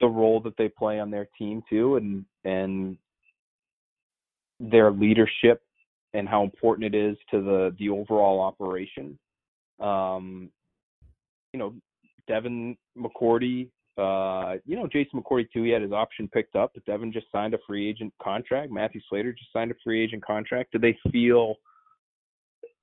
the 0.00 0.08
role 0.08 0.40
that 0.40 0.56
they 0.56 0.68
play 0.68 0.98
on 0.98 1.10
their 1.10 1.28
team 1.38 1.62
too, 1.68 1.96
and 1.96 2.24
and 2.44 2.96
their 4.58 4.90
leadership 4.90 5.62
and 6.12 6.28
how 6.28 6.42
important 6.42 6.94
it 6.94 6.98
is 6.98 7.16
to 7.30 7.40
the 7.42 7.74
the 7.78 7.88
overall 7.88 8.40
operation. 8.40 9.18
Um, 9.78 10.50
you 11.52 11.58
know, 11.58 11.74
Devin 12.28 12.76
McCourty 12.96 13.68
uh, 14.00 14.56
you 14.64 14.76
know, 14.76 14.86
Jason 14.86 15.20
McCourty 15.20 15.46
too. 15.52 15.62
He 15.62 15.70
had 15.70 15.82
his 15.82 15.92
option 15.92 16.28
picked 16.28 16.56
up, 16.56 16.72
but 16.74 16.84
Devin 16.86 17.12
just 17.12 17.26
signed 17.30 17.54
a 17.54 17.58
free 17.66 17.88
agent 17.88 18.12
contract. 18.22 18.72
Matthew 18.72 19.00
Slater 19.08 19.32
just 19.32 19.52
signed 19.52 19.70
a 19.70 19.74
free 19.84 20.02
agent 20.02 20.24
contract. 20.24 20.72
Do 20.72 20.78
they 20.78 20.96
feel, 21.12 21.56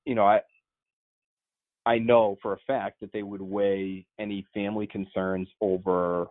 you 0.06 0.16
know, 0.16 0.26
I 0.26 0.42
I 1.86 2.00
know 2.00 2.38
for 2.42 2.54
a 2.54 2.58
fact 2.68 3.00
that 3.00 3.12
they 3.14 3.24
would 3.24 3.42
weigh 3.42 4.06
any 4.20 4.46
family 4.54 4.88
concerns 4.88 5.48
over, 5.62 6.28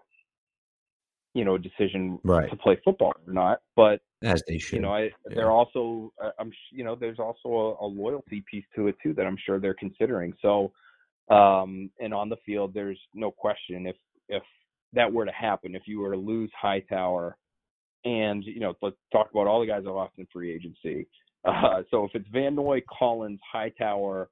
you 1.33 1.45
know, 1.47 1.55
a 1.55 1.59
decision 1.59 2.19
right. 2.25 2.51
to 2.51 2.57
play 2.57 2.79
football 2.85 3.15
or 3.27 3.33
not. 3.33 3.61
But 3.75 4.01
as 4.23 4.43
they 4.47 4.59
should, 4.59 4.77
you 4.77 4.83
know, 4.83 4.93
I, 4.93 5.03
yeah. 5.03 5.11
they're 5.35 5.51
also, 5.51 6.13
I'm, 6.39 6.53
you 6.71 6.85
know, 6.85 6.95
there's 6.95 7.19
also 7.19 7.77
a, 7.81 7.87
a 7.87 7.89
loyalty 7.89 8.45
piece 8.51 8.67
to 8.77 8.89
it 8.89 8.97
too 9.03 9.15
that 9.15 9.27
I'm 9.27 9.39
sure 9.47 9.59
they're 9.59 9.75
considering. 9.75 10.35
So, 10.43 10.73
um, 11.31 11.91
and 12.01 12.13
on 12.13 12.29
the 12.29 12.37
field, 12.45 12.75
there's 12.75 13.01
no 13.15 13.31
question 13.31 13.87
if 13.87 13.97
if 14.29 14.43
that 14.93 15.13
were 15.13 15.25
to 15.25 15.33
happen, 15.33 15.75
if 15.75 15.83
you 15.87 16.01
were 16.01 16.13
to 16.13 16.19
lose 16.19 16.51
Hightower, 16.61 17.37
and 18.05 18.45
you 18.45 18.61
know, 18.61 18.75
let's 18.83 18.97
talk 19.13 19.29
about 19.31 19.47
all 19.47 19.61
the 19.61 19.67
guys 19.67 19.85
that 19.85 19.91
lost 19.91 20.15
in 20.19 20.27
free 20.33 20.53
agency. 20.53 21.07
Uh, 21.45 21.83
so 21.93 22.03
if 22.03 22.11
it's 22.15 22.27
Van 22.33 22.57
Noy, 22.57 22.83
Collins, 22.99 23.39
Hightower, 23.53 24.29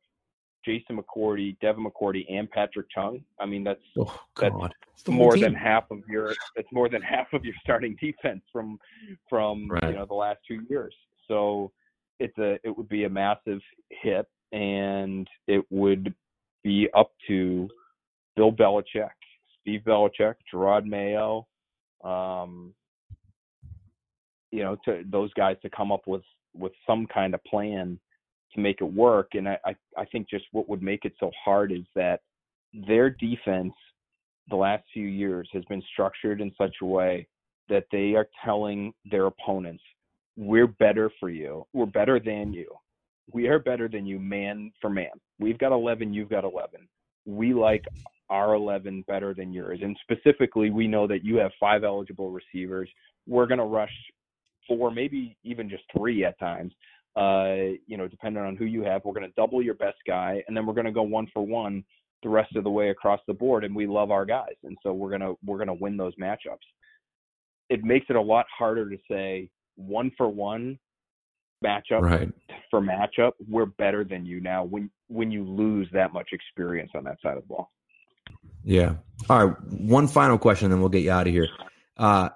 Jason 0.65 0.99
McCourty, 0.99 1.57
Devin 1.61 1.85
McCourty, 1.85 2.25
and 2.29 2.51
Patrick 2.51 2.87
Chung, 2.93 3.23
I 3.39 3.47
mean 3.47 3.63
that's 3.63 3.79
oh, 3.97 4.19
that's 4.37 4.53
more 5.07 5.39
than 5.39 5.55
half 5.55 5.89
of 5.93 6.01
your 6.09 6.35
that's 6.57 6.67
more 6.73 6.89
than 6.89 7.03
half 7.03 7.33
of 7.33 7.45
your 7.45 7.55
starting 7.63 7.97
defense 8.01 8.43
from 8.53 8.81
from 9.29 9.71
right. 9.71 9.91
you 9.91 9.93
know 9.93 10.07
the 10.07 10.15
last 10.15 10.41
two 10.49 10.63
years. 10.69 10.93
So 11.29 11.71
it's 12.19 12.37
a 12.39 12.59
it 12.65 12.77
would 12.77 12.89
be 12.89 13.05
a 13.05 13.09
massive 13.09 13.61
hit, 13.91 14.27
and 14.53 15.29
it 15.47 15.65
would 15.71 16.13
be 16.65 16.89
up 16.97 17.13
to 17.29 17.69
Bill 18.35 18.51
Belichick 18.51 19.11
Steve 19.65 19.81
Belichick, 19.87 20.35
Jerod 20.53 20.85
Mayo, 20.85 21.47
um, 22.05 22.75
you 24.51 24.63
know, 24.63 24.77
to 24.85 25.03
those 25.11 25.33
guys 25.33 25.57
to 25.63 25.71
come 25.71 25.91
up 25.91 26.07
with 26.07 26.23
with 26.55 26.73
some 26.87 27.07
kind 27.07 27.35
of 27.35 27.43
plan 27.45 27.99
to 28.55 28.61
make 28.61 28.81
it 28.81 28.85
work. 28.85 29.31
And 29.33 29.49
I, 29.49 29.59
I, 29.65 29.75
I 29.97 30.05
think 30.05 30.29
just 30.29 30.45
what 30.53 30.69
would 30.69 30.83
make 30.83 31.05
it 31.05 31.15
so 31.19 31.31
hard 31.45 31.73
is 31.73 31.83
that 31.97 32.21
their 32.73 33.11
defense 33.11 33.73
the 34.51 34.57
last 34.57 34.85
few 34.93 35.07
years 35.07 35.49
has 35.53 35.65
been 35.65 35.83
structured 35.93 36.41
in 36.41 36.53
such 36.57 36.77
a 36.83 36.85
way 36.85 37.27
that 37.69 37.87
they 37.91 38.15
are 38.15 38.29
telling 38.45 38.93
their 39.11 39.27
opponents, 39.27 39.83
we're 40.37 40.67
better 40.67 41.11
for 41.19 41.31
you. 41.31 41.67
We're 41.73 41.87
better 41.87 42.21
than 42.21 42.53
you. 42.53 42.71
We 43.33 43.49
are 43.49 43.59
better 43.59 43.89
than 43.89 44.05
you 44.05 44.19
man 44.19 44.71
for 44.81 44.91
man. 44.91 45.11
We've 45.39 45.59
got 45.59 45.73
11, 45.73 46.13
you've 46.13 46.29
got 46.29 46.45
11. 46.45 46.87
We 47.25 47.55
like 47.55 47.85
our 48.31 48.55
11 48.55 49.05
better 49.07 49.35
than 49.35 49.53
yours. 49.53 49.81
And 49.83 49.97
specifically, 50.03 50.71
we 50.71 50.87
know 50.87 51.07
that 51.07 51.25
you 51.25 51.37
have 51.37 51.53
five 51.61 51.85
eligible 51.85 52.31
receivers. 52.31 52.89
We're 53.27 53.47
going 53.47 53.59
to 53.59 53.65
rush 53.65 53.93
four, 54.67 54.91
maybe 54.91 55.37
even 55.45 55.69
just 55.69 55.85
three 55.97 56.25
at 56.25 56.39
times. 56.39 56.73
Uh, 57.17 57.77
you 57.87 57.97
know, 57.97 58.09
depending 58.09 58.43
on 58.43 58.57
who 58.57 58.65
you 58.65 58.83
have, 58.83 59.03
we're 59.05 59.13
going 59.13 59.27
to 59.27 59.33
double 59.37 59.63
your 59.63 59.75
best 59.75 59.99
guy, 60.07 60.43
and 60.49 60.57
then 60.57 60.67
we're 60.67 60.75
going 60.75 60.87
to 60.87 60.93
go 60.93 61.03
one 61.03 61.29
for 61.33 61.47
one 61.47 61.85
the 62.25 62.29
rest 62.29 62.57
of 62.57 62.65
the 62.65 62.71
way 62.71 62.91
across 62.91 63.21
the 63.29 63.35
board. 63.35 63.63
And 63.63 63.77
we 63.77 63.87
love 63.87 64.11
our 64.11 64.25
guys, 64.25 64.57
and 64.65 64.77
so 64.83 64.93
we're 64.93 65.11
gonna 65.11 65.35
we're 65.45 65.59
gonna 65.59 65.75
win 65.75 65.97
those 65.97 66.15
matchups. 66.17 66.65
It 67.69 67.85
makes 67.85 68.07
it 68.09 68.17
a 68.17 68.21
lot 68.21 68.47
harder 68.57 68.91
to 68.91 68.97
say 69.09 69.51
one 69.77 70.11
for 70.17 70.29
one 70.29 70.79
matchup 71.65 72.01
right. 72.01 72.33
for 72.71 72.81
matchup. 72.81 73.33
We're 73.49 73.67
better 73.67 74.05
than 74.05 74.27
you 74.27 74.41
now 74.41 74.65
when 74.65 74.91
when 75.09 75.31
you 75.31 75.45
lose 75.45 75.89
that 75.93 76.13
much 76.13 76.31
experience 76.33 76.93
on 76.97 77.05
that 77.05 77.19
side 77.23 77.37
of 77.37 77.43
the 77.45 77.49
ball. 77.49 77.71
Yeah. 78.65 78.95
All 79.29 79.47
right. 79.47 79.57
One 79.71 80.09
final 80.09 80.39
question, 80.39 80.71
then 80.71 80.81
we'll 80.81 80.89
get 80.89 81.03
you 81.03 81.11
out 81.11 81.27
of 81.27 81.33
here. 81.33 81.49
Uh, 81.97 82.31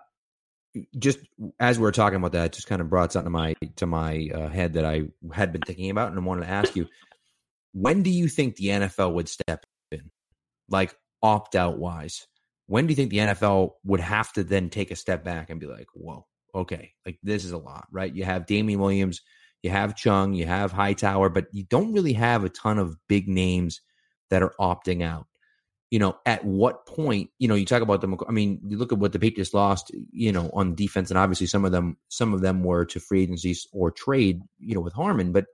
just 0.98 1.18
as 1.58 1.78
we 1.78 1.86
are 1.86 1.92
talking 1.92 2.16
about 2.16 2.32
that, 2.32 2.52
just 2.52 2.68
kind 2.68 2.80
of 2.80 2.90
brought 2.90 3.12
something 3.12 3.32
to 3.32 3.38
my 3.38 3.54
to 3.76 3.86
my 3.86 4.28
uh, 4.32 4.48
head 4.48 4.74
that 4.74 4.84
I 4.84 5.04
had 5.32 5.52
been 5.52 5.62
thinking 5.62 5.90
about, 5.90 6.10
and 6.10 6.18
I 6.18 6.22
wanted 6.22 6.42
to 6.42 6.50
ask 6.50 6.76
you: 6.76 6.86
When 7.72 8.02
do 8.02 8.10
you 8.10 8.28
think 8.28 8.56
the 8.56 8.66
NFL 8.66 9.14
would 9.14 9.28
step 9.28 9.64
in, 9.90 10.10
like 10.68 10.94
opt 11.22 11.56
out 11.56 11.78
wise? 11.78 12.26
When 12.66 12.86
do 12.86 12.92
you 12.92 12.96
think 12.96 13.10
the 13.10 13.18
NFL 13.18 13.72
would 13.84 14.00
have 14.00 14.32
to 14.34 14.44
then 14.44 14.68
take 14.68 14.90
a 14.90 14.96
step 14.96 15.24
back 15.24 15.50
and 15.50 15.58
be 15.58 15.66
like, 15.66 15.88
"Whoa, 15.94 16.26
okay, 16.54 16.92
like 17.06 17.18
this 17.22 17.44
is 17.44 17.52
a 17.52 17.58
lot, 17.58 17.86
right?" 17.90 18.14
You 18.14 18.24
have 18.24 18.46
Damien 18.46 18.78
Williams, 18.78 19.22
you 19.62 19.70
have 19.70 19.96
Chung, 19.96 20.34
you 20.34 20.46
have 20.46 20.70
Hightower, 20.70 21.30
but 21.30 21.46
you 21.52 21.64
don't 21.64 21.92
really 21.92 22.12
have 22.12 22.44
a 22.44 22.50
ton 22.50 22.78
of 22.78 22.96
big 23.08 23.28
names 23.28 23.80
that 24.30 24.42
are 24.42 24.54
opting 24.60 25.02
out 25.02 25.26
you 25.90 25.98
know, 25.98 26.16
at 26.26 26.44
what 26.44 26.86
point, 26.86 27.30
you 27.38 27.48
know, 27.48 27.54
you 27.54 27.64
talk 27.64 27.82
about 27.82 28.00
them. 28.00 28.16
I 28.28 28.32
mean, 28.32 28.60
you 28.66 28.76
look 28.76 28.92
at 28.92 28.98
what 28.98 29.12
the 29.12 29.18
Patriots 29.18 29.54
lost, 29.54 29.90
you 30.12 30.32
know, 30.32 30.50
on 30.52 30.74
defense, 30.74 31.10
and 31.10 31.18
obviously 31.18 31.46
some 31.46 31.64
of 31.64 31.72
them, 31.72 31.96
some 32.08 32.34
of 32.34 32.42
them 32.42 32.62
were 32.62 32.84
to 32.86 33.00
free 33.00 33.22
agencies 33.22 33.66
or 33.72 33.90
trade, 33.90 34.42
you 34.58 34.74
know, 34.74 34.80
with 34.80 34.92
Harmon. 34.92 35.32
But 35.32 35.46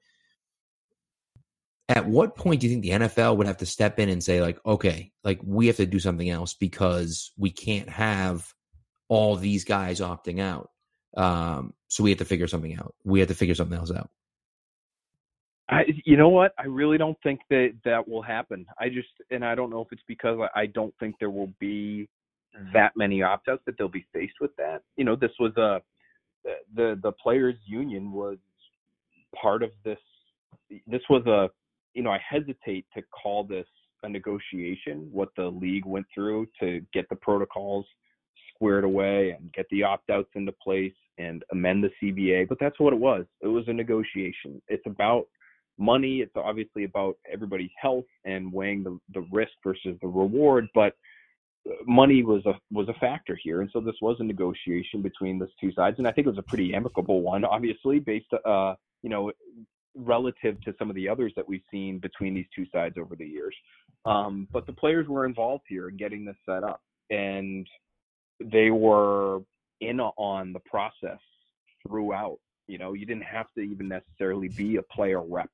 at 1.88 2.06
what 2.06 2.36
point 2.36 2.60
do 2.60 2.66
you 2.66 2.72
think 2.72 2.82
the 2.82 3.06
NFL 3.06 3.36
would 3.36 3.46
have 3.46 3.58
to 3.58 3.66
step 3.66 3.98
in 4.00 4.08
and 4.08 4.24
say, 4.24 4.40
like, 4.40 4.58
okay, 4.66 5.12
like 5.22 5.40
we 5.44 5.68
have 5.68 5.76
to 5.76 5.86
do 5.86 6.00
something 6.00 6.28
else 6.28 6.54
because 6.54 7.30
we 7.36 7.50
can't 7.50 7.88
have 7.88 8.52
all 9.08 9.36
these 9.36 9.64
guys 9.64 10.00
opting 10.00 10.40
out. 10.40 10.70
Um, 11.16 11.74
so 11.88 12.02
we 12.02 12.10
have 12.10 12.18
to 12.18 12.24
figure 12.24 12.48
something 12.48 12.74
out. 12.76 12.94
We 13.04 13.20
have 13.20 13.28
to 13.28 13.34
figure 13.34 13.54
something 13.54 13.78
else 13.78 13.92
out. 13.92 14.10
I, 15.68 15.84
you 16.04 16.16
know 16.16 16.28
what? 16.28 16.52
I 16.58 16.66
really 16.66 16.98
don't 16.98 17.16
think 17.22 17.40
that 17.48 17.72
that 17.84 18.06
will 18.06 18.22
happen. 18.22 18.66
I 18.78 18.88
just, 18.88 19.08
and 19.30 19.44
I 19.44 19.54
don't 19.54 19.70
know 19.70 19.80
if 19.80 19.88
it's 19.92 20.02
because 20.06 20.38
I 20.54 20.66
don't 20.66 20.94
think 21.00 21.16
there 21.18 21.30
will 21.30 21.52
be 21.58 22.08
that 22.72 22.92
many 22.96 23.22
opt 23.22 23.48
outs 23.48 23.62
that 23.66 23.76
they'll 23.78 23.88
be 23.88 24.06
faced 24.12 24.34
with 24.40 24.54
that. 24.56 24.82
You 24.96 25.04
know, 25.04 25.16
this 25.16 25.32
was 25.40 25.56
a 25.56 25.80
the 26.74 26.98
the 27.02 27.12
players 27.12 27.56
union 27.66 28.12
was 28.12 28.36
part 29.40 29.62
of 29.62 29.70
this 29.84 29.98
this 30.86 31.02
was 31.08 31.26
a 31.26 31.50
you 31.94 32.02
know, 32.02 32.10
I 32.10 32.20
hesitate 32.28 32.86
to 32.94 33.02
call 33.02 33.44
this 33.44 33.66
a 34.02 34.08
negotiation, 34.08 35.08
what 35.10 35.30
the 35.36 35.46
league 35.46 35.86
went 35.86 36.06
through 36.12 36.48
to 36.60 36.82
get 36.92 37.08
the 37.08 37.16
protocols 37.16 37.86
squared 38.54 38.84
away 38.84 39.30
and 39.30 39.52
get 39.52 39.66
the 39.70 39.82
opt 39.82 40.10
outs 40.10 40.28
into 40.34 40.52
place 40.52 40.92
and 41.18 41.44
amend 41.52 41.84
the 41.84 41.90
CBA, 42.02 42.48
but 42.48 42.58
that's 42.60 42.78
what 42.80 42.92
it 42.92 42.98
was. 42.98 43.24
It 43.40 43.46
was 43.46 43.64
a 43.68 43.72
negotiation. 43.72 44.60
It's 44.68 44.86
about 44.86 45.26
money. 45.78 46.20
It's 46.20 46.36
obviously 46.36 46.84
about 46.84 47.16
everybody's 47.30 47.70
health 47.80 48.04
and 48.24 48.52
weighing 48.52 48.84
the, 48.84 48.98
the 49.12 49.26
risk 49.32 49.52
versus 49.62 49.96
the 50.00 50.08
reward, 50.08 50.68
but 50.74 50.94
money 51.86 52.22
was 52.22 52.44
a 52.46 52.52
was 52.70 52.88
a 52.88 52.94
factor 52.94 53.38
here, 53.42 53.60
and 53.62 53.70
so 53.72 53.80
this 53.80 53.94
was 54.02 54.16
a 54.20 54.24
negotiation 54.24 55.02
between 55.02 55.38
those 55.38 55.54
two 55.60 55.72
sides, 55.72 55.98
and 55.98 56.06
I 56.06 56.12
think 56.12 56.26
it 56.26 56.30
was 56.30 56.38
a 56.38 56.42
pretty 56.42 56.74
amicable 56.74 57.22
one, 57.22 57.44
obviously 57.44 57.98
based 57.98 58.32
uh 58.44 58.74
you 59.02 59.10
know 59.10 59.32
relative 59.96 60.60
to 60.62 60.74
some 60.78 60.90
of 60.90 60.96
the 60.96 61.08
others 61.08 61.32
that 61.36 61.48
we've 61.48 61.62
seen 61.70 61.98
between 61.98 62.34
these 62.34 62.46
two 62.54 62.66
sides 62.72 62.96
over 62.98 63.14
the 63.16 63.26
years. 63.26 63.54
Um, 64.04 64.48
but 64.52 64.66
the 64.66 64.72
players 64.72 65.08
were 65.08 65.24
involved 65.24 65.64
here 65.68 65.88
in 65.88 65.96
getting 65.96 66.24
this 66.24 66.36
set 66.44 66.64
up, 66.64 66.82
and 67.10 67.66
they 68.42 68.70
were 68.70 69.40
in 69.80 70.00
on 70.00 70.52
the 70.52 70.60
process 70.60 71.18
throughout. 71.86 72.38
You 72.66 72.78
know, 72.78 72.94
you 72.94 73.06
didn't 73.06 73.24
have 73.24 73.46
to 73.56 73.60
even 73.60 73.88
necessarily 73.88 74.48
be 74.48 74.76
a 74.76 74.82
player 74.82 75.22
rep. 75.22 75.50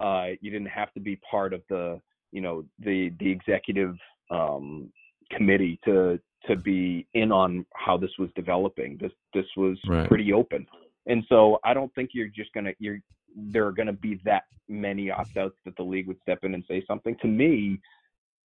Uh, 0.00 0.28
you 0.40 0.50
didn't 0.50 0.68
have 0.68 0.92
to 0.94 1.00
be 1.00 1.16
part 1.16 1.52
of 1.52 1.62
the, 1.68 2.00
you 2.32 2.40
know, 2.40 2.64
the 2.78 3.12
the 3.18 3.30
executive 3.30 3.96
um, 4.30 4.90
committee 5.30 5.78
to 5.84 6.18
to 6.46 6.56
be 6.56 7.06
in 7.14 7.30
on 7.30 7.66
how 7.74 7.96
this 7.96 8.10
was 8.18 8.30
developing. 8.34 8.96
This 9.00 9.12
this 9.34 9.46
was 9.56 9.78
right. 9.86 10.08
pretty 10.08 10.32
open, 10.32 10.66
and 11.06 11.24
so 11.28 11.58
I 11.64 11.74
don't 11.74 11.94
think 11.94 12.10
you're 12.14 12.28
just 12.28 12.52
gonna 12.52 12.72
you're 12.78 13.00
there 13.36 13.66
are 13.66 13.72
gonna 13.72 13.92
be 13.92 14.20
that 14.24 14.44
many 14.68 15.10
opt 15.10 15.36
outs 15.36 15.56
that 15.64 15.76
the 15.76 15.82
league 15.82 16.06
would 16.06 16.20
step 16.22 16.44
in 16.44 16.54
and 16.54 16.64
say 16.66 16.82
something. 16.86 17.16
To 17.20 17.28
me, 17.28 17.80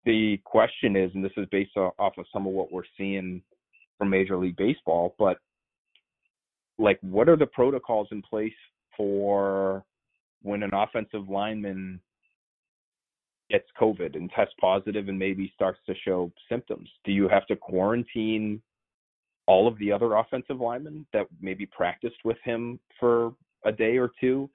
the 0.04 0.40
question 0.44 0.96
is, 0.96 1.10
and 1.14 1.24
this 1.24 1.32
is 1.36 1.46
based 1.50 1.76
off 1.76 2.18
of 2.18 2.26
some 2.32 2.46
of 2.46 2.52
what 2.52 2.70
we're 2.70 2.82
seeing 2.96 3.42
from 3.98 4.10
Major 4.10 4.36
League 4.36 4.56
Baseball, 4.56 5.14
but 5.18 5.38
like 6.78 6.98
what 7.00 7.28
are 7.28 7.36
the 7.36 7.46
protocols 7.46 8.08
in 8.10 8.22
place 8.22 8.52
for 8.96 9.84
when 10.46 10.62
an 10.62 10.70
offensive 10.72 11.28
lineman 11.28 12.00
gets 13.50 13.66
COVID 13.80 14.14
and 14.14 14.30
tests 14.30 14.54
positive 14.60 15.08
and 15.08 15.18
maybe 15.18 15.50
starts 15.54 15.80
to 15.86 15.94
show 16.04 16.30
symptoms? 16.48 16.88
Do 17.04 17.12
you 17.12 17.28
have 17.28 17.46
to 17.48 17.56
quarantine 17.56 18.62
all 19.46 19.66
of 19.66 19.76
the 19.78 19.90
other 19.90 20.14
offensive 20.14 20.60
linemen 20.60 21.04
that 21.12 21.26
maybe 21.40 21.66
practiced 21.66 22.24
with 22.24 22.36
him 22.44 22.78
for 22.98 23.34
a 23.64 23.72
day 23.72 23.96
or 23.96 24.10
two 24.20 24.48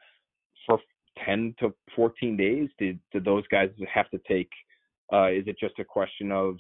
for 0.66 0.80
10 1.26 1.56
to 1.60 1.74
14 1.96 2.38
days? 2.38 2.70
Did, 2.80 2.98
did 3.12 3.26
those 3.26 3.46
guys 3.48 3.70
have 3.94 4.10
to 4.12 4.20
take, 4.28 4.50
uh, 5.12 5.28
is 5.28 5.44
it 5.46 5.58
just 5.60 5.78
a 5.80 5.84
question 5.84 6.32
of 6.32 6.58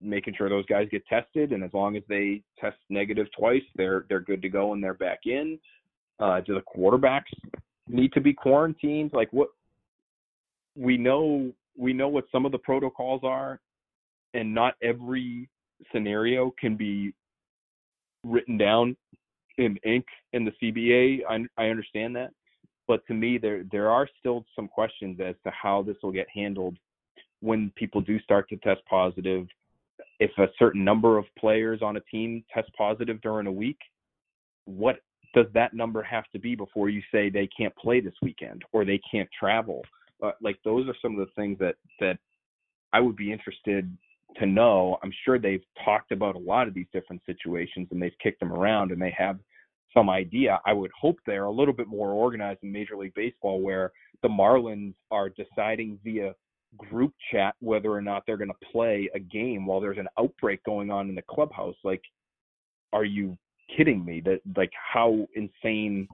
making 0.00 0.34
sure 0.36 0.48
those 0.48 0.66
guys 0.66 0.88
get 0.90 1.06
tested, 1.06 1.52
and 1.52 1.62
as 1.62 1.70
long 1.72 1.96
as 1.96 2.02
they 2.08 2.42
test 2.58 2.78
negative 2.88 3.26
twice, 3.38 3.62
they're 3.76 4.06
they're 4.08 4.18
good 4.20 4.40
to 4.40 4.48
go 4.48 4.72
and 4.72 4.82
they're 4.82 4.94
back 4.94 5.20
in. 5.26 5.58
Uh, 6.18 6.40
do 6.40 6.54
the 6.54 6.62
quarterbacks 6.74 7.30
need 7.92 8.12
to 8.12 8.20
be 8.20 8.32
quarantined? 8.32 9.12
Like 9.12 9.32
what 9.32 9.48
we 10.76 10.96
know 10.96 11.52
we 11.76 11.92
know 11.92 12.08
what 12.08 12.24
some 12.32 12.44
of 12.46 12.52
the 12.52 12.58
protocols 12.58 13.22
are, 13.24 13.60
and 14.34 14.54
not 14.54 14.74
every 14.82 15.48
scenario 15.92 16.52
can 16.58 16.76
be 16.76 17.12
written 18.24 18.58
down 18.58 18.96
in 19.58 19.76
ink 19.84 20.04
in 20.32 20.44
the 20.44 20.52
CBA. 20.62 21.20
I, 21.28 21.62
I 21.62 21.68
understand 21.68 22.14
that, 22.16 22.30
but 22.86 23.06
to 23.06 23.14
me, 23.14 23.38
there 23.38 23.64
there 23.70 23.90
are 23.90 24.08
still 24.18 24.44
some 24.54 24.68
questions 24.68 25.20
as 25.20 25.34
to 25.44 25.50
how 25.50 25.82
this 25.82 25.96
will 26.02 26.12
get 26.12 26.26
handled 26.34 26.76
when 27.40 27.72
people 27.76 28.00
do 28.00 28.20
start 28.20 28.48
to 28.50 28.56
test 28.58 28.80
positive 28.88 29.46
if 30.20 30.30
a 30.36 30.46
certain 30.58 30.84
number 30.84 31.18
of 31.18 31.24
players 31.38 31.80
on 31.82 31.96
a 31.96 32.00
team 32.00 32.44
test 32.52 32.70
positive 32.76 33.20
during 33.22 33.46
a 33.46 33.52
week, 33.52 33.78
what 34.66 34.96
does 35.34 35.46
that 35.54 35.74
number 35.74 36.02
have 36.02 36.24
to 36.32 36.38
be 36.38 36.54
before 36.54 36.88
you 36.88 37.02
say 37.12 37.30
they 37.30 37.48
can't 37.56 37.74
play 37.76 38.00
this 38.00 38.14
weekend 38.22 38.62
or 38.72 38.84
they 38.84 39.00
can't 39.10 39.28
travel? 39.38 39.82
Uh, 40.22 40.32
like 40.42 40.56
those 40.64 40.88
are 40.88 40.96
some 41.00 41.18
of 41.18 41.26
the 41.26 41.32
things 41.34 41.58
that 41.58 41.76
that 42.00 42.18
I 42.92 43.00
would 43.00 43.16
be 43.16 43.32
interested 43.32 43.90
to 44.36 44.46
know. 44.46 44.98
I'm 45.02 45.12
sure 45.24 45.38
they've 45.38 45.64
talked 45.84 46.12
about 46.12 46.36
a 46.36 46.38
lot 46.38 46.68
of 46.68 46.74
these 46.74 46.86
different 46.92 47.22
situations 47.26 47.88
and 47.90 48.02
they've 48.02 48.12
kicked 48.22 48.40
them 48.40 48.52
around 48.52 48.92
and 48.92 49.00
they 49.00 49.14
have 49.16 49.38
some 49.94 50.08
idea. 50.08 50.60
I 50.66 50.72
would 50.72 50.90
hope 50.98 51.18
they're 51.26 51.44
a 51.44 51.50
little 51.50 51.74
bit 51.74 51.88
more 51.88 52.10
organized 52.10 52.60
in 52.62 52.70
Major 52.70 52.96
League 52.96 53.14
Baseball 53.14 53.60
where 53.60 53.92
the 54.22 54.28
Marlins 54.28 54.94
are 55.10 55.30
deciding 55.30 55.98
via 56.04 56.34
group 56.76 57.12
chat 57.32 57.54
whether 57.60 57.90
or 57.90 58.00
not 58.00 58.22
they're 58.26 58.36
going 58.36 58.50
to 58.50 58.70
play 58.72 59.10
a 59.14 59.18
game 59.18 59.66
while 59.66 59.80
there's 59.80 59.98
an 59.98 60.08
outbreak 60.18 60.62
going 60.64 60.90
on 60.90 61.08
in 61.08 61.14
the 61.14 61.22
clubhouse. 61.22 61.74
Like, 61.82 62.02
are 62.92 63.04
you 63.04 63.36
kidding 63.76 64.04
me? 64.04 64.20
That 64.20 64.40
like 64.56 64.72
how 64.74 65.26
insane 65.34 66.08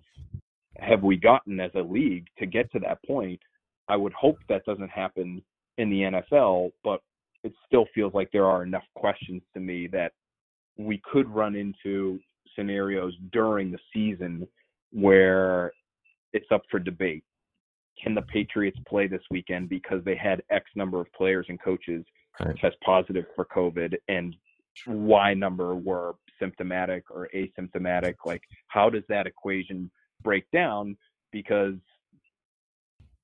have 0.79 1.03
we 1.03 1.17
gotten 1.17 1.61
as 1.61 1.71
a 1.75 1.81
league 1.81 2.27
to 2.39 2.47
get 2.47 2.71
to 2.73 2.79
that 2.81 3.03
point? 3.07 3.41
I 3.89 3.97
would 3.97 4.13
hope 4.13 4.39
that 4.49 4.65
doesn't 4.65 4.91
happen 4.91 5.43
in 5.79 5.91
the 5.91 6.01
NFL, 6.01 6.73
but 6.83 7.01
it 7.45 7.53
still 7.67 7.87
feels 7.95 8.13
like 8.15 8.31
there 8.33 8.47
are 8.47 8.63
enough 8.63 8.83
questions 8.97 9.43
to 9.55 9.61
me 9.61 9.87
that 9.89 10.13
we 10.77 11.01
could 11.11 11.29
run 11.29 11.55
into 11.55 12.19
scenarios 12.57 13.15
during 13.33 13.71
the 13.71 13.79
season 13.93 14.47
where 14.93 15.73
it's 16.33 16.47
up 16.51 16.63
for 16.71 16.79
debate 16.79 17.23
can 18.03 18.15
the 18.15 18.23
Patriots 18.23 18.79
play 18.87 19.07
this 19.07 19.23
weekend 19.31 19.69
because 19.69 20.05
they 20.05 20.17
had 20.17 20.43
X 20.51 20.67
number 20.75 21.01
of 21.01 21.11
players 21.13 21.47
and 21.49 21.61
coaches 21.61 22.05
right. 22.45 22.57
test 22.59 22.77
positive 22.85 23.25
for 23.35 23.47
COVID 23.47 23.95
and 24.09 24.35
Y 24.87 25.35
number 25.35 25.75
were 25.75 26.15
symptomatic 26.39 27.05
or 27.11 27.29
asymptomatic? 27.35 28.15
Like, 28.25 28.43
how 28.69 28.91
does 28.91 29.05
that 29.09 29.27
equation 29.27 29.91
break 30.23 30.45
down? 30.53 30.97
Because 31.33 31.75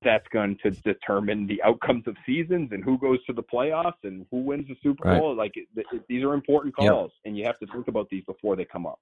that's 0.05 0.27
going 0.33 0.59
to 0.63 0.71
determine 0.71 1.47
the 1.47 1.63
outcomes 1.63 2.03
of 2.09 2.17
seasons 2.27 2.71
and 2.73 2.83
who 2.83 2.99
goes 2.99 3.25
to 3.25 3.33
the 3.33 3.43
playoffs 3.43 4.03
and 4.03 4.27
who 4.31 4.39
wins 4.39 4.67
the 4.69 4.75
Super 4.83 5.17
Bowl. 5.17 5.37
Like, 5.37 5.53
it, 5.55 5.69
it, 5.77 6.03
these 6.09 6.25
are 6.25 6.35
important 6.35 6.75
calls, 6.75 7.13
yep. 7.15 7.21
and 7.25 7.39
you 7.39 7.45
have 7.45 7.59
to 7.61 7.67
think 7.67 7.89
about 7.89 8.09
these 8.11 8.25
before 8.25 8.57
they 8.57 8.65
come 8.65 8.87
up. 8.87 8.99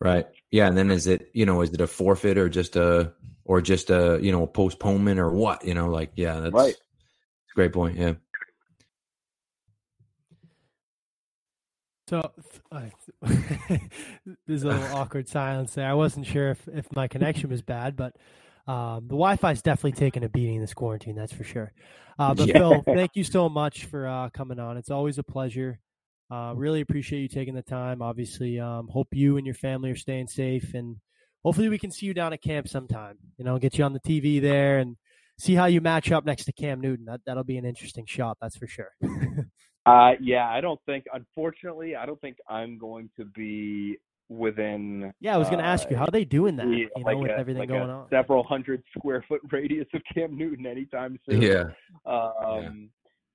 Right. 0.00 0.26
Yeah. 0.50 0.66
And 0.66 0.76
then 0.76 0.90
is 0.90 1.06
it, 1.06 1.30
you 1.34 1.44
know, 1.44 1.60
is 1.60 1.72
it 1.72 1.80
a 1.80 1.86
forfeit 1.86 2.38
or 2.38 2.48
just 2.48 2.76
a, 2.76 3.12
or 3.44 3.60
just 3.60 3.90
a, 3.90 4.18
you 4.20 4.32
know, 4.32 4.44
a 4.44 4.46
postponement 4.46 5.20
or 5.20 5.30
what, 5.30 5.64
you 5.64 5.74
know, 5.74 5.88
like, 5.88 6.12
yeah, 6.16 6.40
that's 6.40 6.54
right. 6.54 6.74
a 6.74 7.54
great 7.54 7.72
point. 7.72 7.96
Yeah. 7.96 8.14
So 12.08 12.32
uh, 12.72 12.80
there's 14.46 14.62
a 14.62 14.68
little 14.68 14.82
awkward 14.96 15.28
silence 15.28 15.74
there. 15.74 15.86
I 15.86 15.92
wasn't 15.92 16.24
sure 16.24 16.52
if, 16.52 16.66
if 16.68 16.86
my 16.96 17.06
connection 17.06 17.50
was 17.50 17.60
bad, 17.60 17.96
but 17.96 18.16
um, 18.66 19.08
the 19.08 19.14
Wi-Fi 19.14 19.52
is 19.52 19.60
definitely 19.60 19.92
taking 19.92 20.24
a 20.24 20.28
beating 20.30 20.54
in 20.54 20.60
this 20.62 20.72
quarantine. 20.72 21.14
That's 21.14 21.34
for 21.34 21.44
sure. 21.44 21.70
Uh, 22.18 22.32
but 22.32 22.48
yeah. 22.48 22.54
Phil, 22.58 22.82
thank 22.86 23.10
you 23.14 23.24
so 23.24 23.50
much 23.50 23.84
for 23.84 24.06
uh, 24.06 24.30
coming 24.30 24.58
on. 24.58 24.78
It's 24.78 24.90
always 24.90 25.18
a 25.18 25.22
pleasure. 25.22 25.80
Uh, 26.30 26.54
really 26.56 26.80
appreciate 26.80 27.20
you 27.20 27.28
taking 27.28 27.54
the 27.54 27.62
time. 27.62 28.00
Obviously, 28.00 28.58
um, 28.58 28.88
hope 28.88 29.08
you 29.12 29.36
and 29.36 29.44
your 29.44 29.54
family 29.54 29.90
are 29.90 29.96
staying 29.96 30.28
safe, 30.28 30.72
and 30.72 30.96
hopefully 31.44 31.68
we 31.68 31.78
can 31.78 31.90
see 31.90 32.06
you 32.06 32.14
down 32.14 32.32
at 32.32 32.40
camp 32.40 32.68
sometime. 32.68 33.18
You 33.36 33.44
know, 33.44 33.58
get 33.58 33.76
you 33.76 33.84
on 33.84 33.92
the 33.92 34.00
TV 34.00 34.40
there 34.40 34.78
and 34.78 34.96
see 35.38 35.54
how 35.54 35.66
you 35.66 35.82
match 35.82 36.10
up 36.10 36.24
next 36.24 36.46
to 36.46 36.52
Cam 36.52 36.80
Newton. 36.80 37.04
That 37.04 37.20
that'll 37.26 37.44
be 37.44 37.58
an 37.58 37.66
interesting 37.66 38.06
shot, 38.06 38.38
that's 38.40 38.56
for 38.56 38.66
sure. 38.66 38.92
uh, 39.88 40.12
yeah, 40.20 40.48
I 40.48 40.60
don't 40.60 40.80
think. 40.86 41.04
Unfortunately, 41.12 41.96
I 41.96 42.06
don't 42.06 42.20
think 42.20 42.38
I'm 42.48 42.78
going 42.78 43.10
to 43.16 43.24
be 43.24 43.98
within. 44.28 45.12
Yeah, 45.20 45.34
I 45.34 45.38
was 45.38 45.48
going 45.48 45.60
to 45.60 45.64
uh, 45.64 45.72
ask 45.72 45.90
you 45.90 45.96
how 45.96 46.04
are 46.04 46.10
they 46.10 46.24
doing 46.24 46.56
that. 46.56 46.66
you 46.66 46.88
like 46.96 47.16
know, 47.16 47.22
with 47.22 47.30
a, 47.30 47.38
everything 47.38 47.60
like 47.60 47.68
going 47.68 47.90
on, 47.90 48.06
several 48.10 48.42
hundred 48.42 48.82
square 48.96 49.24
foot 49.28 49.40
radius 49.52 49.86
of 49.94 50.02
Cam 50.12 50.36
Newton 50.36 50.66
anytime 50.66 51.18
soon. 51.28 51.42
Yeah. 51.42 51.64
Um, 52.06 52.34
yeah. 52.44 52.70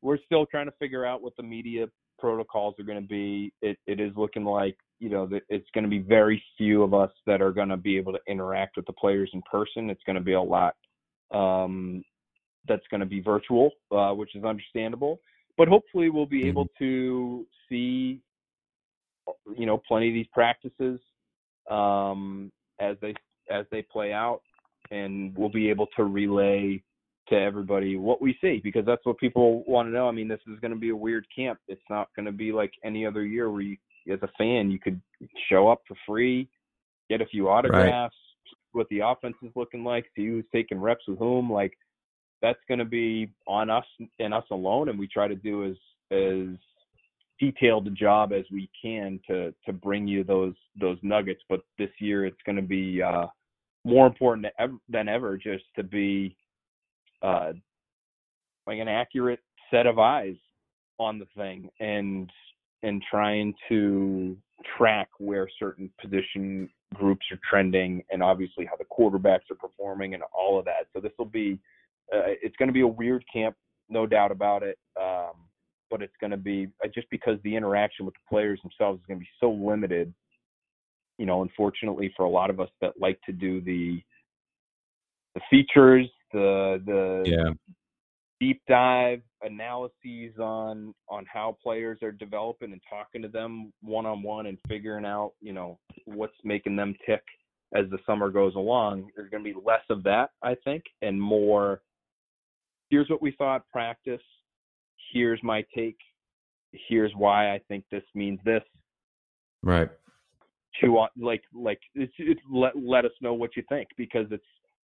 We're 0.01 0.20
still 0.26 0.45
trying 0.45 0.66
to 0.66 0.74
figure 0.80 1.06
out 1.06 1.22
what 1.22 1.36
the 1.38 1.43
media 1.43 1.88
protocols 2.20 2.76
are 2.80 2.84
going 2.84 3.01
to 3.01 3.08
be. 3.08 3.54
It, 3.62 3.78
it 3.88 3.99
is 3.99 4.12
looking 4.16 4.43
like 4.43 4.78
you 4.99 5.10
know 5.10 5.26
that 5.28 5.43
it's 5.49 5.68
going 5.74 5.86
to 5.86 5.89
be 5.89 5.99
very 5.99 6.43
few 6.58 6.84
of 6.84 6.93
us 6.93 7.12
that 7.26 7.41
are 7.41 7.51
going 7.51 7.70
to 7.70 7.78
be 7.78 7.97
able 7.97 8.14
to 8.14 8.20
interact 8.28 8.78
with 8.78 8.86
the 8.86 8.93
players 8.93 9.30
in 9.34 9.41
person. 9.49 9.89
It's 9.89 10.04
going 10.06 10.16
to 10.16 10.22
be 10.22 10.34
a 10.34 10.41
lot 10.41 10.76
um, 11.34 12.04
that's 12.68 12.86
going 12.89 13.01
to 13.01 13.06
be 13.06 13.20
virtual, 13.20 13.72
uh, 13.91 14.12
which 14.12 14.36
is 14.36 14.43
understandable. 14.43 15.20
But 15.58 15.68
hopefully, 15.68 16.10
we'll 16.10 16.26
be 16.26 16.47
able 16.47 16.66
mm-hmm. 16.66 16.84
to 16.84 17.45
see 17.70 18.22
you 19.56 19.66
know 19.66 19.82
plenty 19.88 20.10
of 20.10 20.14
these 20.14 20.28
practices 20.34 20.99
um, 21.70 22.51
as 22.80 22.97
they 23.01 23.14
as 23.51 23.66
they 23.72 23.82
play 23.82 24.14
out, 24.14 24.41
and 24.91 25.36
we'll 25.38 25.49
be 25.49 25.70
able 25.70 25.88
to 25.95 26.04
relay 26.04 26.82
to 27.30 27.36
everybody 27.36 27.95
what 27.95 28.22
we 28.22 28.38
see 28.41 28.60
because 28.64 28.86
that's 28.86 29.06
what 29.06 29.18
people 29.18 29.64
want 29.66 29.88
to 29.88 29.91
know. 29.91 30.08
I 30.08 30.12
mean, 30.12 30.28
this 30.28 30.41
is 30.47 30.60
going 30.60 30.74
to 30.74 30.80
be 30.80 30.89
a 30.89 30.95
weird 30.95 31.26
camp. 31.36 31.60
It's 31.68 31.82
not 31.89 32.10
going 32.16 32.26
to 32.26 32.32
be 32.32 32.51
like 32.51 32.72
any 32.84 33.06
other 33.06 33.26
year 33.26 33.49
where 33.49 33.62
you, 33.62 33.78
as 34.12 34.20
a 34.24 34.30
fan, 34.38 34.70
you 34.70 34.80
could 34.80 35.01
show 35.49 35.70
up 35.70 35.82
for 35.88 35.95
free, 36.06 36.49
get 37.10 37.22
a 37.22 37.26
few 37.26 37.49
autographs, 37.49 38.16
right. 38.45 38.58
what 38.74 38.88
the 38.89 38.99
offense 38.99 39.36
is 39.41 39.51
looking 39.56 39.84
like, 39.84 40.06
see 40.16 40.28
who's 40.28 40.45
taking 40.54 40.80
reps 40.80 41.08
with 41.08 41.18
whom. 41.18 41.51
Like 41.51 41.74
that's 42.44 42.60
going 42.68 42.80
to 42.80 42.86
be 42.86 43.32
on 43.48 43.72
us 43.72 43.86
and 44.20 44.34
us 44.34 44.44
alone, 44.52 44.89
and 44.89 45.00
we 45.00 45.08
try 45.08 45.28
to 45.28 45.36
do 45.36 45.66
as 45.66 45.78
as 46.12 46.56
detailed 47.39 47.88
a 47.88 47.91
job 47.91 48.32
as 48.34 48.44
we 48.52 48.70
can 48.80 49.20
to 49.28 49.54
to 49.66 49.74
bring 49.74 50.08
you 50.08 50.24
those 50.24 50.54
those 50.80 50.98
nuggets. 51.02 51.41
But 51.50 51.62
this 51.80 51.89
year, 52.00 52.26
it's 52.26 52.41
going 52.46 52.58
to 52.58 52.62
be 52.62 53.02
uh, 53.02 53.28
more 53.86 54.06
important 54.06 54.46
than 54.89 55.08
ever, 55.08 55.38
just 55.38 55.64
to 55.78 55.84
be 55.84 56.36
uh, 57.24 57.54
like 58.68 58.80
an 58.80 58.89
accurate 58.89 59.39
set 59.72 59.88
of 59.88 59.98
eyes 59.98 60.36
on 61.00 61.18
the 61.18 61.28
thing 61.36 61.70
and 61.80 62.30
and 62.84 63.02
trying 63.10 63.54
to 63.70 64.36
track 64.78 65.08
where 65.18 65.48
certain 65.58 65.89
position 66.02 66.70
groups 66.94 67.26
are 67.32 67.39
trending 67.50 68.04
and 68.12 68.22
obviously 68.22 68.66
how 68.66 68.76
the 68.76 68.86
quarterbacks 68.86 69.50
are 69.50 69.56
performing 69.56 70.14
and 70.14 70.24
all 70.38 70.60
of 70.60 70.66
that. 70.66 70.88
So 70.94 71.00
this 71.00 71.12
will 71.18 71.26
be 71.26 71.58
uh, 72.12 72.34
it's 72.41 72.56
going 72.58 72.70
to 72.70 72.74
be 72.74 72.82
a 72.82 72.88
weird 72.88 73.24
camp, 73.32 73.56
no 73.89 74.06
doubt 74.06 74.32
about 74.32 74.64
it. 74.64 74.78
Um, 74.99 75.34
but 75.89 76.01
it's 76.01 76.16
going 76.20 76.32
to 76.32 76.38
be 76.38 76.68
uh, 76.84 76.88
just 76.93 77.08
because 77.12 77.38
the 77.43 77.56
interaction 77.56 78.06
with 78.06 78.16
the 78.16 78.22
players 78.28 78.60
themselves 78.64 78.99
is 78.99 79.06
going 79.06 79.20
to 79.20 79.24
be 79.24 79.30
so 79.39 79.51
limited. 79.51 80.14
You 81.20 81.28
know, 81.28 81.43
unfortunately 81.43 82.12
for 82.18 82.24
a 82.24 82.30
lot 82.30 82.49
of 82.49 82.60
us 82.60 82.70
that 82.82 82.93
like 82.99 83.22
to 83.28 83.32
do 83.32 83.62
the 83.62 84.01
the 85.36 85.41
features, 85.49 86.10
the 86.32 86.82
the 86.86 87.24
yeah. 87.26 87.54
deep 88.39 88.62
dive 88.68 89.22
analyses 89.43 90.38
on 90.39 90.95
on 91.10 91.26
how 91.32 91.58
players 91.62 91.99
are 92.01 92.12
developing 92.12 92.72
and 92.72 92.82
talking 92.89 93.22
to 93.22 93.28
them 93.28 93.72
one 93.82 94.08
on 94.08 94.24
one 94.24 94.47
and 94.47 94.58
figuring 94.68 95.06
out 95.06 95.34
you 95.41 95.54
know 95.54 95.78
what's 96.06 96.34
making 96.43 96.76
them 96.76 96.95
tick 97.06 97.22
as 97.76 97.86
the 97.89 97.99
summer 98.06 98.30
goes 98.30 98.56
along. 98.56 99.10
There's 99.16 99.30
going 99.30 99.43
to 99.43 99.54
be 99.54 99.60
less 99.64 99.84
of 99.89 100.04
that, 100.04 100.32
I 100.41 100.56
think, 100.64 100.84
and 101.01 101.22
more. 101.22 101.82
Here's 102.94 103.10
what 103.10 103.24
we 103.24 103.32
thought 103.32 103.68
practice. 103.72 104.22
Here's 105.12 105.41
my 105.41 105.66
take. 105.76 105.98
Here's 106.88 107.12
why 107.18 107.52
I 107.52 107.60
think 107.68 107.86
this 107.89 108.04
means 108.14 108.39
this. 108.46 108.62
Right. 109.64 109.89
To 110.82 111.08
like 111.20 111.41
like 111.56 111.80
it's, 111.96 112.14
it's 112.20 112.39
let 112.52 112.74
let 112.76 113.04
us 113.04 113.12
know 113.20 113.34
what 113.34 113.58
you 113.58 113.64
think 113.68 113.88
because 113.98 114.28
it's 114.30 114.44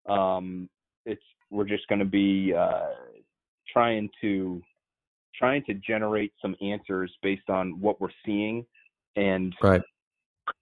um 0.08 0.70
it's 1.05 1.22
we're 1.51 1.66
just 1.66 1.86
going 1.89 1.99
to 1.99 2.05
be 2.05 2.53
uh, 2.58 2.91
trying 3.74 4.10
to 4.22 4.62
trying 5.38 5.66
to 5.66 5.74
generate 5.74 6.32
some 6.41 6.55
answers 6.62 7.12
based 7.22 7.49
on 7.49 7.78
what 7.82 7.99
we're 7.99 8.08
seeing 8.26 8.66
and 9.18 9.53
right. 9.62 9.82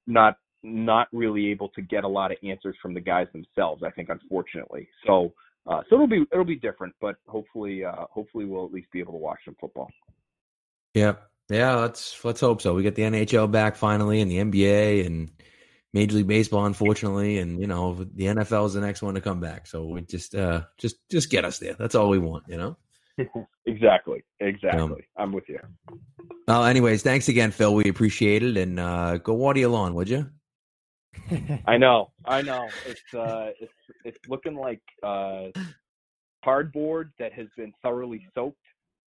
not 0.07 0.37
not 0.63 1.09
really 1.13 1.45
able 1.51 1.69
to 1.69 1.83
get 1.83 2.05
a 2.05 2.07
lot 2.07 2.31
of 2.31 2.37
answers 2.43 2.75
from 2.81 2.95
the 2.95 2.99
guys 2.99 3.27
themselves 3.33 3.83
i 3.83 3.91
think 3.91 4.09
unfortunately 4.09 4.87
so 5.05 5.31
uh, 5.67 5.81
so 5.89 5.95
it'll 5.95 6.07
be 6.07 6.25
it'll 6.31 6.45
be 6.45 6.55
different 6.55 6.93
but 7.01 7.15
hopefully 7.27 7.83
uh, 7.83 8.05
hopefully 8.11 8.45
we'll 8.45 8.65
at 8.65 8.71
least 8.71 8.91
be 8.91 8.99
able 8.99 9.13
to 9.13 9.19
watch 9.19 9.39
some 9.45 9.55
football 9.59 9.89
yeah 10.93 11.13
yeah 11.49 11.75
let's 11.75 12.23
let's 12.23 12.41
hope 12.41 12.61
so 12.61 12.73
we 12.73 12.83
get 12.83 12.95
the 12.95 13.03
nhl 13.03 13.51
back 13.51 13.75
finally 13.75 14.21
and 14.21 14.29
the 14.31 14.37
nba 14.37 15.05
and 15.05 15.31
Major 15.95 16.17
League 16.17 16.27
Baseball, 16.27 16.65
unfortunately, 16.65 17.37
and 17.37 17.57
you 17.57 17.67
know 17.67 17.93
the 17.93 18.25
NFL 18.25 18.65
is 18.65 18.73
the 18.73 18.81
next 18.81 19.01
one 19.01 19.15
to 19.15 19.21
come 19.21 19.39
back. 19.39 19.65
So 19.65 19.85
we 19.85 20.01
just 20.01 20.35
uh 20.35 20.63
just 20.77 20.97
just 21.09 21.31
get 21.31 21.45
us 21.45 21.59
there. 21.59 21.73
That's 21.79 21.95
all 21.95 22.09
we 22.09 22.19
want, 22.19 22.43
you 22.49 22.57
know. 22.57 22.77
exactly, 23.65 24.21
exactly. 24.41 24.81
Um, 24.81 24.97
I'm 25.15 25.31
with 25.31 25.47
you. 25.47 25.57
Well, 26.49 26.65
anyways, 26.65 27.01
thanks 27.01 27.29
again, 27.29 27.51
Phil. 27.51 27.73
We 27.73 27.85
appreciate 27.87 28.43
it, 28.43 28.57
and 28.57 28.77
uh 28.77 29.19
go 29.19 29.35
water 29.35 29.59
your 29.59 29.69
lawn, 29.69 29.93
would 29.93 30.09
you? 30.09 30.29
I 31.65 31.77
know, 31.77 32.11
I 32.25 32.41
know. 32.41 32.67
It's 32.85 33.13
uh, 33.13 33.51
it's 33.61 33.71
it's 34.05 34.19
looking 34.29 34.55
like 34.55 34.81
uh, 35.03 35.47
cardboard 36.43 37.11
that 37.19 37.33
has 37.33 37.47
been 37.57 37.73
thoroughly 37.81 38.25
soaked 38.33 38.57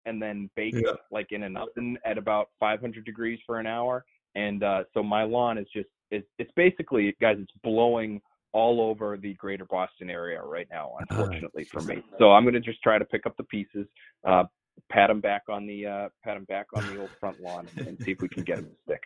and 0.05 0.21
then 0.21 0.51
baked 0.57 0.77
yeah. 0.77 0.93
like 1.11 1.33
in 1.33 1.43
an 1.43 1.57
oven 1.57 1.99
at 2.05 2.19
about 2.19 2.49
500 2.61 3.05
degrees 3.05 3.39
for 3.47 3.59
an 3.59 3.67
hour. 3.67 4.05
And 4.35 4.63
uh, 4.63 4.85
so 4.95 5.03
my 5.03 5.23
lawn 5.23 5.59
is 5.59 5.67
just 5.73 5.89
it's, 6.11 6.27
it's 6.39 6.51
basically, 6.57 7.15
guys, 7.21 7.37
it's 7.39 7.53
blowing 7.63 8.21
all 8.53 8.81
over 8.81 9.17
the 9.17 9.35
greater 9.35 9.67
Boston 9.67 10.09
area 10.09 10.41
right 10.43 10.67
now, 10.71 10.93
unfortunately 11.01 11.65
for 11.65 11.83
me. 11.83 12.03
So 12.19 12.33
I'm 12.33 12.45
going 12.45 12.55
to 12.55 12.61
just 12.61 12.83
try 12.83 12.99
to 12.99 13.05
pick 13.05 13.27
up 13.27 13.37
the 13.37 13.45
pieces, 13.45 13.87
uh, 14.27 14.45
pat 14.91 15.09
them 15.09 15.21
back 15.21 15.43
on 15.51 15.67
the 15.67 15.87
uh, 15.87 16.09
pat 16.25 16.37
them 16.37 16.45
back 16.45 16.67
on 16.75 16.87
the 16.87 17.01
old 17.01 17.11
front 17.21 17.41
lawn, 17.41 17.67
and, 17.77 17.89
and 17.89 17.99
see 18.03 18.13
if 18.13 18.23
we 18.23 18.29
can 18.29 18.45
get 18.45 18.57
them 18.57 18.67
to 18.67 18.77
stick. 18.85 19.03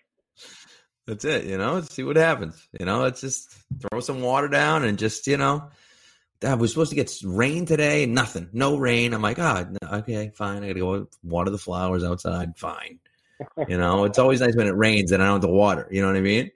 That's 1.06 1.24
it, 1.24 1.44
you 1.44 1.58
know. 1.58 1.74
Let's 1.74 1.92
see 1.92 2.04
what 2.04 2.16
happens. 2.16 2.68
You 2.78 2.86
know, 2.86 3.00
let's 3.00 3.20
just 3.20 3.52
throw 3.80 4.00
some 4.00 4.22
water 4.22 4.48
down 4.48 4.84
and 4.84 4.98
just, 4.98 5.26
you 5.26 5.36
know, 5.36 5.70
Dad, 6.42 6.58
we're 6.58 6.66
supposed 6.66 6.90
to 6.90 6.96
get 6.96 7.16
rain 7.24 7.64
today. 7.64 8.04
Nothing, 8.04 8.48
no 8.52 8.76
rain. 8.76 9.14
I'm 9.14 9.22
like, 9.22 9.38
ah, 9.38 9.64
oh, 9.84 9.98
okay, 9.98 10.32
fine. 10.34 10.64
I 10.64 10.66
gotta 10.66 10.80
go 10.80 11.08
water 11.22 11.52
the 11.52 11.58
flowers 11.58 12.02
outside. 12.02 12.58
Fine. 12.58 12.98
You 13.68 13.78
know, 13.78 14.02
it's 14.04 14.18
always 14.18 14.40
nice 14.40 14.56
when 14.56 14.66
it 14.66 14.74
rains 14.74 15.12
and 15.12 15.22
I 15.22 15.26
don't 15.26 15.34
have 15.34 15.42
to 15.42 15.54
water. 15.54 15.86
You 15.92 16.02
know 16.02 16.08
what 16.08 16.16
I 16.16 16.20
mean? 16.20 16.50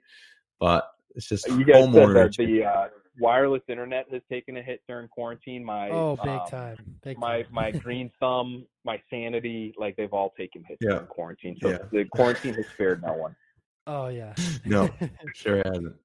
But 0.59 0.91
it's 1.15 1.29
just 1.29 1.47
you 1.47 1.63
guys 1.63 1.85
said 1.85 1.93
that 1.93 2.35
the 2.37 2.65
uh, 2.65 2.87
wireless 3.17 3.61
internet 3.69 4.07
has 4.11 4.21
taken 4.29 4.57
a 4.57 4.61
hit 4.61 4.81
during 4.89 5.07
quarantine. 5.07 5.63
My 5.63 5.89
oh, 5.89 6.17
big 6.17 6.27
um, 6.27 6.47
time, 6.49 6.77
big 7.01 7.17
my 7.17 7.43
time. 7.43 7.53
my 7.53 7.71
green 7.83 8.11
thumb, 8.19 8.65
my 8.83 9.01
sanity, 9.09 9.73
like 9.77 9.95
they've 9.95 10.11
all 10.11 10.33
taken 10.37 10.65
hits 10.67 10.79
yeah. 10.81 10.91
during 10.91 11.07
quarantine. 11.07 11.57
So 11.61 11.69
yeah. 11.69 11.77
the 11.93 12.03
quarantine 12.11 12.55
has 12.55 12.65
spared 12.73 13.03
no 13.03 13.13
one. 13.13 13.37
Oh 13.85 14.09
yeah, 14.09 14.33
no, 14.65 14.89
sure 15.33 15.61
hasn't. 15.63 15.95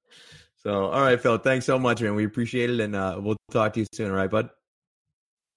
So 0.63 0.85
all 0.85 1.01
right, 1.01 1.19
Phil, 1.19 1.37
thanks 1.37 1.65
so 1.65 1.77
much, 1.77 2.01
man. 2.01 2.15
We 2.15 2.25
appreciate 2.25 2.69
it, 2.69 2.79
and 2.79 2.95
uh, 2.95 3.19
we'll 3.21 3.35
talk 3.51 3.73
to 3.73 3.81
you 3.81 3.85
soon. 3.93 4.11
All 4.11 4.15
right, 4.15 4.29
bud. 4.29 4.49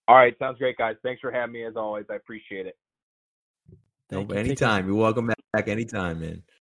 All 0.08 0.16
right, 0.16 0.36
sounds 0.38 0.58
great, 0.58 0.76
guys. 0.76 0.96
Thanks 1.02 1.20
for 1.20 1.30
having 1.30 1.52
me 1.52 1.64
as 1.64 1.76
always. 1.76 2.06
I 2.10 2.14
appreciate 2.14 2.66
it. 2.66 2.76
Thank 4.10 4.28
no, 4.28 4.34
you. 4.34 4.40
anytime. 4.40 4.86
You're 4.86 4.96
welcome 4.96 5.30
back 5.52 5.68
anytime, 5.68 6.20
man. 6.20 6.42